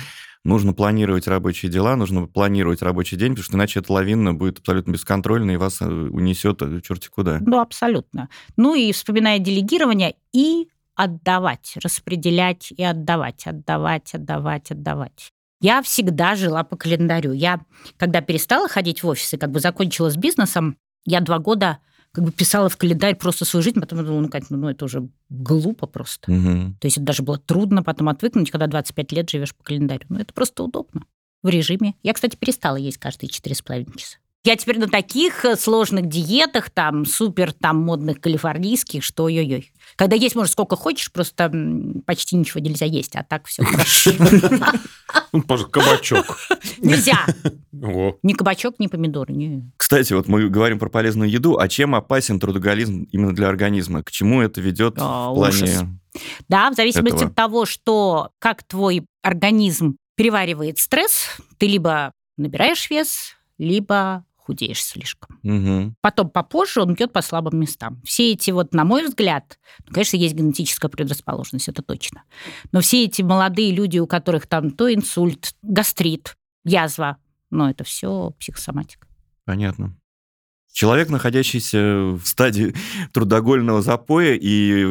нужно 0.45 0.73
планировать 0.73 1.29
рабочие 1.29 1.71
дела, 1.71 1.95
нужно 1.95 2.27
планировать 2.27 2.83
рабочий 2.83 3.17
день, 3.17 3.33
потому 3.33 3.45
что 3.45 3.57
иначе 3.57 3.79
эта 3.79 3.93
лавина 3.93 4.35
будет 4.35 4.59
абсолютно 4.59 4.91
бесконтрольна 4.93 5.53
и 5.53 5.57
вас 5.57 5.81
э, 5.81 5.85
унесет 5.87 6.63
э, 6.63 6.81
черти 6.81 7.09
куда. 7.09 7.39
Ну, 7.41 7.61
абсолютно. 7.61 8.29
Ну 8.57 8.75
и 8.75 8.91
вспоминая 8.91 9.39
делегирование 9.39 10.17
и 10.33 10.69
отдавать, 10.97 11.75
распределять 11.85 12.73
и 12.73 12.83
отдавать, 12.83 13.47
отдавать, 13.47 14.15
отдавать, 14.15 14.73
отдавать. 14.73 15.33
Я 15.61 15.83
всегда 15.83 16.37
жила 16.37 16.63
по 16.63 16.77
календарю. 16.77 17.33
Я, 17.33 17.61
когда 17.97 18.21
перестала 18.21 18.69
ходить 18.69 19.03
в 19.03 19.09
офисы, 19.09 19.37
как 19.39 19.51
бы 19.51 19.61
закончила 19.61 20.11
с 20.11 20.17
бизнесом, 20.17 20.77
я 21.05 21.21
два 21.21 21.39
года 21.39 21.79
как 22.13 22.25
бы 22.25 22.33
писала 22.33 22.69
в 22.69 22.77
календарь 22.77 23.17
просто 23.17 23.45
свою 23.45 23.63
жизнь, 23.63 23.81
потом 23.81 24.05
думала, 24.05 24.21
ну, 24.21 24.29
Кать, 24.29 24.45
ну, 24.51 24.69
это 24.69 24.85
уже 24.85 25.09
глупо 25.29 25.87
просто. 25.87 26.31
Мгм. 26.31 26.77
То 26.81 26.87
есть 26.87 26.97
это 26.97 27.07
даже 27.07 27.23
было 27.23 27.39
трудно 27.39 27.83
потом 27.83 28.09
отвыкнуть, 28.09 28.51
когда 28.51 28.67
25 28.67 29.13
лет 29.13 29.31
живешь 29.31 29.55
по 29.55 29.63
календарю. 29.63 30.07
Ну, 30.09 30.19
это 30.19 30.33
просто 30.33 30.63
удобно 30.65 31.03
в 31.43 31.49
режиме. 31.49 31.95
Я, 32.03 32.15
кстати, 32.15 32.37
перестала 32.37 32.77
есть 32.77 32.99
каждые 32.99 33.31
4,5 33.31 33.97
часа. 33.97 34.19
Я 34.45 34.57
теперь 34.57 34.79
на 34.79 34.89
таких 34.89 35.45
э, 35.45 35.57
сложных 35.57 36.07
диетах, 36.07 36.71
там, 36.71 37.05
супер 37.05 37.53
там 37.53 37.79
модных 37.79 38.21
калифорнийских, 38.21 39.03
что 39.03 39.25
ой-ой-ой. 39.25 39.73
Когда 39.97 40.15
есть, 40.15 40.37
может, 40.37 40.53
сколько 40.53 40.77
хочешь, 40.77 41.11
просто 41.11 41.53
почти 42.07 42.37
ничего 42.37 42.61
нельзя 42.61 42.87
есть, 42.87 43.17
а 43.17 43.25
так 43.25 43.47
все 43.47 43.65
хорошо. 43.65 44.13
Ну, 45.33 45.43
кабачок. 45.43 46.39
Нельзя. 46.79 47.27
Ни 47.73 48.33
кабачок, 48.33 48.79
ни 48.79 48.87
помидоры. 48.87 49.63
Кстати, 49.77 50.13
вот 50.13 50.27
мы 50.29 50.49
говорим 50.49 50.79
про 50.79 50.89
полезную 50.89 51.31
еду, 51.31 51.59
а 51.59 51.69
чем 51.69 51.95
опасен 51.95 52.41
трудоголизм 52.41 53.05
именно 53.13 53.35
для 53.35 53.49
организма? 53.49 54.03
К 54.03 54.11
чему 54.11 54.41
это 54.43 54.61
ведет 54.61 54.95
А, 54.99 55.31
в 55.31 55.35
плане... 55.35 56.01
Да, 56.49 56.71
в 56.71 56.75
зависимости 56.75 57.17
этого. 57.17 57.31
от 57.31 57.37
того, 57.37 57.67
что 57.67 58.31
как 58.39 58.63
твой 58.65 59.07
организм 59.23 59.97
переваривает 60.17 60.79
стресс, 60.79 61.37
ты 61.59 61.67
либо 61.67 62.13
набираешь 62.37 62.89
вес, 62.91 63.35
либо 63.59 64.25
худеешь 64.49 64.83
слишком. 64.83 65.39
Мгм. 65.43 65.95
Потом 66.01 66.31
попозже 66.31 66.81
он 66.81 66.95
бьет 66.95 67.13
по 67.13 67.21
слабым 67.21 67.61
местам. 67.61 68.01
Все 68.03 68.33
эти 68.33 68.51
вот, 68.51 68.73
на 68.73 68.85
мой 68.85 69.07
взгляд, 69.07 69.59
ну, 69.87 69.93
конечно, 69.93 70.17
есть 70.17 70.35
генетическая 70.35 70.89
предрасположенность, 70.89 71.69
это 71.69 71.83
точно. 71.83 72.23
Но 72.73 72.81
все 72.81 73.05
эти 73.05 73.21
молодые 73.21 73.73
люди, 73.73 73.99
у 73.99 74.07
которых 74.07 74.47
там 74.47 74.71
то 74.71 74.93
инсульт, 74.93 75.55
гастрит, 75.61 76.39
язва, 76.65 77.19
ну, 77.51 77.69
это 77.69 77.85
все 77.85 78.31
психосоматика. 78.39 79.07
Понятно. 79.45 79.95
Человек, 80.79 81.09
находящийся 81.09 81.79
в 82.15 82.23
стадии 82.25 82.73
трудоголь 83.13 83.69
запоя 83.83 84.39
и 84.41 84.85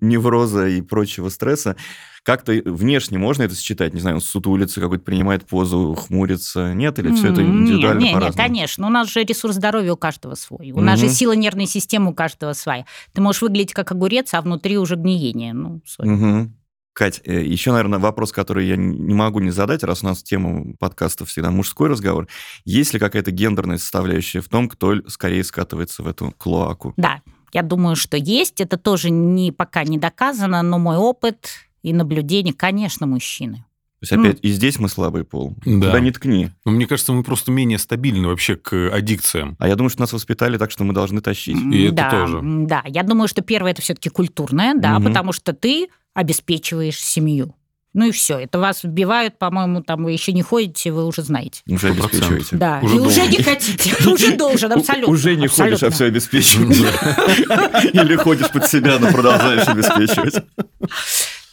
невроза 0.00 0.68
и 0.68 0.80
прочего 0.80 1.28
стресса, 1.28 1.76
как-то 2.22 2.52
внешне 2.64 3.18
можно 3.18 3.42
это 3.42 3.54
считать? 3.54 3.92
Не 3.92 4.00
знаю, 4.00 4.16
он 4.16 4.22
сутулится, 4.22 4.80
какой-то 4.80 5.04
принимает 5.04 5.44
позу, 5.44 5.94
хмурится? 5.94 6.72
Нет? 6.72 6.98
Или 6.98 7.12
все 7.12 7.30
это 7.30 7.42
индивидуально 7.42 8.00
Нет, 8.00 8.14
нет, 8.14 8.22
нет, 8.22 8.36
конечно. 8.36 8.86
У 8.86 8.90
нас 8.90 9.10
же 9.10 9.22
ресурс 9.22 9.56
здоровья 9.56 9.92
у 9.92 9.96
каждого 9.98 10.34
свой. 10.34 10.70
У 10.70 10.76
угу. 10.76 10.80
нас 10.80 10.98
же 10.98 11.10
сила 11.10 11.32
нервной 11.32 11.66
системы 11.66 12.12
у 12.12 12.14
каждого 12.14 12.54
своя. 12.54 12.86
Ты 13.12 13.20
можешь 13.20 13.42
выглядеть 13.42 13.74
как 13.74 13.92
огурец, 13.92 14.32
а 14.32 14.40
внутри 14.40 14.78
уже 14.78 14.96
гниение. 14.96 15.52
Ну, 15.52 15.82
угу. 15.98 16.50
Кать, 16.98 17.20
э, 17.24 17.44
еще, 17.44 17.70
наверное, 17.70 18.00
вопрос, 18.00 18.32
который 18.32 18.66
я 18.66 18.74
не 18.76 19.14
могу 19.14 19.38
не 19.38 19.52
задать, 19.52 19.84
раз 19.84 20.02
у 20.02 20.06
нас 20.06 20.20
тема 20.20 20.74
подкаста 20.80 21.24
всегда 21.24 21.52
мужской 21.52 21.88
разговор. 21.88 22.26
Есть 22.64 22.92
ли 22.92 22.98
какая-то 22.98 23.30
гендерная 23.30 23.78
составляющая 23.78 24.40
в 24.40 24.48
том, 24.48 24.68
кто 24.68 24.96
скорее 25.06 25.44
скатывается 25.44 26.02
в 26.02 26.08
эту 26.08 26.34
клоаку? 26.36 26.94
Да, 26.96 27.20
я 27.52 27.62
думаю, 27.62 27.94
что 27.94 28.16
есть. 28.16 28.60
Это 28.60 28.76
тоже 28.78 29.10
не, 29.10 29.52
пока 29.52 29.84
не 29.84 29.96
доказано, 29.96 30.60
но 30.62 30.80
мой 30.80 30.96
опыт 30.96 31.50
и 31.84 31.92
наблюдение, 31.92 32.52
конечно, 32.52 33.06
мужчины. 33.06 33.64
То 34.00 34.02
есть 34.02 34.12
опять 34.12 34.36
mm. 34.38 34.40
и 34.42 34.48
здесь 34.50 34.80
мы 34.80 34.88
слабый 34.88 35.22
пол. 35.22 35.54
Да. 35.64 35.86
Туда 35.86 36.00
не 36.00 36.10
ткни. 36.10 36.50
Но 36.64 36.72
мне 36.72 36.88
кажется, 36.88 37.12
мы 37.12 37.22
просто 37.22 37.52
менее 37.52 37.78
стабильны 37.78 38.26
вообще 38.26 38.56
к 38.56 38.90
аддикциям. 38.92 39.54
А 39.60 39.68
я 39.68 39.76
думаю, 39.76 39.90
что 39.90 40.00
нас 40.00 40.12
воспитали 40.12 40.58
так, 40.58 40.72
что 40.72 40.82
мы 40.82 40.94
должны 40.94 41.20
тащить. 41.20 41.58
И 41.72 41.90
да, 41.90 42.08
это 42.08 42.16
тоже. 42.16 42.40
Да, 42.42 42.82
я 42.86 43.04
думаю, 43.04 43.28
что 43.28 43.42
первое 43.42 43.70
это 43.70 43.82
все-таки 43.82 44.08
культурное, 44.08 44.74
да, 44.74 44.96
mm-hmm. 44.96 45.04
потому 45.04 45.30
что 45.30 45.52
ты 45.52 45.88
обеспечиваешь 46.18 46.98
семью. 46.98 47.54
Ну 47.94 48.08
и 48.08 48.10
все. 48.10 48.38
Это 48.38 48.58
вас 48.58 48.82
вбивают, 48.82 49.38
по-моему, 49.38 49.82
там 49.82 50.02
вы 50.02 50.10
еще 50.10 50.32
не 50.32 50.42
ходите, 50.42 50.90
вы 50.90 51.06
уже 51.06 51.22
знаете. 51.22 51.62
Уже 51.68 51.90
обеспечиваете. 51.90 52.56
Да, 52.56 52.80
уже 52.82 52.96
и 52.96 52.98
уже 52.98 53.26
не 53.28 53.42
хотите. 53.42 53.94
Уже 54.10 54.36
должен, 54.36 54.72
абсолютно. 54.72 55.12
Уже 55.12 55.36
не 55.36 55.46
ходишь, 55.46 55.82
а 55.84 55.90
все 55.90 56.06
обеспечиваешь. 56.06 56.76
Или 57.94 58.16
ходишь 58.16 58.50
под 58.50 58.66
себя, 58.66 58.98
но 58.98 59.12
продолжаешь 59.12 59.68
обеспечивать. 59.68 60.44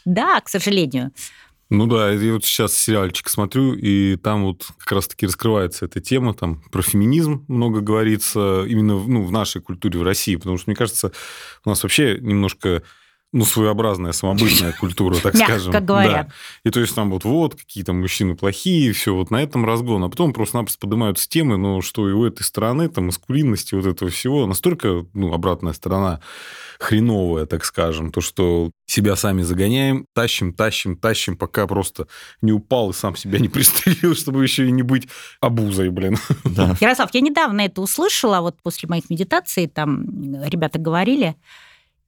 Да, 0.04 0.42
к 0.42 0.50
сожалению. 0.50 1.12
Ну 1.70 1.86
да, 1.86 2.12
я 2.12 2.34
вот 2.34 2.44
сейчас 2.44 2.76
сериальчик 2.76 3.30
смотрю, 3.30 3.74
и 3.74 4.16
там 4.18 4.46
вот 4.46 4.68
как 4.80 4.94
раз-таки 4.94 5.28
раскрывается 5.28 5.86
эта 5.86 6.00
тема, 6.00 6.34
там 6.34 6.62
про 6.72 6.82
феминизм 6.82 7.46
много 7.48 7.82
говорится 7.82 8.66
именно 8.68 8.96
ну, 8.96 9.24
в 9.24 9.32
нашей 9.32 9.62
культуре 9.62 10.00
в 10.00 10.04
России, 10.04 10.36
потому 10.36 10.58
что, 10.58 10.70
мне 10.70 10.76
кажется, 10.76 11.12
у 11.66 11.70
нас 11.70 11.82
вообще 11.82 12.18
немножко 12.20 12.84
ну, 13.36 13.44
своеобразная, 13.44 14.14
самобытная 14.14 14.72
культура, 14.80 15.16
так 15.16 15.36
скажем. 15.36 15.74
как 15.74 15.84
говорят. 15.84 16.28
Да. 16.28 16.34
И 16.64 16.70
то 16.72 16.80
есть 16.80 16.96
там 16.96 17.12
вот, 17.12 17.26
вот, 17.26 17.56
какие-то 17.56 17.92
мужчины 17.92 18.34
плохие, 18.34 18.94
все 18.94 19.14
вот 19.14 19.30
на 19.30 19.44
этом 19.44 19.66
разгон. 19.66 20.06
А 20.06 20.10
потом 20.10 20.32
просто-напросто 20.32 20.80
поднимаются 20.80 21.28
темы, 21.28 21.58
ну, 21.58 21.82
что 21.82 22.10
и 22.10 22.14
у 22.14 22.24
этой 22.24 22.44
стороны, 22.44 22.88
там, 22.88 23.08
маскулинности 23.08 23.76
вот 23.76 23.88
этого 23.88 24.10
всего, 24.10 24.48
настолько, 24.48 25.06
ну, 25.14 25.34
обратная 25.34 25.74
сторона 25.74 26.22
хреновая, 26.80 27.46
так 27.46 27.66
скажем, 27.66 28.10
то, 28.10 28.22
что 28.22 28.72
себя 28.86 29.18
сами 29.18 29.42
загоняем, 29.42 30.06
тащим, 30.14 30.54
тащим, 30.54 30.96
тащим, 30.96 31.36
пока 31.36 31.68
просто 31.68 32.08
не 32.42 32.54
упал 32.54 32.92
и 32.92 32.94
сам 32.94 33.18
себя 33.18 33.40
не 33.40 33.50
пристрелил, 33.50 34.16
чтобы 34.16 34.44
еще 34.44 34.66
и 34.66 34.72
не 34.72 34.82
быть 34.82 35.10
обузой, 35.42 35.90
блин. 35.90 36.18
Да. 36.46 36.78
Ярослав, 36.80 37.10
я 37.14 37.20
недавно 37.20 37.62
это 37.62 37.82
услышала, 37.82 38.40
вот 38.40 38.62
после 38.64 38.88
моих 38.88 39.10
медитаций, 39.10 39.68
там 39.68 40.06
ребята 40.46 40.80
говорили, 40.80 41.36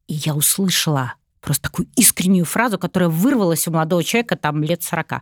и 0.08 0.14
я 0.14 0.36
услышала 0.36 1.14
просто 1.42 1.64
такую 1.64 1.88
искреннюю 1.96 2.46
фразу, 2.46 2.78
которая 2.78 3.10
вырвалась 3.10 3.68
у 3.68 3.72
молодого 3.72 4.04
человека 4.04 4.36
там 4.36 4.64
лет 4.64 4.84
40. 4.84 5.22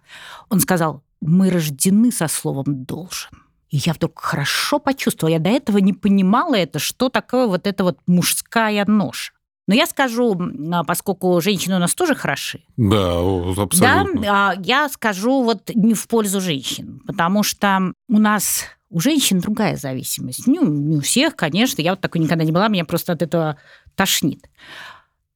Он 0.49 0.59
сказал, 0.59 1.03
мы 1.21 1.49
рождены 1.49 2.11
со 2.11 2.27
словом 2.27 2.85
«должен». 2.85 3.31
И 3.69 3.77
я 3.77 3.93
вдруг 3.93 4.19
хорошо 4.19 4.79
почувствовала, 4.79 5.33
я 5.33 5.39
до 5.39 5.49
этого 5.49 5.79
не 5.79 5.93
понимала 5.93 6.55
это, 6.55 6.79
что 6.79 7.09
такое 7.09 7.47
вот 7.47 7.67
эта 7.67 7.83
вот 7.83 7.99
мужская 8.07 8.85
ноша. 8.85 9.33
Но 9.67 9.73
я 9.73 9.87
скажу, 9.87 10.39
а, 10.71 10.83
поскольку 10.83 11.41
женщины 11.41 11.75
у 11.75 11.79
нас 11.79 11.95
тоже 11.95 12.13
хороши. 12.13 12.61
Да, 12.77 13.19
абсолютно. 13.57 14.21
Да, 14.21 14.55
я 14.63 14.87
скажу 14.89 15.43
вот 15.43 15.71
не 15.73 15.95
в 15.95 16.07
пользу 16.07 16.39
женщин, 16.39 17.01
потому 17.07 17.41
что 17.41 17.93
у 18.07 18.19
нас 18.19 18.65
у 18.95 19.01
женщин 19.01 19.41
другая 19.41 19.75
зависимость. 19.75 20.47
Ну, 20.47 20.65
не 20.65 20.95
у 20.95 21.01
всех, 21.01 21.35
конечно. 21.35 21.81
Я 21.81 21.91
вот 21.91 21.99
такой 21.99 22.21
никогда 22.21 22.45
не 22.45 22.53
была, 22.53 22.69
меня 22.69 22.85
просто 22.85 23.11
от 23.11 23.21
этого 23.21 23.57
тошнит. 23.95 24.49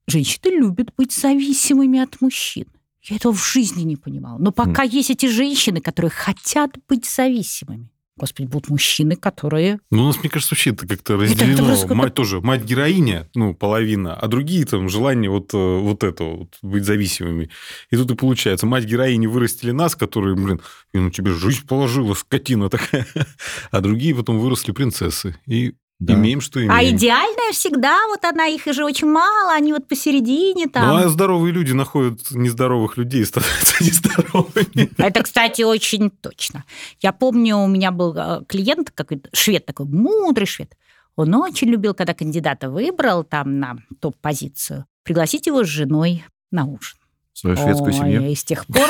Женщины 0.06 0.56
любят 0.56 0.94
быть 0.96 1.12
зависимыми 1.12 2.00
от 2.00 2.22
мужчин. 2.22 2.64
Я 3.02 3.16
этого 3.16 3.34
в 3.34 3.46
жизни 3.46 3.82
не 3.82 3.96
понимала. 3.96 4.38
Но 4.38 4.50
пока 4.50 4.86
mm. 4.86 4.88
есть 4.88 5.10
эти 5.10 5.26
женщины, 5.26 5.82
которые 5.82 6.10
хотят 6.10 6.70
быть 6.88 7.04
зависимыми, 7.04 7.90
Господи, 8.20 8.48
будут 8.48 8.68
мужчины, 8.68 9.16
которые... 9.16 9.80
Ну, 9.90 10.02
у 10.02 10.06
нас, 10.08 10.18
мне 10.18 10.28
кажется, 10.28 10.54
вообще 10.54 10.70
это 10.70 10.86
как-то 10.86 11.16
разделено. 11.16 11.72
Это, 11.72 11.84
это 11.84 11.94
мать 11.94 12.12
тоже, 12.12 12.42
мать-героиня, 12.42 13.26
ну, 13.34 13.54
половина, 13.54 14.14
а 14.14 14.28
другие 14.28 14.66
там 14.66 14.90
желание 14.90 15.30
вот, 15.30 15.54
э, 15.54 15.56
вот 15.56 16.04
этого, 16.04 16.36
вот, 16.36 16.58
быть 16.60 16.84
зависимыми. 16.84 17.48
И 17.90 17.96
тут 17.96 18.10
и 18.10 18.14
получается, 18.14 18.66
мать-героини 18.66 19.26
вырастили 19.26 19.70
нас, 19.70 19.96
которые, 19.96 20.36
блин, 20.36 20.60
ну, 20.92 21.10
тебе 21.10 21.32
жизнь 21.32 21.66
положила, 21.66 22.12
скотина 22.12 22.68
такая. 22.68 23.06
А 23.70 23.80
другие 23.80 24.14
потом 24.14 24.38
выросли 24.38 24.72
принцессы. 24.72 25.36
И 25.46 25.74
да. 26.00 26.14
Имеем, 26.14 26.40
что 26.40 26.60
а 26.60 26.62
имеем. 26.62 26.74
А 26.74 26.84
идеальная 26.84 27.52
всегда, 27.52 27.98
вот 28.08 28.24
она, 28.24 28.46
их 28.46 28.64
же 28.64 28.84
очень 28.84 29.06
мало, 29.06 29.52
они 29.52 29.74
вот 29.74 29.86
посередине 29.86 30.66
там. 30.66 30.88
Ну, 30.88 31.04
а 31.04 31.08
здоровые 31.08 31.52
люди 31.52 31.72
находят 31.72 32.30
нездоровых 32.30 32.96
людей 32.96 33.20
и 33.20 33.24
становятся 33.26 33.74
нездоровыми. 33.84 34.90
Это, 34.96 35.22
кстати, 35.22 35.60
очень 35.60 36.10
точно. 36.10 36.64
Я 37.00 37.12
помню, 37.12 37.58
у 37.58 37.66
меня 37.66 37.90
был 37.90 38.14
э, 38.16 38.42
клиент, 38.48 38.90
какой-то 38.90 39.28
швед 39.34 39.66
такой, 39.66 39.86
мудрый 39.86 40.46
швед. 40.46 40.74
Он 41.16 41.34
очень 41.34 41.68
любил, 41.68 41.92
когда 41.92 42.14
кандидата 42.14 42.70
выбрал 42.70 43.22
там 43.22 43.58
на 43.58 43.76
топ-позицию, 44.00 44.86
пригласить 45.02 45.46
его 45.46 45.64
с 45.64 45.68
женой 45.68 46.24
на 46.50 46.64
ужин 46.64 46.99
свою 47.40 47.56
шведскую 47.56 47.92
Ой, 47.92 47.92
семью? 47.92 48.30
И 48.30 48.34
с 48.34 48.44
тех 48.44 48.66
пор... 48.66 48.86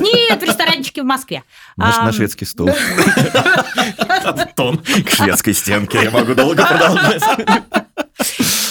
Нет, 0.00 0.40
в 0.40 0.44
ресторанчике 0.44 1.02
в 1.02 1.04
Москве. 1.04 1.42
На 1.76 2.12
шведский 2.12 2.44
стол. 2.44 2.70
Тон 4.56 4.78
к 4.78 5.10
шведской 5.10 5.54
стенке. 5.54 6.04
Я 6.04 6.10
могу 6.10 6.34
долго 6.34 6.64
продолжать. 6.66 7.22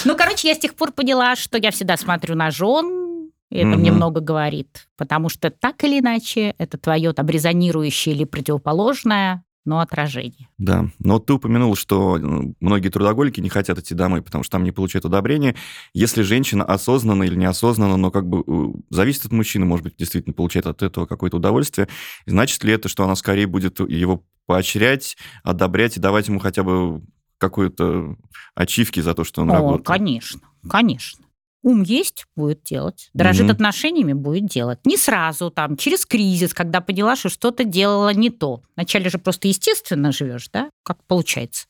Ну, 0.06 0.16
короче, 0.16 0.48
я 0.48 0.56
с 0.56 0.60
тех 0.60 0.74
пор 0.76 0.92
поняла, 0.92 1.36
что 1.36 1.58
я 1.58 1.72
всегда 1.72 1.98
смотрю 1.98 2.36
на 2.36 2.52
жен, 2.52 3.30
и 3.50 3.58
это 3.58 3.78
мне 3.78 3.92
много 3.92 4.22
говорит, 4.22 4.88
потому 4.98 5.30
что 5.30 5.50
так 5.50 5.84
или 5.84 6.00
иначе 6.00 6.54
это 6.58 6.78
твое 6.78 7.14
там 7.14 7.28
резонирующее 7.28 8.16
или 8.16 8.24
противоположное 8.24 9.44
но 9.68 9.82
отражение. 9.82 10.48
Да, 10.58 10.90
но 10.98 11.16
вот 11.16 11.26
ты 11.26 11.34
упомянул, 11.34 11.76
что 11.76 12.18
многие 12.62 12.88
трудоголики 12.88 13.42
не 13.42 13.50
хотят 13.50 13.78
идти 13.78 13.94
домой, 13.94 14.22
потому 14.22 14.46
что 14.46 14.54
там 14.54 14.64
не 14.64 14.72
получают 14.72 15.04
одобрения. 15.06 15.56
Если 15.94 16.22
женщина 16.22 16.64
осознанно 16.64 17.24
или 17.24 17.36
неосознанно, 17.36 17.98
но 17.98 18.10
как 18.10 18.28
бы 18.28 18.44
э, 18.48 18.74
зависит 18.90 19.26
от 19.26 19.34
мужчины, 19.34 19.66
может 19.66 19.84
быть, 19.84 19.98
действительно 19.98 20.34
получает 20.34 20.68
от 20.68 20.82
этого 20.84 21.06
какое-то 21.06 21.36
удовольствие, 21.38 21.90
значит 22.26 22.64
ли 22.64 22.72
это, 22.72 22.88
что 22.88 23.04
она 23.04 23.16
скорее 23.18 23.46
будет 23.46 23.82
его 23.82 24.24
поощрять, 24.46 25.18
одобрять 25.44 25.98
и 25.98 26.00
давать 26.00 26.30
ему 26.30 26.40
хотя 26.40 26.64
бы 26.64 27.04
какую-то 27.38 28.16
ачивки 28.56 29.02
за 29.02 29.14
то, 29.14 29.26
что 29.26 29.42
он 29.42 29.52
О, 29.52 29.56
работает? 29.56 29.86
конечно, 29.86 30.40
конечно. 30.70 31.26
Ум 31.68 31.82
есть, 31.82 32.28
будет 32.38 32.64
делать. 32.64 33.10
Дорожит 33.14 33.48
mm 33.48 33.52
отношениями, 33.52 34.14
будет 34.14 34.46
делать. 34.46 34.80
Не 34.86 34.96
сразу, 34.96 35.52
там, 35.52 35.76
через 35.76 36.06
кризис, 36.06 36.54
когда 36.54 36.80
поняла, 36.80 37.18
что 37.18 37.28
что-то 37.28 37.66
делала 37.66 38.14
не 38.14 38.30
то. 38.30 38.62
Вначале 38.78 39.10
же 39.10 39.18
просто 39.18 39.50
естественно 39.50 40.14
живешь, 40.14 40.48
да, 40.48 40.70
как 40.84 41.04
получается. 41.04 41.68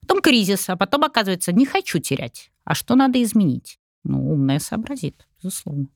Потом 0.00 0.22
кризис, 0.22 0.70
а 0.70 0.76
потом 0.76 1.04
оказывается, 1.04 1.52
не 1.52 1.66
хочу 1.66 1.98
терять. 1.98 2.50
А 2.64 2.74
что 2.74 2.94
надо 2.94 3.22
изменить? 3.22 3.78
Ну, 4.02 4.32
умная 4.32 4.60
сообразит, 4.60 5.26
безусловно. 5.42 5.88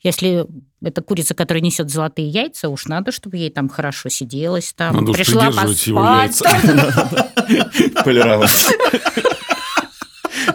Если 0.00 0.46
это 0.80 1.02
курица, 1.02 1.34
которая 1.34 1.64
несет 1.64 1.90
золотые 1.90 2.28
яйца, 2.28 2.68
уж 2.68 2.86
надо, 2.86 3.10
чтобы 3.10 3.36
ей 3.36 3.50
там 3.50 3.68
хорошо 3.68 4.10
сиделось, 4.10 4.72
там 4.74 4.94
надо 4.94 5.12
пришла 5.12 5.46
поспать. 5.46 5.86
его 5.88 6.04
яйца. 6.04 6.44
Полировать. 8.04 8.68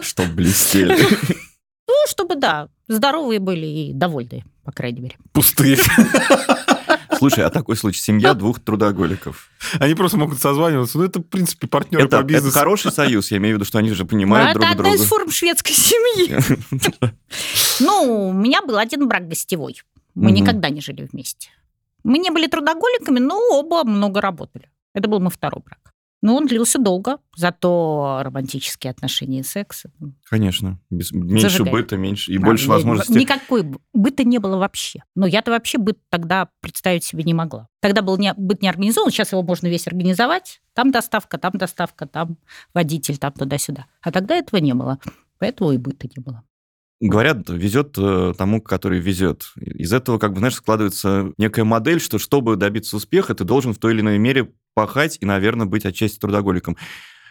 Чтоб 0.00 0.28
блестели 0.28 0.96
да, 2.46 2.68
здоровые 2.88 3.40
были 3.40 3.66
и 3.66 3.92
довольные, 3.92 4.44
по 4.64 4.72
крайней 4.72 5.00
мере. 5.00 5.16
Пустые. 5.32 5.76
Слушай, 7.18 7.44
а 7.44 7.50
такой 7.50 7.76
случай, 7.76 8.00
семья 8.00 8.34
двух 8.34 8.60
трудоголиков. 8.60 9.50
Они 9.80 9.94
просто 9.94 10.18
могут 10.18 10.38
созваниваться. 10.38 10.98
Ну, 10.98 11.04
это, 11.04 11.20
в 11.20 11.22
принципе, 11.22 11.66
партнеры 11.66 12.04
это, 12.04 12.18
по 12.18 12.22
бизнесу. 12.22 12.48
Это 12.48 12.58
хороший 12.58 12.92
союз, 12.92 13.30
я 13.30 13.38
имею 13.38 13.54
в 13.54 13.58
виду, 13.58 13.64
что 13.64 13.78
они 13.78 13.90
же 13.90 14.04
понимают 14.04 14.52
друг 14.52 14.66
друга. 14.66 14.80
Это 14.80 14.88
одна 14.90 14.94
из 14.94 15.08
форм 15.08 15.30
шведской 15.30 15.74
семьи. 15.74 16.38
Ну, 17.80 18.28
у 18.28 18.32
меня 18.32 18.62
был 18.62 18.78
один 18.78 19.06
брак 19.06 19.28
гостевой. 19.28 19.82
Мы 20.14 20.30
никогда 20.32 20.70
не 20.70 20.80
жили 20.80 21.06
вместе. 21.10 21.50
Мы 22.04 22.18
не 22.18 22.30
были 22.30 22.46
трудоголиками, 22.46 23.18
но 23.18 23.38
оба 23.50 23.84
много 23.84 24.20
работали. 24.20 24.70
Это 24.94 25.08
был 25.08 25.20
мой 25.20 25.30
второй 25.30 25.62
брак. 25.62 25.85
Ну, 26.22 26.34
он 26.34 26.46
длился 26.46 26.78
долго, 26.78 27.18
зато 27.36 28.20
романтические 28.22 28.90
отношения 28.90 29.40
и 29.40 29.42
секс. 29.42 29.84
Конечно. 30.24 30.80
Без, 30.90 31.12
меньше 31.12 31.50
Зажигает. 31.50 31.72
быта, 31.72 31.96
меньше 31.96 32.32
и 32.32 32.38
Да, 32.38 32.46
больше 32.46 32.68
возможностей. 32.68 33.14
Никакой 33.14 33.64
быта 33.92 34.24
не 34.24 34.38
было 34.38 34.56
вообще. 34.56 35.00
Но 35.14 35.26
я-то 35.26 35.50
вообще 35.50 35.78
быт 35.78 35.98
тогда 36.08 36.48
представить 36.60 37.04
себе 37.04 37.22
не 37.22 37.34
могла. 37.34 37.68
Тогда 37.80 38.02
был 38.02 38.16
не, 38.16 38.32
быт 38.36 38.62
не 38.62 38.68
организован, 38.68 39.10
сейчас 39.10 39.32
его 39.32 39.42
можно 39.42 39.66
весь 39.66 39.86
организовать. 39.86 40.62
Там 40.72 40.90
доставка, 40.90 41.38
там 41.38 41.52
доставка, 41.54 42.06
там 42.06 42.38
водитель, 42.72 43.18
там 43.18 43.32
туда-сюда. 43.32 43.86
А 44.00 44.10
тогда 44.10 44.36
этого 44.36 44.58
не 44.58 44.74
было. 44.74 44.98
Поэтому 45.38 45.72
и 45.72 45.76
быта 45.76 46.08
не 46.08 46.22
было. 46.22 46.42
Говорят, 46.98 47.50
везет 47.50 47.98
э, 47.98 48.32
тому, 48.38 48.62
который 48.62 49.00
везет. 49.00 49.52
Из 49.56 49.92
этого, 49.92 50.18
как 50.18 50.32
бы, 50.32 50.38
знаешь, 50.38 50.54
складывается 50.54 51.32
некая 51.36 51.64
модель, 51.64 52.00
что 52.00 52.18
чтобы 52.18 52.56
добиться 52.56 52.96
успеха, 52.96 53.34
ты 53.34 53.44
должен 53.44 53.74
в 53.74 53.78
той 53.78 53.92
или 53.92 54.00
иной 54.00 54.16
мере 54.16 54.50
пахать 54.76 55.16
и, 55.20 55.26
наверное, 55.26 55.66
быть 55.66 55.86
отчасти 55.86 56.18
трудоголиком. 56.18 56.76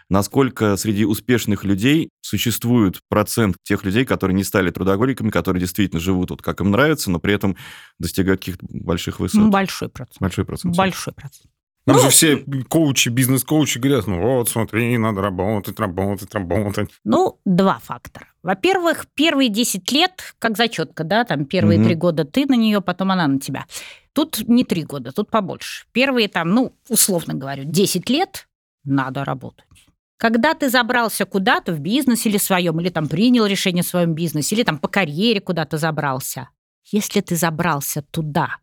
Насколько 0.10 0.76
среди 0.78 1.06
успешных 1.06 1.64
людей 1.64 2.10
существует 2.22 3.00
процент 3.08 3.58
тех 3.64 3.84
людей, 3.84 4.06
которые 4.06 4.36
не 4.36 4.43
стали 4.43 4.70
трудоголиками, 4.70 5.30
которые 5.30 5.62
действительно 5.62 6.00
живут 6.00 6.32
вот 6.32 6.41
как 6.41 6.62
им 6.62 6.72
нравится, 6.72 7.10
но 7.10 7.20
при 7.20 7.34
этом 7.34 7.56
достигают 8.00 8.41
каких-то 8.41 8.66
больших 8.70 9.20
высот? 9.20 9.50
Большой 9.50 9.89
процент. 9.89 10.20
Большой 10.20 10.46
процент. 10.46 10.76
Большой 10.76 11.14
процент. 11.14 11.52
Нам 11.86 11.98
Ну- 11.98 12.02
же 12.02 12.10
все 12.10 12.44
коучи, 12.68 13.10
бизнес-коучи 13.10 13.78
говорят, 13.78 14.08
ну 14.08 14.20
вот, 14.20 14.50
смотри, 14.50 14.98
надо 14.98 15.22
работать, 15.22 15.80
работать, 15.80 16.34
работать. 16.34 16.90
Ну, 17.04 17.40
два 17.46 17.80
фактора. 17.80 18.28
Во-первых, 18.42 19.06
первые 19.14 19.50
10 19.50 19.92
лет, 19.92 20.36
как 20.40 20.58
зачетка, 20.58 21.04
да, 21.04 21.26
там 21.26 21.46
первые 21.46 21.84
три 21.84 21.94
года 21.96 22.26
ты 22.26 22.46
на 22.48 22.56
нее, 22.56 22.82
потом 22.82 23.12
она 23.12 23.28
на 23.28 23.40
тебя. 23.40 23.66
Тут 24.14 24.48
не 24.48 24.64
три 24.64 24.84
года, 24.84 25.12
тут 25.12 25.30
побольше. 25.30 25.86
Первые 25.92 26.28
там, 26.28 26.50
ну, 26.50 26.74
условно 26.90 27.34
говорю, 27.36 27.66
10 27.66 28.10
лет 28.10 28.48
надо 28.84 29.24
работать. 29.24 29.66
Когда 30.18 30.54
ты 30.54 30.70
забрался 30.70 31.26
куда-то 31.26 31.74
в 31.74 31.80
бизнес 31.80 32.26
или 32.26 32.38
своем, 32.38 32.80
или 32.80 32.90
там 32.90 33.08
принял 33.08 33.46
решение 33.46 33.84
в 33.84 33.88
своем 33.88 34.14
бизнесе, 34.14 34.56
или 34.56 34.64
там 34.64 34.80
по 34.80 34.88
карьере 34.88 35.42
куда-то 35.42 35.78
забрался, 35.78 36.50
если 36.86 37.22
ты 37.22 37.36
забрался 37.36 38.02
туда, 38.02 38.58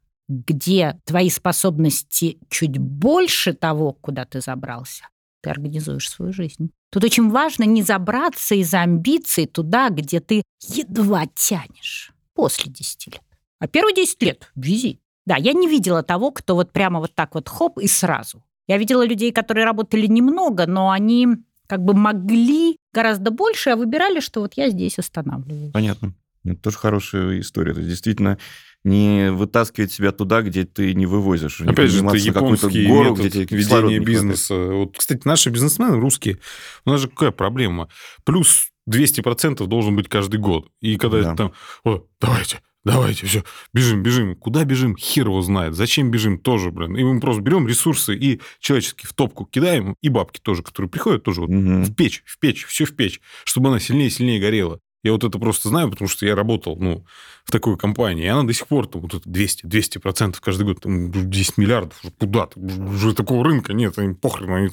где 0.47 0.99
твои 1.05 1.31
способности 1.31 2.39
чуть 2.49 2.79
больше 2.79 3.53
того, 3.53 3.93
куда 3.93 4.25
ты 4.25 4.41
забрался, 4.41 5.05
ты 5.43 5.51
организуешь 5.51 6.09
свою 6.09 6.33
жизнь. 6.33 6.71
Тут 6.91 7.05
очень 7.05 7.31
важно 7.31 7.65
не 7.65 7.83
забраться 7.83 8.55
из-за 8.55 8.81
амбиций 8.81 9.47
туда, 9.47 9.89
где 9.91 10.21
ты 10.21 10.43
едва 10.61 11.25
тянешь 11.35 12.13
после 12.35 12.71
10 12.71 13.07
лет. 13.09 13.23
А 13.59 13.67
первые 13.67 13.95
10 13.95 14.23
лет 14.23 14.51
вези. 14.55 15.01
Да, 15.25 15.37
я 15.37 15.53
не 15.53 15.69
видела 15.69 16.03
того, 16.03 16.33
кто 16.33 16.55
вот 16.55 16.73
прямо 16.73 17.01
вот 17.01 17.15
так 17.15 17.35
вот 17.35 17.49
хоп 17.49 17.79
и 17.79 17.87
сразу. 17.87 18.43
Я 18.67 18.79
видела 18.79 19.05
людей, 19.05 19.33
которые 19.33 19.65
работали 19.65 20.07
немного, 20.07 20.67
но 20.67 20.91
они 20.91 21.29
как 21.67 21.85
бы 21.85 21.95
могли 21.95 22.77
гораздо 22.93 23.31
больше, 23.31 23.71
а 23.71 23.77
выбирали, 23.77 24.21
что 24.21 24.41
вот 24.41 24.55
я 24.55 24.69
здесь 24.69 24.99
останавливаюсь. 24.99 25.73
Понятно. 25.73 26.15
Это 26.45 26.57
тоже 26.61 26.79
хорошая 26.79 27.41
история. 27.41 27.73
То 27.75 27.81
есть 27.81 27.91
действительно 27.91 28.39
не 28.85 29.31
вытаскивать 29.31 29.93
себя 29.93 30.11
туда, 30.11 30.43
где 30.43 30.65
ты 30.65 30.93
не 30.95 31.07
вывозишь. 31.07 31.61
не 31.61 31.69
Опять 31.69 31.91
же, 31.91 32.05
это 32.05 32.17
японский 32.17 32.87
гору, 32.87 33.11
метод 33.17 33.27
где 33.27 33.57
ведения 33.57 33.99
не 33.99 34.05
бизнеса. 34.05 34.55
Вот, 34.57 34.99
кстати, 34.99 35.21
наши 35.25 35.51
бизнесмены 35.51 36.01
русские, 36.01 36.39
у 36.85 36.91
нас 36.91 37.01
же 37.01 37.09
какая 37.09 37.31
проблема? 37.31 37.89
Плюс 38.25 38.71
200% 38.91 39.65
должен 39.67 39.95
быть 39.95 40.09
каждый 40.09 40.41
год. 40.41 40.69
И 40.81 40.97
когда 40.97 41.23
Да. 41.23 41.37
там, 41.37 41.53
о, 41.85 42.05
давайте, 42.21 42.61
давайте, 42.85 43.27
все, 43.27 43.45
бежим, 43.73 44.03
бежим. 44.03 44.35
Куда 44.35 44.65
бежим? 44.65 44.97
Хер 44.97 45.27
его 45.29 45.41
знает. 45.43 45.75
Зачем 45.77 46.11
бежим? 46.11 46.37
Тоже, 46.41 46.73
блин. 46.73 46.97
И 46.97 47.05
мы 47.05 47.21
просто 47.21 47.41
берем 47.41 47.69
ресурсы 47.69 48.17
и 48.17 48.41
человеческие 48.59 49.09
в 49.09 49.13
топку 49.13 49.45
кидаем, 49.45 49.95
и 50.03 50.09
бабки 50.09 50.41
тоже, 50.43 50.65
которые 50.65 50.91
приходят, 50.91 51.23
тоже 51.23 51.43
вот 51.43 51.51
Мгм. 51.51 51.85
в 51.85 51.95
печь, 51.95 52.25
в 52.27 52.41
печь, 52.41 52.65
все 52.67 52.85
в 52.85 52.97
печь, 52.97 53.21
чтобы 53.45 53.69
она 53.69 53.79
сильнее 53.79 54.09
и 54.09 54.11
сильнее 54.11 54.41
горела. 54.41 54.81
Я 55.03 55.13
вот 55.13 55.25
это 55.25 55.39
просто 55.39 55.69
знаю, 55.69 55.91
потому 55.91 56.09
что 56.09 56.27
я 56.27 56.35
работал 56.35 56.77
ну, 56.77 57.05
в 57.45 57.51
такой 57.51 57.77
компании, 57.77 58.25
и 58.25 58.29
она 58.29 58.45
до 58.45 58.53
сих 58.53 58.69
пор 58.69 58.87
там, 58.87 59.03
вот 59.03 59.15
это 59.15 59.29
200, 59.29 59.67
200 59.67 59.99
процентов 59.99 60.41
каждый 60.41 60.65
год, 60.65 60.81
там, 60.81 61.11
10 61.11 61.59
миллиардов, 61.59 61.99
уже 62.03 62.13
куда 62.13 62.47
то 62.47 62.61
уже 62.61 63.15
такого 63.15 63.45
рынка 63.45 63.73
нет, 63.73 63.99
они 63.99 64.15
похрен, 64.15 64.53
они, 64.53 64.71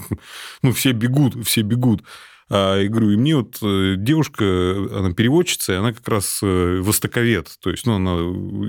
ну, 0.62 0.72
все 0.72 0.92
бегут, 0.92 1.36
все 1.48 1.62
бегут. 1.62 2.04
А, 2.50 2.78
я 2.78 2.90
говорю, 2.90 3.12
и 3.12 3.18
мне 3.18 3.36
вот 3.36 3.58
э, 3.62 3.96
девушка, 3.98 4.44
она 4.44 5.14
переводчица, 5.14 5.74
и 5.74 5.76
она 5.78 5.94
как 5.94 6.08
раз 6.08 6.40
э, 6.44 6.80
востоковед, 6.82 7.50
то 7.62 7.72
есть, 7.72 7.86
ну, 7.86 7.96
она 7.96 8.18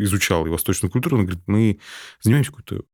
изучала 0.03 0.47
и 0.47 0.51
восточную 0.51 0.91
культуру, 0.91 1.17
она 1.17 1.25
говорит, 1.25 1.45
мы 1.47 1.79
занимаемся 2.23 2.53
какой-то 2.53 2.85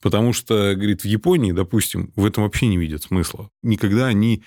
Потому 0.00 0.32
что, 0.32 0.74
говорит, 0.74 1.02
в 1.02 1.06
Японии, 1.06 1.52
допустим, 1.52 2.12
в 2.14 2.24
этом 2.24 2.44
вообще 2.44 2.68
не 2.68 2.78
видят 2.78 3.02
смысла. 3.02 3.50
Никогда 3.62 4.06
они 4.06 4.44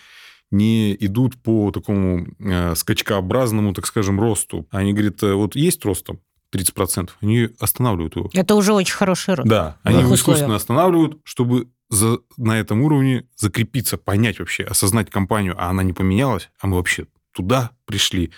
не 0.52 0.96
идут 1.00 1.42
по 1.42 1.72
такому 1.72 2.28
э, 2.40 2.76
скачкообразному, 2.76 3.74
так 3.74 3.86
скажем, 3.88 4.20
росту. 4.20 4.68
Они 4.72 4.94
говорят, 4.94 5.24
э, 5.24 5.34
вот 5.34 5.56
есть 5.56 5.84
рост 5.86 6.06
там 6.06 6.20
30%, 6.54 7.10
они 7.22 7.50
останавливают 7.60 8.16
его. 8.18 8.30
Это 8.34 8.56
уже 8.56 8.74
очень 8.74 8.94
хороший 8.96 9.36
рост. 9.36 9.48
Да, 9.50 9.78
они 9.84 10.00
его 10.00 10.04
условиях. 10.12 10.20
искусственно 10.20 10.56
останавливают, 10.56 11.18
чтобы 11.24 11.70
за- 11.90 12.20
на 12.38 12.60
этом 12.60 12.82
уровне 12.82 13.26
закрепиться, 13.38 13.98
понять 13.98 14.40
вообще, 14.40 14.64
осознать 14.64 15.10
компанию, 15.10 15.56
а 15.58 15.70
она 15.70 15.84
не 15.84 15.94
поменялась, 15.94 16.50
а 16.60 16.68
мы 16.68 16.76
вообще 16.78 17.06
туда 17.34 17.72
пришли. 17.86 18.32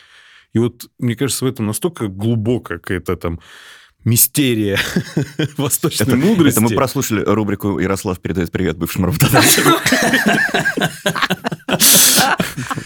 И 0.53 0.59
вот, 0.59 0.85
мне 0.99 1.15
кажется, 1.15 1.45
в 1.45 1.47
этом 1.47 1.65
настолько 1.65 2.07
глубокая 2.07 2.77
какая-то 2.77 3.15
там 3.17 3.39
мистерия 4.03 4.79
восточной 5.57 6.05
Это, 6.05 6.15
мудрости. 6.15 6.57
это 6.57 6.61
мы 6.61 6.69
прослушали 6.69 7.21
рубрику 7.21 7.79
«Ярослав 7.79 8.19
передает 8.19 8.51
привет 8.51 8.77
бывшим 8.77 9.05
работодателям». 9.05 9.73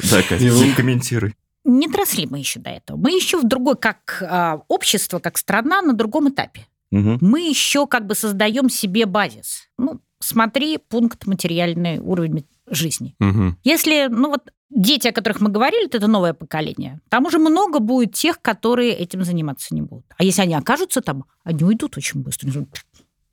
Да, 0.09 0.21
Катя, 0.21 0.75
комментируй. 0.75 1.35
Не 1.65 1.87
доросли 1.87 2.27
мы 2.27 2.39
еще 2.39 2.59
до 2.59 2.69
этого. 2.69 2.97
Мы 2.97 3.11
еще 3.11 3.37
в 3.37 3.43
другой, 3.43 3.75
как 3.75 4.23
а, 4.25 4.61
общество, 4.69 5.19
как 5.19 5.37
страна, 5.37 5.81
на 5.81 5.93
другом 5.93 6.29
этапе. 6.29 6.65
Мы 6.91 7.49
еще 7.49 7.85
как 7.87 8.05
бы 8.07 8.15
создаем 8.15 8.69
себе 8.69 9.05
базис. 9.05 9.67
Ну, 9.77 9.99
смотри, 10.19 10.77
пункт 10.77 11.27
материальный 11.27 11.99
уровень 11.99 12.45
жизни. 12.69 13.15
Если, 13.63 14.07
ну 14.09 14.29
вот, 14.29 14.43
дети, 14.69 15.07
о 15.07 15.11
которых 15.11 15.41
мы 15.41 15.49
говорили, 15.49 15.87
это 15.87 16.07
новое 16.07 16.33
поколение, 16.33 16.99
там 17.09 17.25
уже 17.25 17.37
много 17.39 17.79
будет 17.79 18.13
тех, 18.13 18.41
которые 18.41 18.93
этим 18.93 19.23
заниматься 19.23 19.73
не 19.73 19.81
будут. 19.81 20.05
А 20.17 20.23
если 20.23 20.41
они 20.41 20.55
окажутся 20.55 21.01
там, 21.01 21.25
они 21.43 21.63
уйдут 21.63 21.97
очень 21.97 22.21
быстро. 22.21 22.49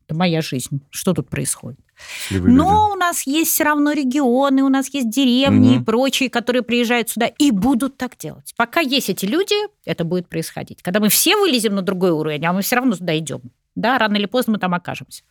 Это 0.07 0.15
моя 0.15 0.43
жизнь. 0.43 0.83
Что 0.91 1.15
тут 1.15 1.31
происходит? 1.31 1.81
Счастливые 1.97 2.51
люди. 2.53 2.59
Но 2.59 2.91
у 2.91 2.95
нас 2.95 3.27
есть 3.27 3.53
все 3.53 3.65
равно 3.65 3.93
регионы, 3.93 4.63
у 4.63 4.69
нас 4.69 4.93
есть 4.93 5.09
деревни 5.09 5.71
Мгм. 5.77 5.81
и 5.81 5.85
прочие, 5.85 6.29
которые 6.29 6.63
приезжают 6.63 7.09
сюда 7.09 7.27
и 7.27 7.51
будут 7.51 7.97
так 7.97 8.17
делать. 8.19 8.53
Пока 8.57 8.81
есть 8.81 9.09
эти 9.09 9.25
люди, 9.25 9.55
это 9.87 10.05
будет 10.05 10.29
происходить. 10.29 10.83
Когда 10.83 11.01
мы 11.01 11.09
все 11.09 11.37
вылезем 11.37 11.75
на 11.75 11.81
другой 11.83 12.11
уровень, 12.11 12.45
а 12.45 12.53
мы 12.53 12.61
все 12.61 12.77
равно 12.77 12.97
туда 12.97 13.17
идем, 13.17 13.41
да, 13.75 13.97
рано 13.97 14.17
или 14.17 14.27
поздно 14.27 14.55
мы 14.55 14.59
там 14.59 14.75
окажемся. 14.75 15.23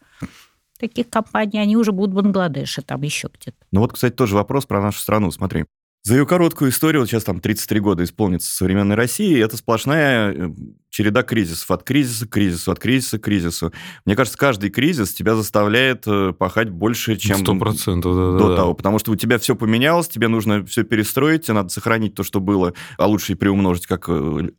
Таких 0.80 1.08
компаний, 1.10 1.60
они 1.60 1.78
уже 1.78 1.91
будут 1.91 2.12
в 2.12 2.16
Бангладеше, 2.16 2.82
там 2.82 3.01
еще 3.04 3.30
где-то. 3.32 3.58
Ну 3.72 3.82
вот, 3.82 3.93
кстати, 3.93 4.14
тоже 4.14 4.34
вопрос 4.36 4.66
про 4.66 4.82
нашу 4.82 4.99
страну. 4.99 5.30
Смотри. 5.32 5.66
За 6.06 6.16
ее 6.16 6.26
короткую 6.26 6.72
историю, 6.72 7.01
вот 7.01 7.10
сейчас 7.10 7.24
там 7.24 7.39
33 7.39 7.80
года 7.80 8.04
исполнится 8.04 8.54
современной 8.54 8.95
России, 8.95 9.41
это 9.41 9.56
сплошная 9.56 10.34
э, 10.34 10.49
череда 10.89 11.24
кризисов. 11.24 11.72
От 11.72 11.84
кризиса 11.84 12.28
к 12.28 12.30
кризису, 12.30 12.72
от 12.74 12.80
кризиса 12.80 13.20
к 13.20 13.22
кризису. 13.24 13.72
Мне 14.06 14.18
кажется, 14.18 14.38
каждый 14.38 14.70
кризис 14.70 15.14
тебя 15.14 15.36
заставляет 15.36 16.04
э, 16.06 16.34
пахать 16.38 16.70
больше, 16.70 17.16
чем 17.16 17.38
Сто 17.38 17.56
процентов, 17.56 18.16
да, 18.16 18.32
до 18.34 18.38
да, 18.38 18.47
да. 18.49 18.56
того. 18.58 18.74
Потому 18.74 18.99
что 18.99 19.14
у 19.14 19.16
тебя 19.16 19.39
все 19.39 19.56
поменялось, 19.56 20.10
тебе 20.10 20.28
нужно 20.28 20.66
все 20.66 20.84
перестроить, 20.84 21.43
тебе 21.45 21.54
надо 21.54 21.70
сохранить 21.70 22.16
то, 22.16 22.24
что 22.24 22.41
было, 22.41 22.74
а 22.97 23.08
лучше 23.08 23.32
и 23.32 23.36
приумножить, 23.36 23.88
как 23.88 24.10
э, 24.10 24.49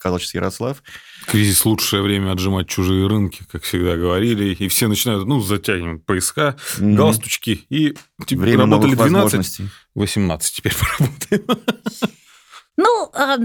сказал 0.00 0.18
сейчас 0.18 0.34
Ярослав. 0.34 0.82
Кризис 1.26 1.62
лучшее 1.66 2.02
время 2.02 2.32
отжимать 2.32 2.68
чужие 2.68 3.06
рынки, 3.06 3.42
как 3.52 3.62
всегда 3.64 3.96
говорили, 3.96 4.54
и 4.54 4.68
все 4.68 4.88
начинают, 4.88 5.26
ну, 5.26 5.40
затягивать 5.40 6.04
поиска, 6.06 6.56
Мгм. 6.78 6.96
галстучки, 6.96 7.66
и 7.68 7.94
типа, 8.26 8.40
Время 8.42 8.60
работали 8.60 8.94
новых 8.94 8.98
12, 9.10 9.22
возможностей. 9.22 9.68
18 9.94 10.56
теперь 10.56 10.72
поработаем. 10.80 11.44
Ну, 12.78 13.10
э, 13.14 13.36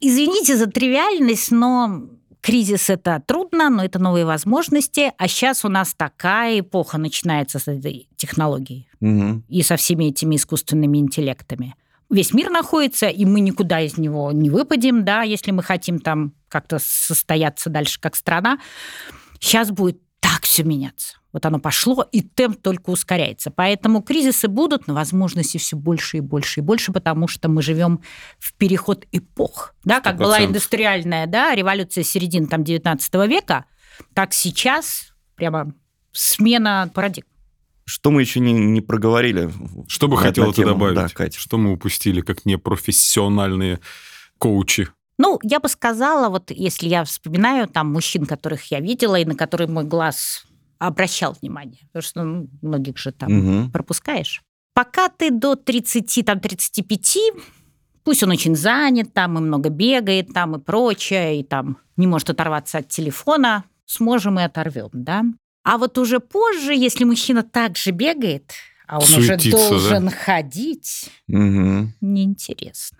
извините 0.00 0.56
за 0.56 0.66
тривиальность, 0.68 1.50
но 1.50 2.04
кризис 2.40 2.90
это 2.90 3.20
трудно, 3.26 3.68
но 3.70 3.84
это 3.84 3.98
новые 3.98 4.24
возможности. 4.24 5.10
А 5.18 5.26
сейчас 5.26 5.64
у 5.64 5.68
нас 5.68 5.94
такая 5.94 6.60
эпоха 6.60 6.96
начинается 6.98 7.58
с 7.58 7.66
этой 7.66 8.08
технологией 8.16 8.88
Мгм. 9.00 9.44
и 9.48 9.62
со 9.62 9.76
всеми 9.76 10.04
этими 10.10 10.36
искусственными 10.36 10.98
интеллектами. 10.98 11.74
Весь 12.10 12.32
мир 12.32 12.50
находится, 12.50 13.08
и 13.08 13.24
мы 13.24 13.40
никуда 13.40 13.80
из 13.80 13.96
него 13.98 14.30
не 14.32 14.50
выпадем, 14.50 15.04
да, 15.04 15.22
если 15.22 15.50
мы 15.50 15.62
хотим 15.62 15.98
там 15.98 16.34
как-то 16.48 16.78
состояться 16.78 17.70
дальше 17.70 18.00
как 18.00 18.14
страна. 18.16 18.58
Сейчас 19.40 19.70
будет 19.70 20.00
так 20.20 20.42
все 20.42 20.62
меняться. 20.62 21.18
Вот 21.34 21.44
оно 21.46 21.58
пошло, 21.58 22.06
и 22.12 22.22
темп 22.22 22.62
только 22.62 22.90
ускоряется. 22.90 23.50
Поэтому 23.50 24.02
кризисы 24.02 24.46
будут, 24.46 24.86
но 24.86 24.94
возможностей 24.94 25.58
все 25.58 25.76
больше 25.76 26.18
и 26.18 26.20
больше 26.20 26.60
и 26.60 26.62
больше, 26.62 26.92
потому 26.92 27.26
что 27.26 27.48
мы 27.48 27.60
живем 27.60 28.00
в 28.38 28.54
переход 28.54 29.04
эпох. 29.10 29.74
Да, 29.82 30.00
как 30.00 30.16
была 30.16 30.38
100%. 30.40 30.46
индустриальная 30.46 31.26
да, 31.26 31.54
революция 31.54 32.04
середины 32.04 32.46
там, 32.46 32.62
19 32.62 33.14
века, 33.28 33.64
так 34.14 34.32
сейчас 34.32 35.12
прямо 35.34 35.74
смена 36.12 36.88
парадигм. 36.94 37.26
Что 37.86 38.10
мы 38.10 38.22
еще 38.22 38.40
не, 38.40 38.52
не 38.52 38.80
проговорили? 38.80 39.50
Что 39.88 40.08
бы 40.08 40.16
хотела 40.16 40.48
ты 40.52 40.62
тему? 40.62 40.70
добавить? 40.70 40.94
Да, 40.96 41.08
Катя. 41.08 41.38
Что 41.38 41.58
мы 41.58 41.72
упустили 41.72 42.20
как 42.22 42.46
непрофессиональные 42.46 43.80
коучи? 44.38 44.88
Ну, 45.18 45.38
я 45.42 45.60
бы 45.60 45.68
сказала, 45.68 46.28
вот 46.28 46.50
если 46.50 46.88
я 46.88 47.04
вспоминаю 47.04 47.68
там 47.68 47.92
мужчин, 47.92 48.26
которых 48.26 48.64
я 48.72 48.80
видела 48.80 49.16
и 49.16 49.24
на 49.24 49.34
которые 49.34 49.68
мой 49.68 49.84
глаз 49.84 50.44
обращал 50.78 51.36
внимание, 51.40 51.80
потому 51.92 52.02
что 52.02 52.24
ну, 52.24 52.48
многих 52.62 52.98
же 52.98 53.12
там 53.12 53.32
Мгм. 53.32 53.70
пропускаешь. 53.70 54.42
Пока 54.74 55.08
ты 55.08 55.30
до 55.30 55.54
30, 55.54 56.24
там, 56.26 56.40
35, 56.40 57.18
пусть 58.02 58.22
он 58.24 58.30
очень 58.30 58.56
занят, 58.56 59.12
там 59.14 59.38
и 59.38 59.40
много 59.40 59.68
бегает, 59.68 60.32
там 60.34 60.56
и 60.56 60.58
прочее, 60.58 61.40
и 61.40 61.44
там 61.44 61.78
не 61.96 62.08
может 62.08 62.30
оторваться 62.30 62.78
от 62.78 62.88
телефона, 62.88 63.64
сможем 63.86 64.40
и 64.40 64.42
оторвем, 64.42 64.90
да? 64.92 65.22
А 65.64 65.78
вот 65.78 65.98
уже 65.98 66.20
позже, 66.20 66.74
если 66.74 67.04
мужчина 67.04 67.42
также 67.42 67.90
бегает, 67.90 68.52
а 68.86 68.98
он 68.98 69.04
уже 69.04 69.26
Суетится, 69.38 69.58
да? 69.58 69.68
должен 69.70 70.10
ходить, 70.10 71.08
Мгм. 71.26 71.94
неинтересно. 72.00 72.98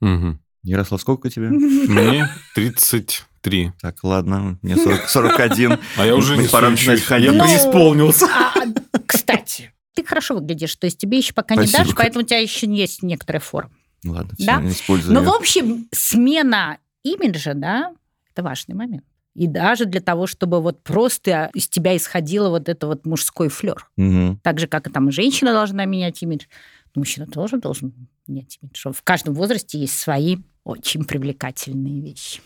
Мгм. 0.00 0.38
Ярослав, 0.62 1.00
сколько 1.00 1.30
тебе? 1.30 1.48
Мне 1.48 2.28
33. 2.54 3.72
Так, 3.80 4.02
ладно, 4.04 4.58
мне 4.62 4.76
40 4.76 5.08
41. 5.08 5.78
А 5.96 6.04
я 6.06 6.14
уже 6.16 6.36
не 6.36 6.48
пора 6.48 6.70
начинать 6.70 7.00
ходить. 7.00 7.30
Я 7.30 7.32
Ну, 7.32 7.44
преисполнился. 7.44 8.26
А, 8.26 8.52
а, 8.92 8.98
кстати, 9.06 9.72
ты 9.94 10.04
хорошо 10.04 10.34
выглядишь, 10.34 10.74
то 10.76 10.86
есть 10.86 10.98
тебе 10.98 11.18
еще 11.18 11.32
пока 11.32 11.54
не 11.56 11.66
дашь, 11.70 11.94
поэтому 11.96 12.24
у 12.24 12.26
тебя 12.26 12.38
еще 12.40 12.66
есть 12.66 13.02
некоторая 13.02 13.40
форма. 13.40 13.70
Ладно, 14.04 14.34
Да? 14.38 14.60
все, 14.60 14.68
использую. 14.70 15.14
Ну, 15.14 15.22
в 15.24 15.34
общем, 15.34 15.88
смена 15.92 16.78
имиджа, 17.02 17.54
да, 17.54 17.94
это 18.30 18.42
важный 18.42 18.74
момент. 18.74 19.04
И 19.36 19.46
даже 19.46 19.84
для 19.84 20.00
того, 20.00 20.26
чтобы 20.26 20.62
вот 20.62 20.82
просто 20.82 21.50
из 21.52 21.68
тебя 21.68 21.94
исходило 21.94 22.48
вот 22.48 22.70
это 22.70 22.86
вот 22.86 23.04
мужской 23.04 23.48
флер. 23.48 23.86
Мгм. 23.96 24.40
Так 24.42 24.58
же, 24.58 24.66
как 24.66 24.86
и 24.86 24.90
там 24.90 25.10
женщина 25.10 25.52
должна 25.52 25.84
менять 25.84 26.22
имидж, 26.22 26.46
мужчина 26.94 27.26
тоже 27.26 27.58
должен 27.58 27.92
менять 28.26 28.58
имидж. 28.62 28.78
Что 28.78 28.92
В 28.92 29.02
каждом 29.02 29.34
возрасте 29.34 29.78
есть 29.78 29.98
свои 29.98 30.38
очень 30.64 31.04
привлекательные 31.04 32.00
вещи. 32.00 32.40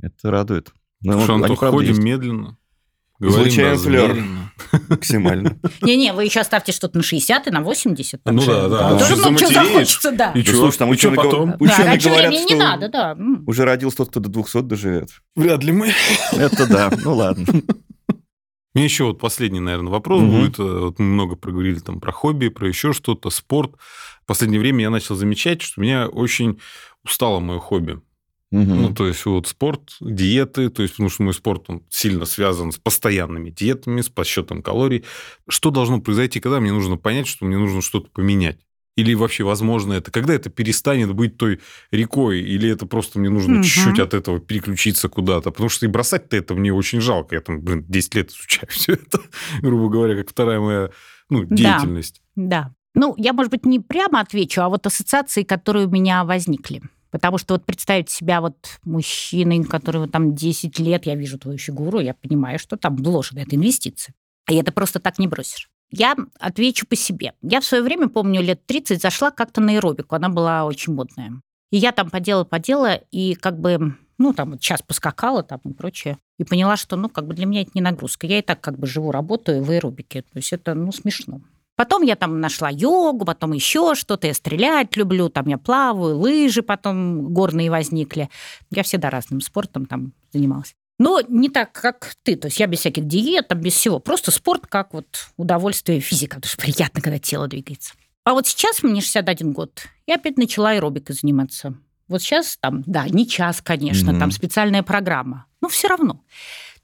Это 0.00 0.30
радует. 0.30 0.72
Ну, 1.02 1.20
Что, 1.20 1.34
они 1.34 1.42
Антох, 1.44 1.60
правда 1.60 1.76
ходим 1.76 1.90
есть. 1.90 2.02
медленно. 2.02 2.56
Говорим 3.18 3.48
Излучаем 3.48 3.70
размеренно. 3.72 4.52
максимально. 4.88 5.58
Не-не, 5.80 6.12
вы 6.12 6.24
еще 6.24 6.40
оставьте 6.40 6.72
что-то 6.72 6.98
на 6.98 7.02
60 7.02 7.46
и 7.46 7.50
на 7.50 7.62
80. 7.62 8.22
так 8.22 8.34
Ну 8.34 8.40
что, 8.42 8.68
да, 8.68 8.90
да. 8.90 8.98
Тоже 8.98 9.16
много 9.16 9.38
чего 9.38 9.50
захочется, 9.52 10.12
да. 10.12 10.32
И 10.32 10.42
Да 10.42 10.44
чё? 10.44 10.56
слушай, 10.56 10.76
там 10.78 10.90
ученые 10.90 11.16
потом? 11.16 11.54
говорят- 12.10 12.28
времени 12.30 12.42
не 12.42 12.46
что 12.48 12.56
надо, 12.56 12.88
да. 12.88 13.16
Уже 13.46 13.64
родился 13.64 13.98
тот, 13.98 14.10
кто 14.10 14.20
до 14.20 14.28
200 14.28 14.60
доживет. 14.62 15.08
Вряд 15.34 15.64
ли 15.64 15.72
мы. 15.72 15.92
Это 16.32 16.66
да, 16.66 16.90
ну 17.04 17.14
ладно. 17.14 17.44
У 17.48 18.78
меня 18.78 18.84
еще 18.84 19.04
вот 19.04 19.18
последний, 19.18 19.60
наверное, 19.60 19.90
вопрос 19.90 20.20
Мгм. 20.20 20.30
будет. 20.40 20.58
Э, 20.58 20.62
Вот 20.62 20.98
мы 20.98 21.06
много 21.06 21.34
проговорили 21.36 21.78
там 21.78 21.98
про 21.98 22.12
хобби, 22.12 22.48
про 22.48 22.68
еще 22.68 22.92
что-то, 22.92 23.30
спорт. 23.30 23.72
В 24.22 24.26
последнее 24.26 24.60
время 24.60 24.82
я 24.82 24.90
начал 24.90 25.14
замечать, 25.14 25.62
что 25.62 25.80
меня 25.80 26.08
очень 26.08 26.60
устало 27.02 27.40
мое 27.40 27.58
хобби. 27.58 28.00
Мгм. 28.52 28.82
Ну, 28.82 28.94
то 28.94 29.06
есть 29.06 29.24
вот 29.26 29.48
спорт, 29.48 29.96
диеты, 30.00 30.70
то 30.70 30.82
есть 30.82 30.94
потому 30.94 31.08
что 31.10 31.22
мой 31.24 31.34
спорт 31.34 31.64
он 31.68 31.82
сильно 31.90 32.24
связан 32.26 32.70
с 32.70 32.78
постоянными 32.78 33.50
диетами, 33.50 34.00
с 34.00 34.08
подсчетом 34.08 34.62
калорий. 34.62 35.04
Что 35.48 35.70
должно 35.70 36.00
произойти, 36.00 36.38
когда 36.40 36.60
мне 36.60 36.72
нужно 36.72 36.96
понять, 36.96 37.26
что 37.26 37.44
мне 37.44 37.58
нужно 37.58 37.82
что-то 37.82 38.08
поменять? 38.10 38.58
Или 38.96 39.12
вообще 39.14 39.44
возможно 39.44 39.92
это? 39.92 40.10
Когда 40.10 40.32
это 40.32 40.48
перестанет 40.48 41.12
быть 41.12 41.36
той 41.36 41.60
рекой? 41.90 42.40
Или 42.40 42.70
это 42.70 42.86
просто 42.86 43.18
мне 43.18 43.28
нужно 43.28 43.54
Мгм. 43.56 43.62
чуть-чуть 43.62 43.98
от 43.98 44.14
этого 44.14 44.40
переключиться 44.40 45.08
куда-то? 45.10 45.50
Потому 45.50 45.68
что 45.68 45.84
и 45.84 45.88
бросать-то 45.88 46.36
это 46.36 46.54
мне 46.54 46.72
очень 46.72 47.00
жалко. 47.02 47.34
Я 47.34 47.42
там, 47.42 47.60
блин, 47.60 47.84
10 47.88 48.14
лет 48.14 48.30
изучаю 48.30 48.68
все 48.70 48.92
это, 48.94 49.20
грубо 49.60 49.90
говоря, 49.90 50.16
как 50.16 50.30
вторая 50.30 50.60
моя 50.60 50.90
ну, 51.28 51.42
Да. 51.44 51.56
деятельность. 51.56 52.22
Да. 52.36 52.72
Ну, 52.94 53.14
я, 53.18 53.34
может 53.34 53.50
быть, 53.50 53.66
не 53.66 53.80
прямо 53.80 54.20
отвечу, 54.20 54.62
а 54.62 54.68
вот 54.70 54.86
ассоциации, 54.86 55.42
которые 55.42 55.86
у 55.86 55.90
меня 55.90 56.24
возникли. 56.24 56.80
Потому 57.10 57.38
что 57.38 57.54
вот 57.54 57.64
представить 57.64 58.10
себя 58.10 58.40
вот 58.40 58.56
мужчиной, 58.84 59.64
которого 59.64 60.08
там 60.08 60.34
10 60.34 60.78
лет, 60.78 61.06
я 61.06 61.14
вижу 61.14 61.38
твою 61.38 61.58
фигуру, 61.58 62.00
я 62.00 62.14
понимаю, 62.14 62.58
что 62.58 62.76
там 62.76 62.96
вложено, 62.96 63.40
это 63.40 63.56
инвестиции. 63.56 64.14
И 64.48 64.54
это 64.54 64.72
просто 64.72 65.00
так 65.00 65.18
не 65.18 65.26
бросишь. 65.26 65.68
Я 65.90 66.16
отвечу 66.40 66.86
по 66.86 66.96
себе. 66.96 67.34
Я 67.42 67.60
в 67.60 67.64
свое 67.64 67.82
время, 67.82 68.08
помню, 68.08 68.42
лет 68.42 68.66
30 68.66 69.00
зашла 69.00 69.30
как-то 69.30 69.60
на 69.60 69.72
аэробику, 69.72 70.14
она 70.16 70.28
была 70.28 70.64
очень 70.64 70.94
модная. 70.94 71.40
И 71.70 71.78
я 71.78 71.92
там 71.92 72.10
поделала, 72.10 72.94
и 73.10 73.34
как 73.34 73.60
бы, 73.60 73.96
ну, 74.18 74.32
там 74.32 74.52
вот 74.52 74.60
час 74.60 74.82
поскакала 74.82 75.42
там 75.42 75.60
и 75.64 75.72
прочее. 75.72 76.18
И 76.38 76.44
поняла, 76.44 76.76
что, 76.76 76.96
ну, 76.96 77.08
как 77.08 77.26
бы 77.26 77.34
для 77.34 77.46
меня 77.46 77.62
это 77.62 77.72
не 77.74 77.80
нагрузка. 77.80 78.26
Я 78.26 78.38
и 78.38 78.42
так 78.42 78.60
как 78.60 78.78
бы 78.78 78.86
живу, 78.86 79.10
работаю 79.10 79.62
в 79.62 79.70
аэробике. 79.70 80.22
То 80.22 80.36
есть 80.36 80.52
это, 80.52 80.74
ну, 80.74 80.92
смешно. 80.92 81.40
Потом 81.76 82.02
я 82.02 82.16
там 82.16 82.40
нашла 82.40 82.70
йогу, 82.70 83.24
потом 83.24 83.52
еще 83.52 83.94
что-то. 83.94 84.26
Я 84.26 84.34
стрелять 84.34 84.96
люблю, 84.96 85.28
там 85.28 85.46
я 85.46 85.58
плаваю, 85.58 86.18
лыжи 86.18 86.62
потом 86.62 87.32
горные 87.34 87.70
возникли. 87.70 88.30
Я 88.70 88.82
всегда 88.82 89.10
разным 89.10 89.40
спортом 89.42 89.86
там 89.86 90.12
занималась. 90.32 90.74
Но 90.98 91.20
не 91.28 91.50
так, 91.50 91.72
как 91.72 92.14
ты. 92.22 92.36
То 92.36 92.46
есть 92.48 92.58
я 92.58 92.66
без 92.66 92.78
всяких 92.80 93.04
диет, 93.06 93.48
там, 93.48 93.60
без 93.60 93.74
всего. 93.74 93.98
Просто 93.98 94.30
спорт 94.30 94.66
как 94.66 94.94
вот 94.94 95.28
удовольствие 95.36 96.00
физика. 96.00 96.36
Потому 96.36 96.50
что 96.50 96.62
приятно, 96.62 97.02
когда 97.02 97.18
тело 97.18 97.46
двигается. 97.46 97.92
А 98.24 98.32
вот 98.32 98.46
сейчас 98.46 98.82
мне 98.82 99.02
61 99.02 99.52
год. 99.52 99.82
Я 100.06 100.14
опять 100.14 100.38
начала 100.38 100.70
аэробикой 100.70 101.14
заниматься. 101.14 101.74
Вот 102.08 102.22
сейчас 102.22 102.56
там, 102.58 102.82
да, 102.86 103.06
не 103.08 103.26
час, 103.28 103.60
конечно, 103.60 104.12
Мгм. 104.12 104.20
там 104.20 104.30
специальная 104.30 104.82
программа. 104.82 105.44
Но 105.60 105.68
все 105.68 105.88
равно. 105.88 106.22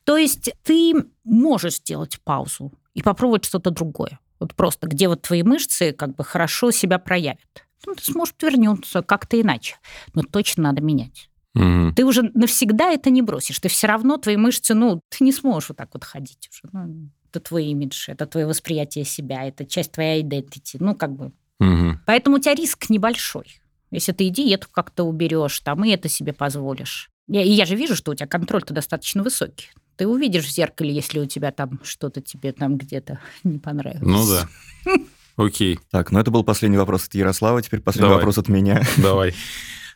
То 0.04 0.18
есть 0.18 0.50
ты 0.62 0.92
можешь 1.24 1.76
сделать 1.76 2.20
паузу 2.22 2.72
и 2.92 3.00
попробовать 3.02 3.44
что-то 3.46 3.70
другое. 3.70 4.18
Вот 4.42 4.54
просто, 4.54 4.88
где 4.88 5.08
вот 5.08 5.22
твои 5.22 5.42
мышцы 5.44 5.92
как 5.92 6.16
бы 6.16 6.24
хорошо 6.24 6.72
себя 6.72 6.98
проявят. 6.98 7.38
Ну, 7.86 7.94
ты 7.94 8.04
сможешь 8.04 8.34
вернуться 8.42 9.02
как-то 9.02 9.40
иначе. 9.40 9.76
Но 10.14 10.22
точно 10.22 10.64
надо 10.64 10.82
менять. 10.82 11.30
Мгм. 11.54 11.94
Ты 11.94 12.04
уже 12.04 12.22
навсегда 12.34 12.90
это 12.90 13.10
не 13.10 13.22
бросишь. 13.22 13.60
Ты 13.60 13.68
все 13.68 13.86
равно, 13.86 14.16
твои 14.16 14.36
мышцы, 14.36 14.74
ну, 14.74 15.00
ты 15.08 15.22
не 15.22 15.32
сможешь 15.32 15.68
вот 15.68 15.78
так 15.78 15.90
вот 15.92 16.02
ходить 16.02 16.48
уже. 16.50 16.72
Ну, 16.72 17.10
это 17.30 17.40
твой 17.40 17.66
имидж, 17.66 18.08
это 18.08 18.26
твое 18.26 18.46
восприятие 18.46 19.04
себя, 19.04 19.44
это 19.44 19.64
часть 19.64 19.92
твоей 19.92 20.22
identity. 20.22 20.76
Ну, 20.80 20.94
как 20.96 21.14
бы. 21.14 21.32
Мгм. 21.60 22.00
Поэтому 22.04 22.36
у 22.36 22.38
тебя 22.40 22.54
риск 22.54 22.90
небольшой. 22.90 23.60
Если 23.92 24.12
ты 24.12 24.24
и 24.24 24.30
диету 24.30 24.66
как-то 24.72 25.04
уберешь, 25.04 25.60
там, 25.60 25.84
и 25.84 25.90
это 25.90 26.08
себе 26.08 26.32
позволишь. 26.32 27.10
Я, 27.28 27.42
и 27.42 27.50
я 27.50 27.64
же 27.64 27.76
вижу, 27.76 27.94
что 27.94 28.10
у 28.10 28.14
тебя 28.14 28.26
контроль-то 28.26 28.74
достаточно 28.74 29.22
высокий. 29.22 29.70
Ты 30.02 30.08
увидишь 30.08 30.46
в 30.46 30.50
зеркале, 30.50 30.92
если 30.92 31.20
у 31.20 31.26
тебя 31.26 31.52
там 31.52 31.78
что-то 31.84 32.20
тебе 32.20 32.50
там 32.50 32.76
где-то 32.76 33.20
не 33.44 33.60
понравилось. 33.60 34.02
Ну 34.02 34.26
да. 34.26 34.48
Окей, 35.36 35.78
Так, 35.92 36.10
ну 36.10 36.18
это 36.18 36.32
был 36.32 36.42
последний 36.42 36.76
вопрос 36.76 37.06
от 37.06 37.14
Ярослава, 37.14 37.62
теперь 37.62 37.78
последний 37.78 38.08
Давай. 38.08 38.16
вопрос 38.16 38.36
от 38.36 38.48
меня. 38.48 38.82
давай. 38.96 39.32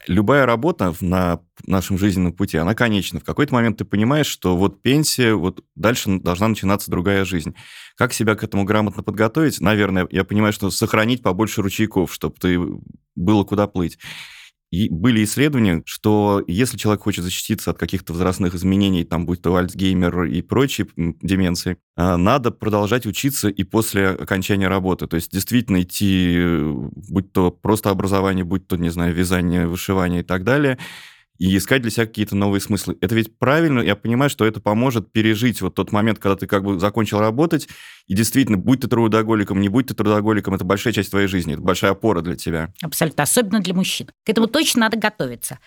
Любая 0.06 0.46
работа 0.46 0.94
на 1.00 1.40
нашем 1.66 1.98
жизненном 1.98 2.34
пути, 2.34 2.56
она 2.56 2.76
конечна. 2.76 3.18
В 3.18 3.24
какой-то 3.24 3.52
момент 3.52 3.78
ты 3.78 3.84
понимаешь, 3.84 4.28
что 4.28 4.56
вот 4.56 4.80
пенсия, 4.80 5.34
вот 5.34 5.64
дальше 5.74 6.20
должна 6.20 6.46
начинаться 6.46 6.88
другая 6.88 7.24
жизнь. 7.24 7.56
Как 7.96 8.12
себя 8.12 8.36
к 8.36 8.44
этому 8.44 8.62
грамотно 8.62 9.02
подготовить? 9.02 9.60
Наверное, 9.60 10.06
я 10.12 10.22
понимаю, 10.22 10.52
что 10.52 10.70
сохранить 10.70 11.20
побольше 11.20 11.62
ручейков, 11.62 12.14
чтобы 12.14 12.36
ты 12.38 12.60
было 13.16 13.42
куда 13.42 13.66
плыть. 13.66 13.98
Были 14.90 15.24
исследования, 15.24 15.82
что 15.86 16.42
если 16.46 16.76
человек 16.76 17.02
хочет 17.02 17.24
защититься 17.24 17.70
от 17.70 17.78
каких-то 17.78 18.12
возрастных 18.12 18.54
изменений, 18.54 19.04
там, 19.04 19.26
будь 19.26 19.42
то 19.42 19.54
Альцгеймер 19.56 20.24
и 20.24 20.42
прочие 20.42 20.86
деменции, 20.96 21.78
а, 21.96 22.16
надо 22.16 22.50
продолжать 22.50 23.06
учиться 23.06 23.48
и 23.48 23.64
после 23.64 24.08
окончания 24.08 24.68
работы. 24.68 25.06
То 25.06 25.16
есть 25.16 25.32
действительно 25.32 25.82
идти, 25.82 26.36
э, 26.38 26.72
будь 27.10 27.32
то 27.32 27.50
просто 27.50 27.90
образование, 27.90 28.44
будь 28.44 28.66
то, 28.66 28.76
не 28.76 28.90
знаю, 28.90 29.14
вязание, 29.14 29.66
вышивание 29.66 30.20
и 30.20 30.24
так 30.24 30.44
далее, 30.44 30.78
и 31.38 31.56
искать 31.56 31.82
для 31.82 31.90
себя 31.90 32.06
какие-то 32.06 32.36
новые 32.36 32.60
смыслы. 32.60 32.96
Это 33.00 33.14
ведь 33.14 33.38
правильно, 33.38 33.80
я 33.80 33.96
понимаю, 33.96 34.30
что 34.30 34.44
это 34.44 34.60
поможет 34.60 35.12
пережить 35.12 35.60
вот 35.60 35.74
тот 35.74 35.92
момент, 35.92 36.18
когда 36.18 36.36
ты 36.36 36.46
как 36.46 36.64
бы 36.64 36.78
закончил 36.78 37.18
работать, 37.18 37.68
и 38.06 38.14
действительно, 38.14 38.58
будь 38.58 38.80
ты 38.80 38.88
трудоголиком, 38.88 39.60
не 39.60 39.68
будь 39.68 39.88
ты 39.88 39.94
трудоголиком, 39.94 40.54
это 40.54 40.64
большая 40.64 40.92
часть 40.92 41.10
твоей 41.10 41.28
жизни, 41.28 41.54
это 41.54 41.62
большая 41.62 41.92
опора 41.92 42.20
для 42.20 42.36
тебя. 42.36 42.72
Абсолютно. 42.82 43.22
Особенно 43.22 43.60
для 43.60 43.74
мужчин. 43.74 44.08
К 44.24 44.28
этому 44.28 44.46
точно 44.46 44.82
надо 44.82 44.96
готовиться. 44.96 45.58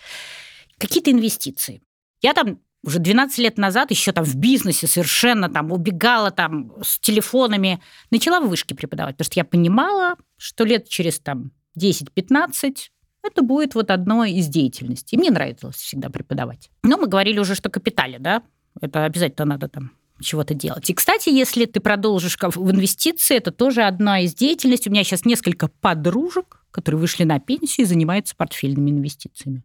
Какие-то 0.78 1.10
инвестиции. 1.10 1.82
Я 2.22 2.34
там 2.34 2.60
уже 2.82 2.98
12 2.98 3.38
лет 3.38 3.58
назад 3.58 3.90
еще 3.90 4.12
там 4.12 4.24
в 4.24 4.34
бизнесе 4.36 4.86
совершенно 4.86 5.50
там 5.50 5.70
убегала 5.70 6.30
там 6.30 6.72
с 6.82 6.98
телефонами. 6.98 7.80
Начала 8.10 8.40
в 8.40 8.48
вышке 8.48 8.74
преподавать, 8.74 9.16
потому 9.16 9.26
что 9.26 9.40
я 9.40 9.44
понимала, 9.44 10.16
что 10.38 10.64
лет 10.64 10.88
через 10.88 11.20
там 11.20 11.52
10-15 11.78 12.74
это 13.22 13.42
будет 13.42 13.74
вот 13.74 13.90
одной 13.90 14.32
из 14.32 14.48
деятельностей. 14.48 15.16
Мне 15.18 15.30
нравилось 15.30 15.76
всегда 15.76 16.08
преподавать. 16.10 16.70
Но 16.82 16.96
мы 16.96 17.06
говорили 17.06 17.38
уже, 17.38 17.54
что 17.54 17.70
капитале, 17.70 18.18
да, 18.18 18.42
это 18.80 19.04
обязательно 19.04 19.46
надо 19.46 19.68
там 19.68 19.92
чего-то 20.20 20.54
делать. 20.54 20.88
И, 20.90 20.94
кстати, 20.94 21.30
если 21.30 21.64
ты 21.64 21.80
продолжишь 21.80 22.36
в 22.40 22.70
инвестиции, 22.70 23.36
это 23.36 23.50
тоже 23.50 23.82
одна 23.82 24.20
из 24.20 24.34
деятельностей. 24.34 24.90
У 24.90 24.92
меня 24.92 25.04
сейчас 25.04 25.24
несколько 25.24 25.68
подружек, 25.68 26.64
которые 26.70 27.00
вышли 27.00 27.24
на 27.24 27.40
пенсию 27.40 27.86
и 27.86 27.88
занимаются 27.88 28.36
портфельными 28.36 28.90
инвестициями. 28.90 29.64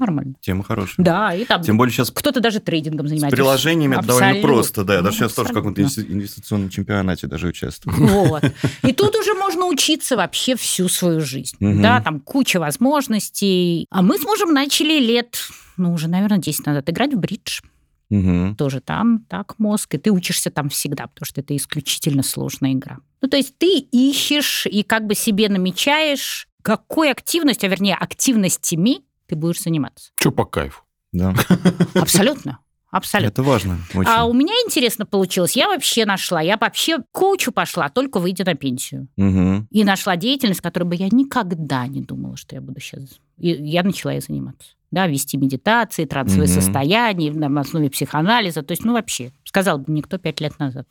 Нормально. 0.00 0.34
Тема 0.40 0.64
хорошая. 0.64 1.04
Да, 1.04 1.34
и 1.34 1.44
там 1.44 1.62
Тем 1.62 1.76
более 1.76 1.92
сейчас 1.92 2.10
кто-то 2.10 2.40
даже 2.40 2.58
трейдингом 2.58 3.06
с 3.06 3.10
занимается. 3.10 3.36
приложениями 3.36 3.94
это 3.96 4.06
довольно 4.06 4.28
Абсолютно. 4.30 4.48
просто. 4.54 4.84
Да, 4.84 5.02
даже 5.02 5.06
Ну, 5.06 5.12
сейчас 5.12 5.32
тоже 5.34 5.50
в 5.50 5.52
каком-то 5.52 5.82
абсолютно. 5.82 6.10
инвести- 6.10 6.16
инвестиционном 6.16 6.70
чемпионате 6.70 7.26
даже 7.26 7.46
участвую. 7.48 7.94
Вот. 8.30 8.42
И 8.82 8.92
тут 8.92 9.14
уже 9.14 9.34
можно 9.34 9.66
учиться 9.66 10.16
вообще 10.16 10.56
всю 10.56 10.88
свою 10.88 11.20
жизнь. 11.20 11.54
Мгм. 11.60 11.82
Да, 11.82 12.00
там 12.00 12.18
куча 12.20 12.58
возможностей. 12.58 13.86
А 13.90 14.02
мы 14.02 14.18
с 14.18 14.24
мужем 14.24 14.52
начали 14.52 14.98
лет, 14.98 15.36
ну, 15.76 15.92
уже, 15.92 16.08
наверное, 16.08 16.38
10 16.38 16.64
назад 16.66 16.88
играть 16.88 17.12
в 17.14 17.18
бридж. 17.18 17.60
Мгм. 18.08 18.56
Тоже 18.56 18.80
там 18.80 19.24
так 19.28 19.58
мозг, 19.58 19.94
и 19.94 19.98
ты 19.98 20.10
учишься 20.10 20.50
там 20.50 20.68
всегда, 20.70 21.06
потому 21.06 21.26
что 21.26 21.42
это 21.42 21.54
исключительно 21.56 22.22
сложная 22.24 22.72
игра. 22.72 22.98
Ну, 23.22 23.28
то 23.28 23.36
есть 23.36 23.56
ты 23.58 23.78
ищешь 23.78 24.66
и 24.66 24.82
как 24.82 25.06
бы 25.06 25.14
себе 25.14 25.48
намечаешь, 25.48 26.48
какой 26.62 27.10
активностью, 27.12 27.68
а 27.68 27.70
вернее 27.70 27.94
активностями 27.94 28.98
ты 29.30 29.36
будешь 29.36 29.60
заниматься. 29.62 30.10
Что 30.20 30.30
по 30.32 30.44
кайфу? 30.44 30.82
Да, 31.12 31.34
Абсолютно. 31.94 32.58
Абсолютно. 32.90 33.28
это 33.30 33.42
важно 33.44 33.78
очень. 33.94 34.10
А 34.10 34.24
у 34.24 34.32
меня 34.32 34.52
интересно 34.66 35.06
получилось. 35.06 35.54
Я 35.56 35.68
вообще 35.68 36.04
нашла, 36.04 36.40
я 36.40 36.56
вообще 36.56 36.98
к 36.98 37.04
коучу 37.12 37.52
пошла, 37.52 37.88
только 37.88 38.18
выйдя 38.18 38.44
на 38.44 38.54
пенсию. 38.54 39.06
Мгм. 39.16 39.68
И 39.70 39.84
нашла 39.84 40.16
деятельность, 40.16 40.60
которой 40.60 40.84
бы 40.84 40.96
я 40.96 41.06
никогда 41.12 41.86
не 41.86 42.02
думала, 42.02 42.36
что 42.36 42.56
я 42.56 42.60
буду 42.60 42.80
сейчас. 42.80 43.20
И 43.38 43.48
я 43.50 43.84
начала 43.84 44.12
ей 44.12 44.20
заниматься. 44.20 44.70
Да, 44.90 45.06
вести 45.06 45.36
медитации, 45.36 46.04
трансовые 46.04 46.48
Мгм. 46.50 46.60
состояния 46.60 47.30
на 47.30 47.60
основе 47.60 47.90
психоанализа. 47.90 48.62
То 48.64 48.72
есть, 48.72 48.84
ну, 48.84 48.92
вообще, 48.94 49.32
сказал 49.44 49.78
бы 49.78 49.92
никто 49.92 50.18
пять 50.18 50.40
лет 50.40 50.58
назад. 50.58 50.88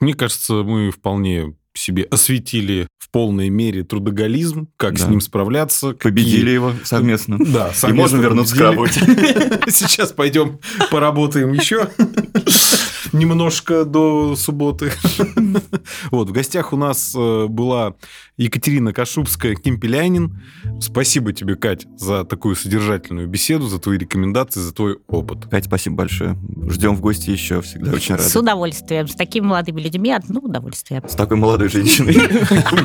Мне 0.00 0.14
кажется, 0.14 0.62
мы 0.62 0.90
вполне 0.90 1.54
себе 1.76 2.04
осветили 2.04 2.86
в 2.98 3.10
полной 3.10 3.48
мере 3.48 3.84
трудоголизм, 3.84 4.68
как 4.76 4.98
с 4.98 5.02
Да. 5.02 5.08
ним 5.08 5.20
справляться. 5.20 5.92
какие- 5.94 6.10
Победили 6.12 6.50
его 6.50 6.72
совместно. 6.84 7.38
Да, 7.38 7.72
И 7.88 7.92
можем 7.92 8.20
вернуться 8.20 8.56
к 8.56 8.60
работе. 8.60 9.00
Сейчас 9.70 10.12
пойдем 10.12 10.58
поработаем 10.90 11.52
еще 11.52 11.88
немножко 13.12 13.84
до 13.84 14.36
субботы. 14.36 14.92
Вот, 16.10 16.28
в 16.28 16.32
гостях 16.32 16.72
у 16.72 16.76
нас 16.76 17.14
э, 17.16 17.46
была 17.46 17.94
Екатерина 18.36 18.92
Кашубская, 18.92 19.54
Кимпелянин. 19.54 20.40
Спасибо 20.80 21.32
тебе, 21.32 21.56
Кать, 21.56 21.86
за 21.96 22.24
такую 22.24 22.56
содержательную 22.56 23.28
беседу, 23.28 23.66
за 23.68 23.78
твои 23.78 23.98
рекомендации, 23.98 24.60
за 24.60 24.72
твой 24.74 24.98
опыт. 25.08 25.46
Катя, 25.50 25.66
спасибо 25.66 25.96
большое. 25.96 26.36
Ждем 26.68 26.96
в 26.96 27.00
гости 27.00 27.30
еще, 27.30 27.60
всегда 27.62 27.92
очень 27.92 28.16
С 28.18 28.34
рады. 28.34 28.38
удовольствием. 28.38 29.08
С 29.08 29.14
такими 29.14 29.46
молодыми 29.46 29.80
людьми 29.80 30.12
одно 30.12 30.40
удовольствие. 30.40 31.02
С 31.06 31.14
такой 31.14 31.36
молодой 31.36 31.68
женщиной. 31.68 32.16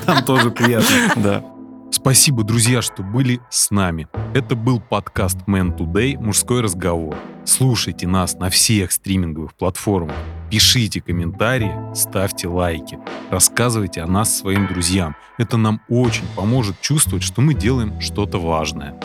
Нам 0.07 0.23
тоже 0.25 0.51
приятно. 0.51 0.95
Да. 1.17 1.58
Спасибо, 1.91 2.43
друзья, 2.43 2.83
что 2.83 3.01
были 3.01 3.41
с 3.49 3.71
нами. 3.71 4.07
Это 4.35 4.55
был 4.55 4.79
подкаст 4.79 5.37
Man 5.47 5.75
Today 5.75 6.17
«Мужской 6.19 6.61
разговор». 6.61 7.15
Слушайте 7.45 8.07
нас 8.07 8.35
на 8.35 8.51
всех 8.51 8.91
стриминговых 8.91 9.55
платформах. 9.55 10.15
Пишите 10.51 11.01
комментарии, 11.01 11.73
ставьте 11.95 12.47
лайки. 12.47 12.99
Рассказывайте 13.31 14.01
о 14.01 14.07
нас 14.07 14.37
своим 14.37 14.67
друзьям. 14.67 15.15
Это 15.39 15.57
нам 15.57 15.81
очень 15.89 16.27
поможет 16.35 16.79
чувствовать, 16.79 17.23
что 17.23 17.41
мы 17.41 17.55
делаем 17.55 17.99
что-то 17.99 18.37
важное. 18.39 18.95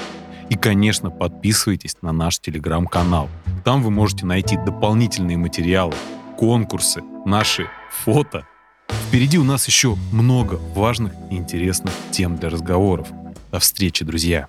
И, 0.50 0.56
конечно, 0.56 1.10
подписывайтесь 1.10 1.96
на 2.02 2.12
наш 2.12 2.38
телеграм-канал. 2.38 3.30
Там 3.64 3.82
вы 3.82 3.90
можете 3.90 4.26
найти 4.26 4.58
дополнительные 4.58 5.38
материалы, 5.38 5.94
конкурсы, 6.36 7.02
наши 7.24 7.66
фото. 7.90 8.46
Впереди 8.88 9.38
у 9.38 9.44
нас 9.44 9.66
еще 9.66 9.96
много 10.12 10.54
важных 10.74 11.12
и 11.30 11.36
интересных 11.36 11.92
тем 12.10 12.36
для 12.36 12.50
разговоров. 12.50 13.08
До 13.52 13.60
встречи, 13.60 14.04
друзья! 14.04 14.48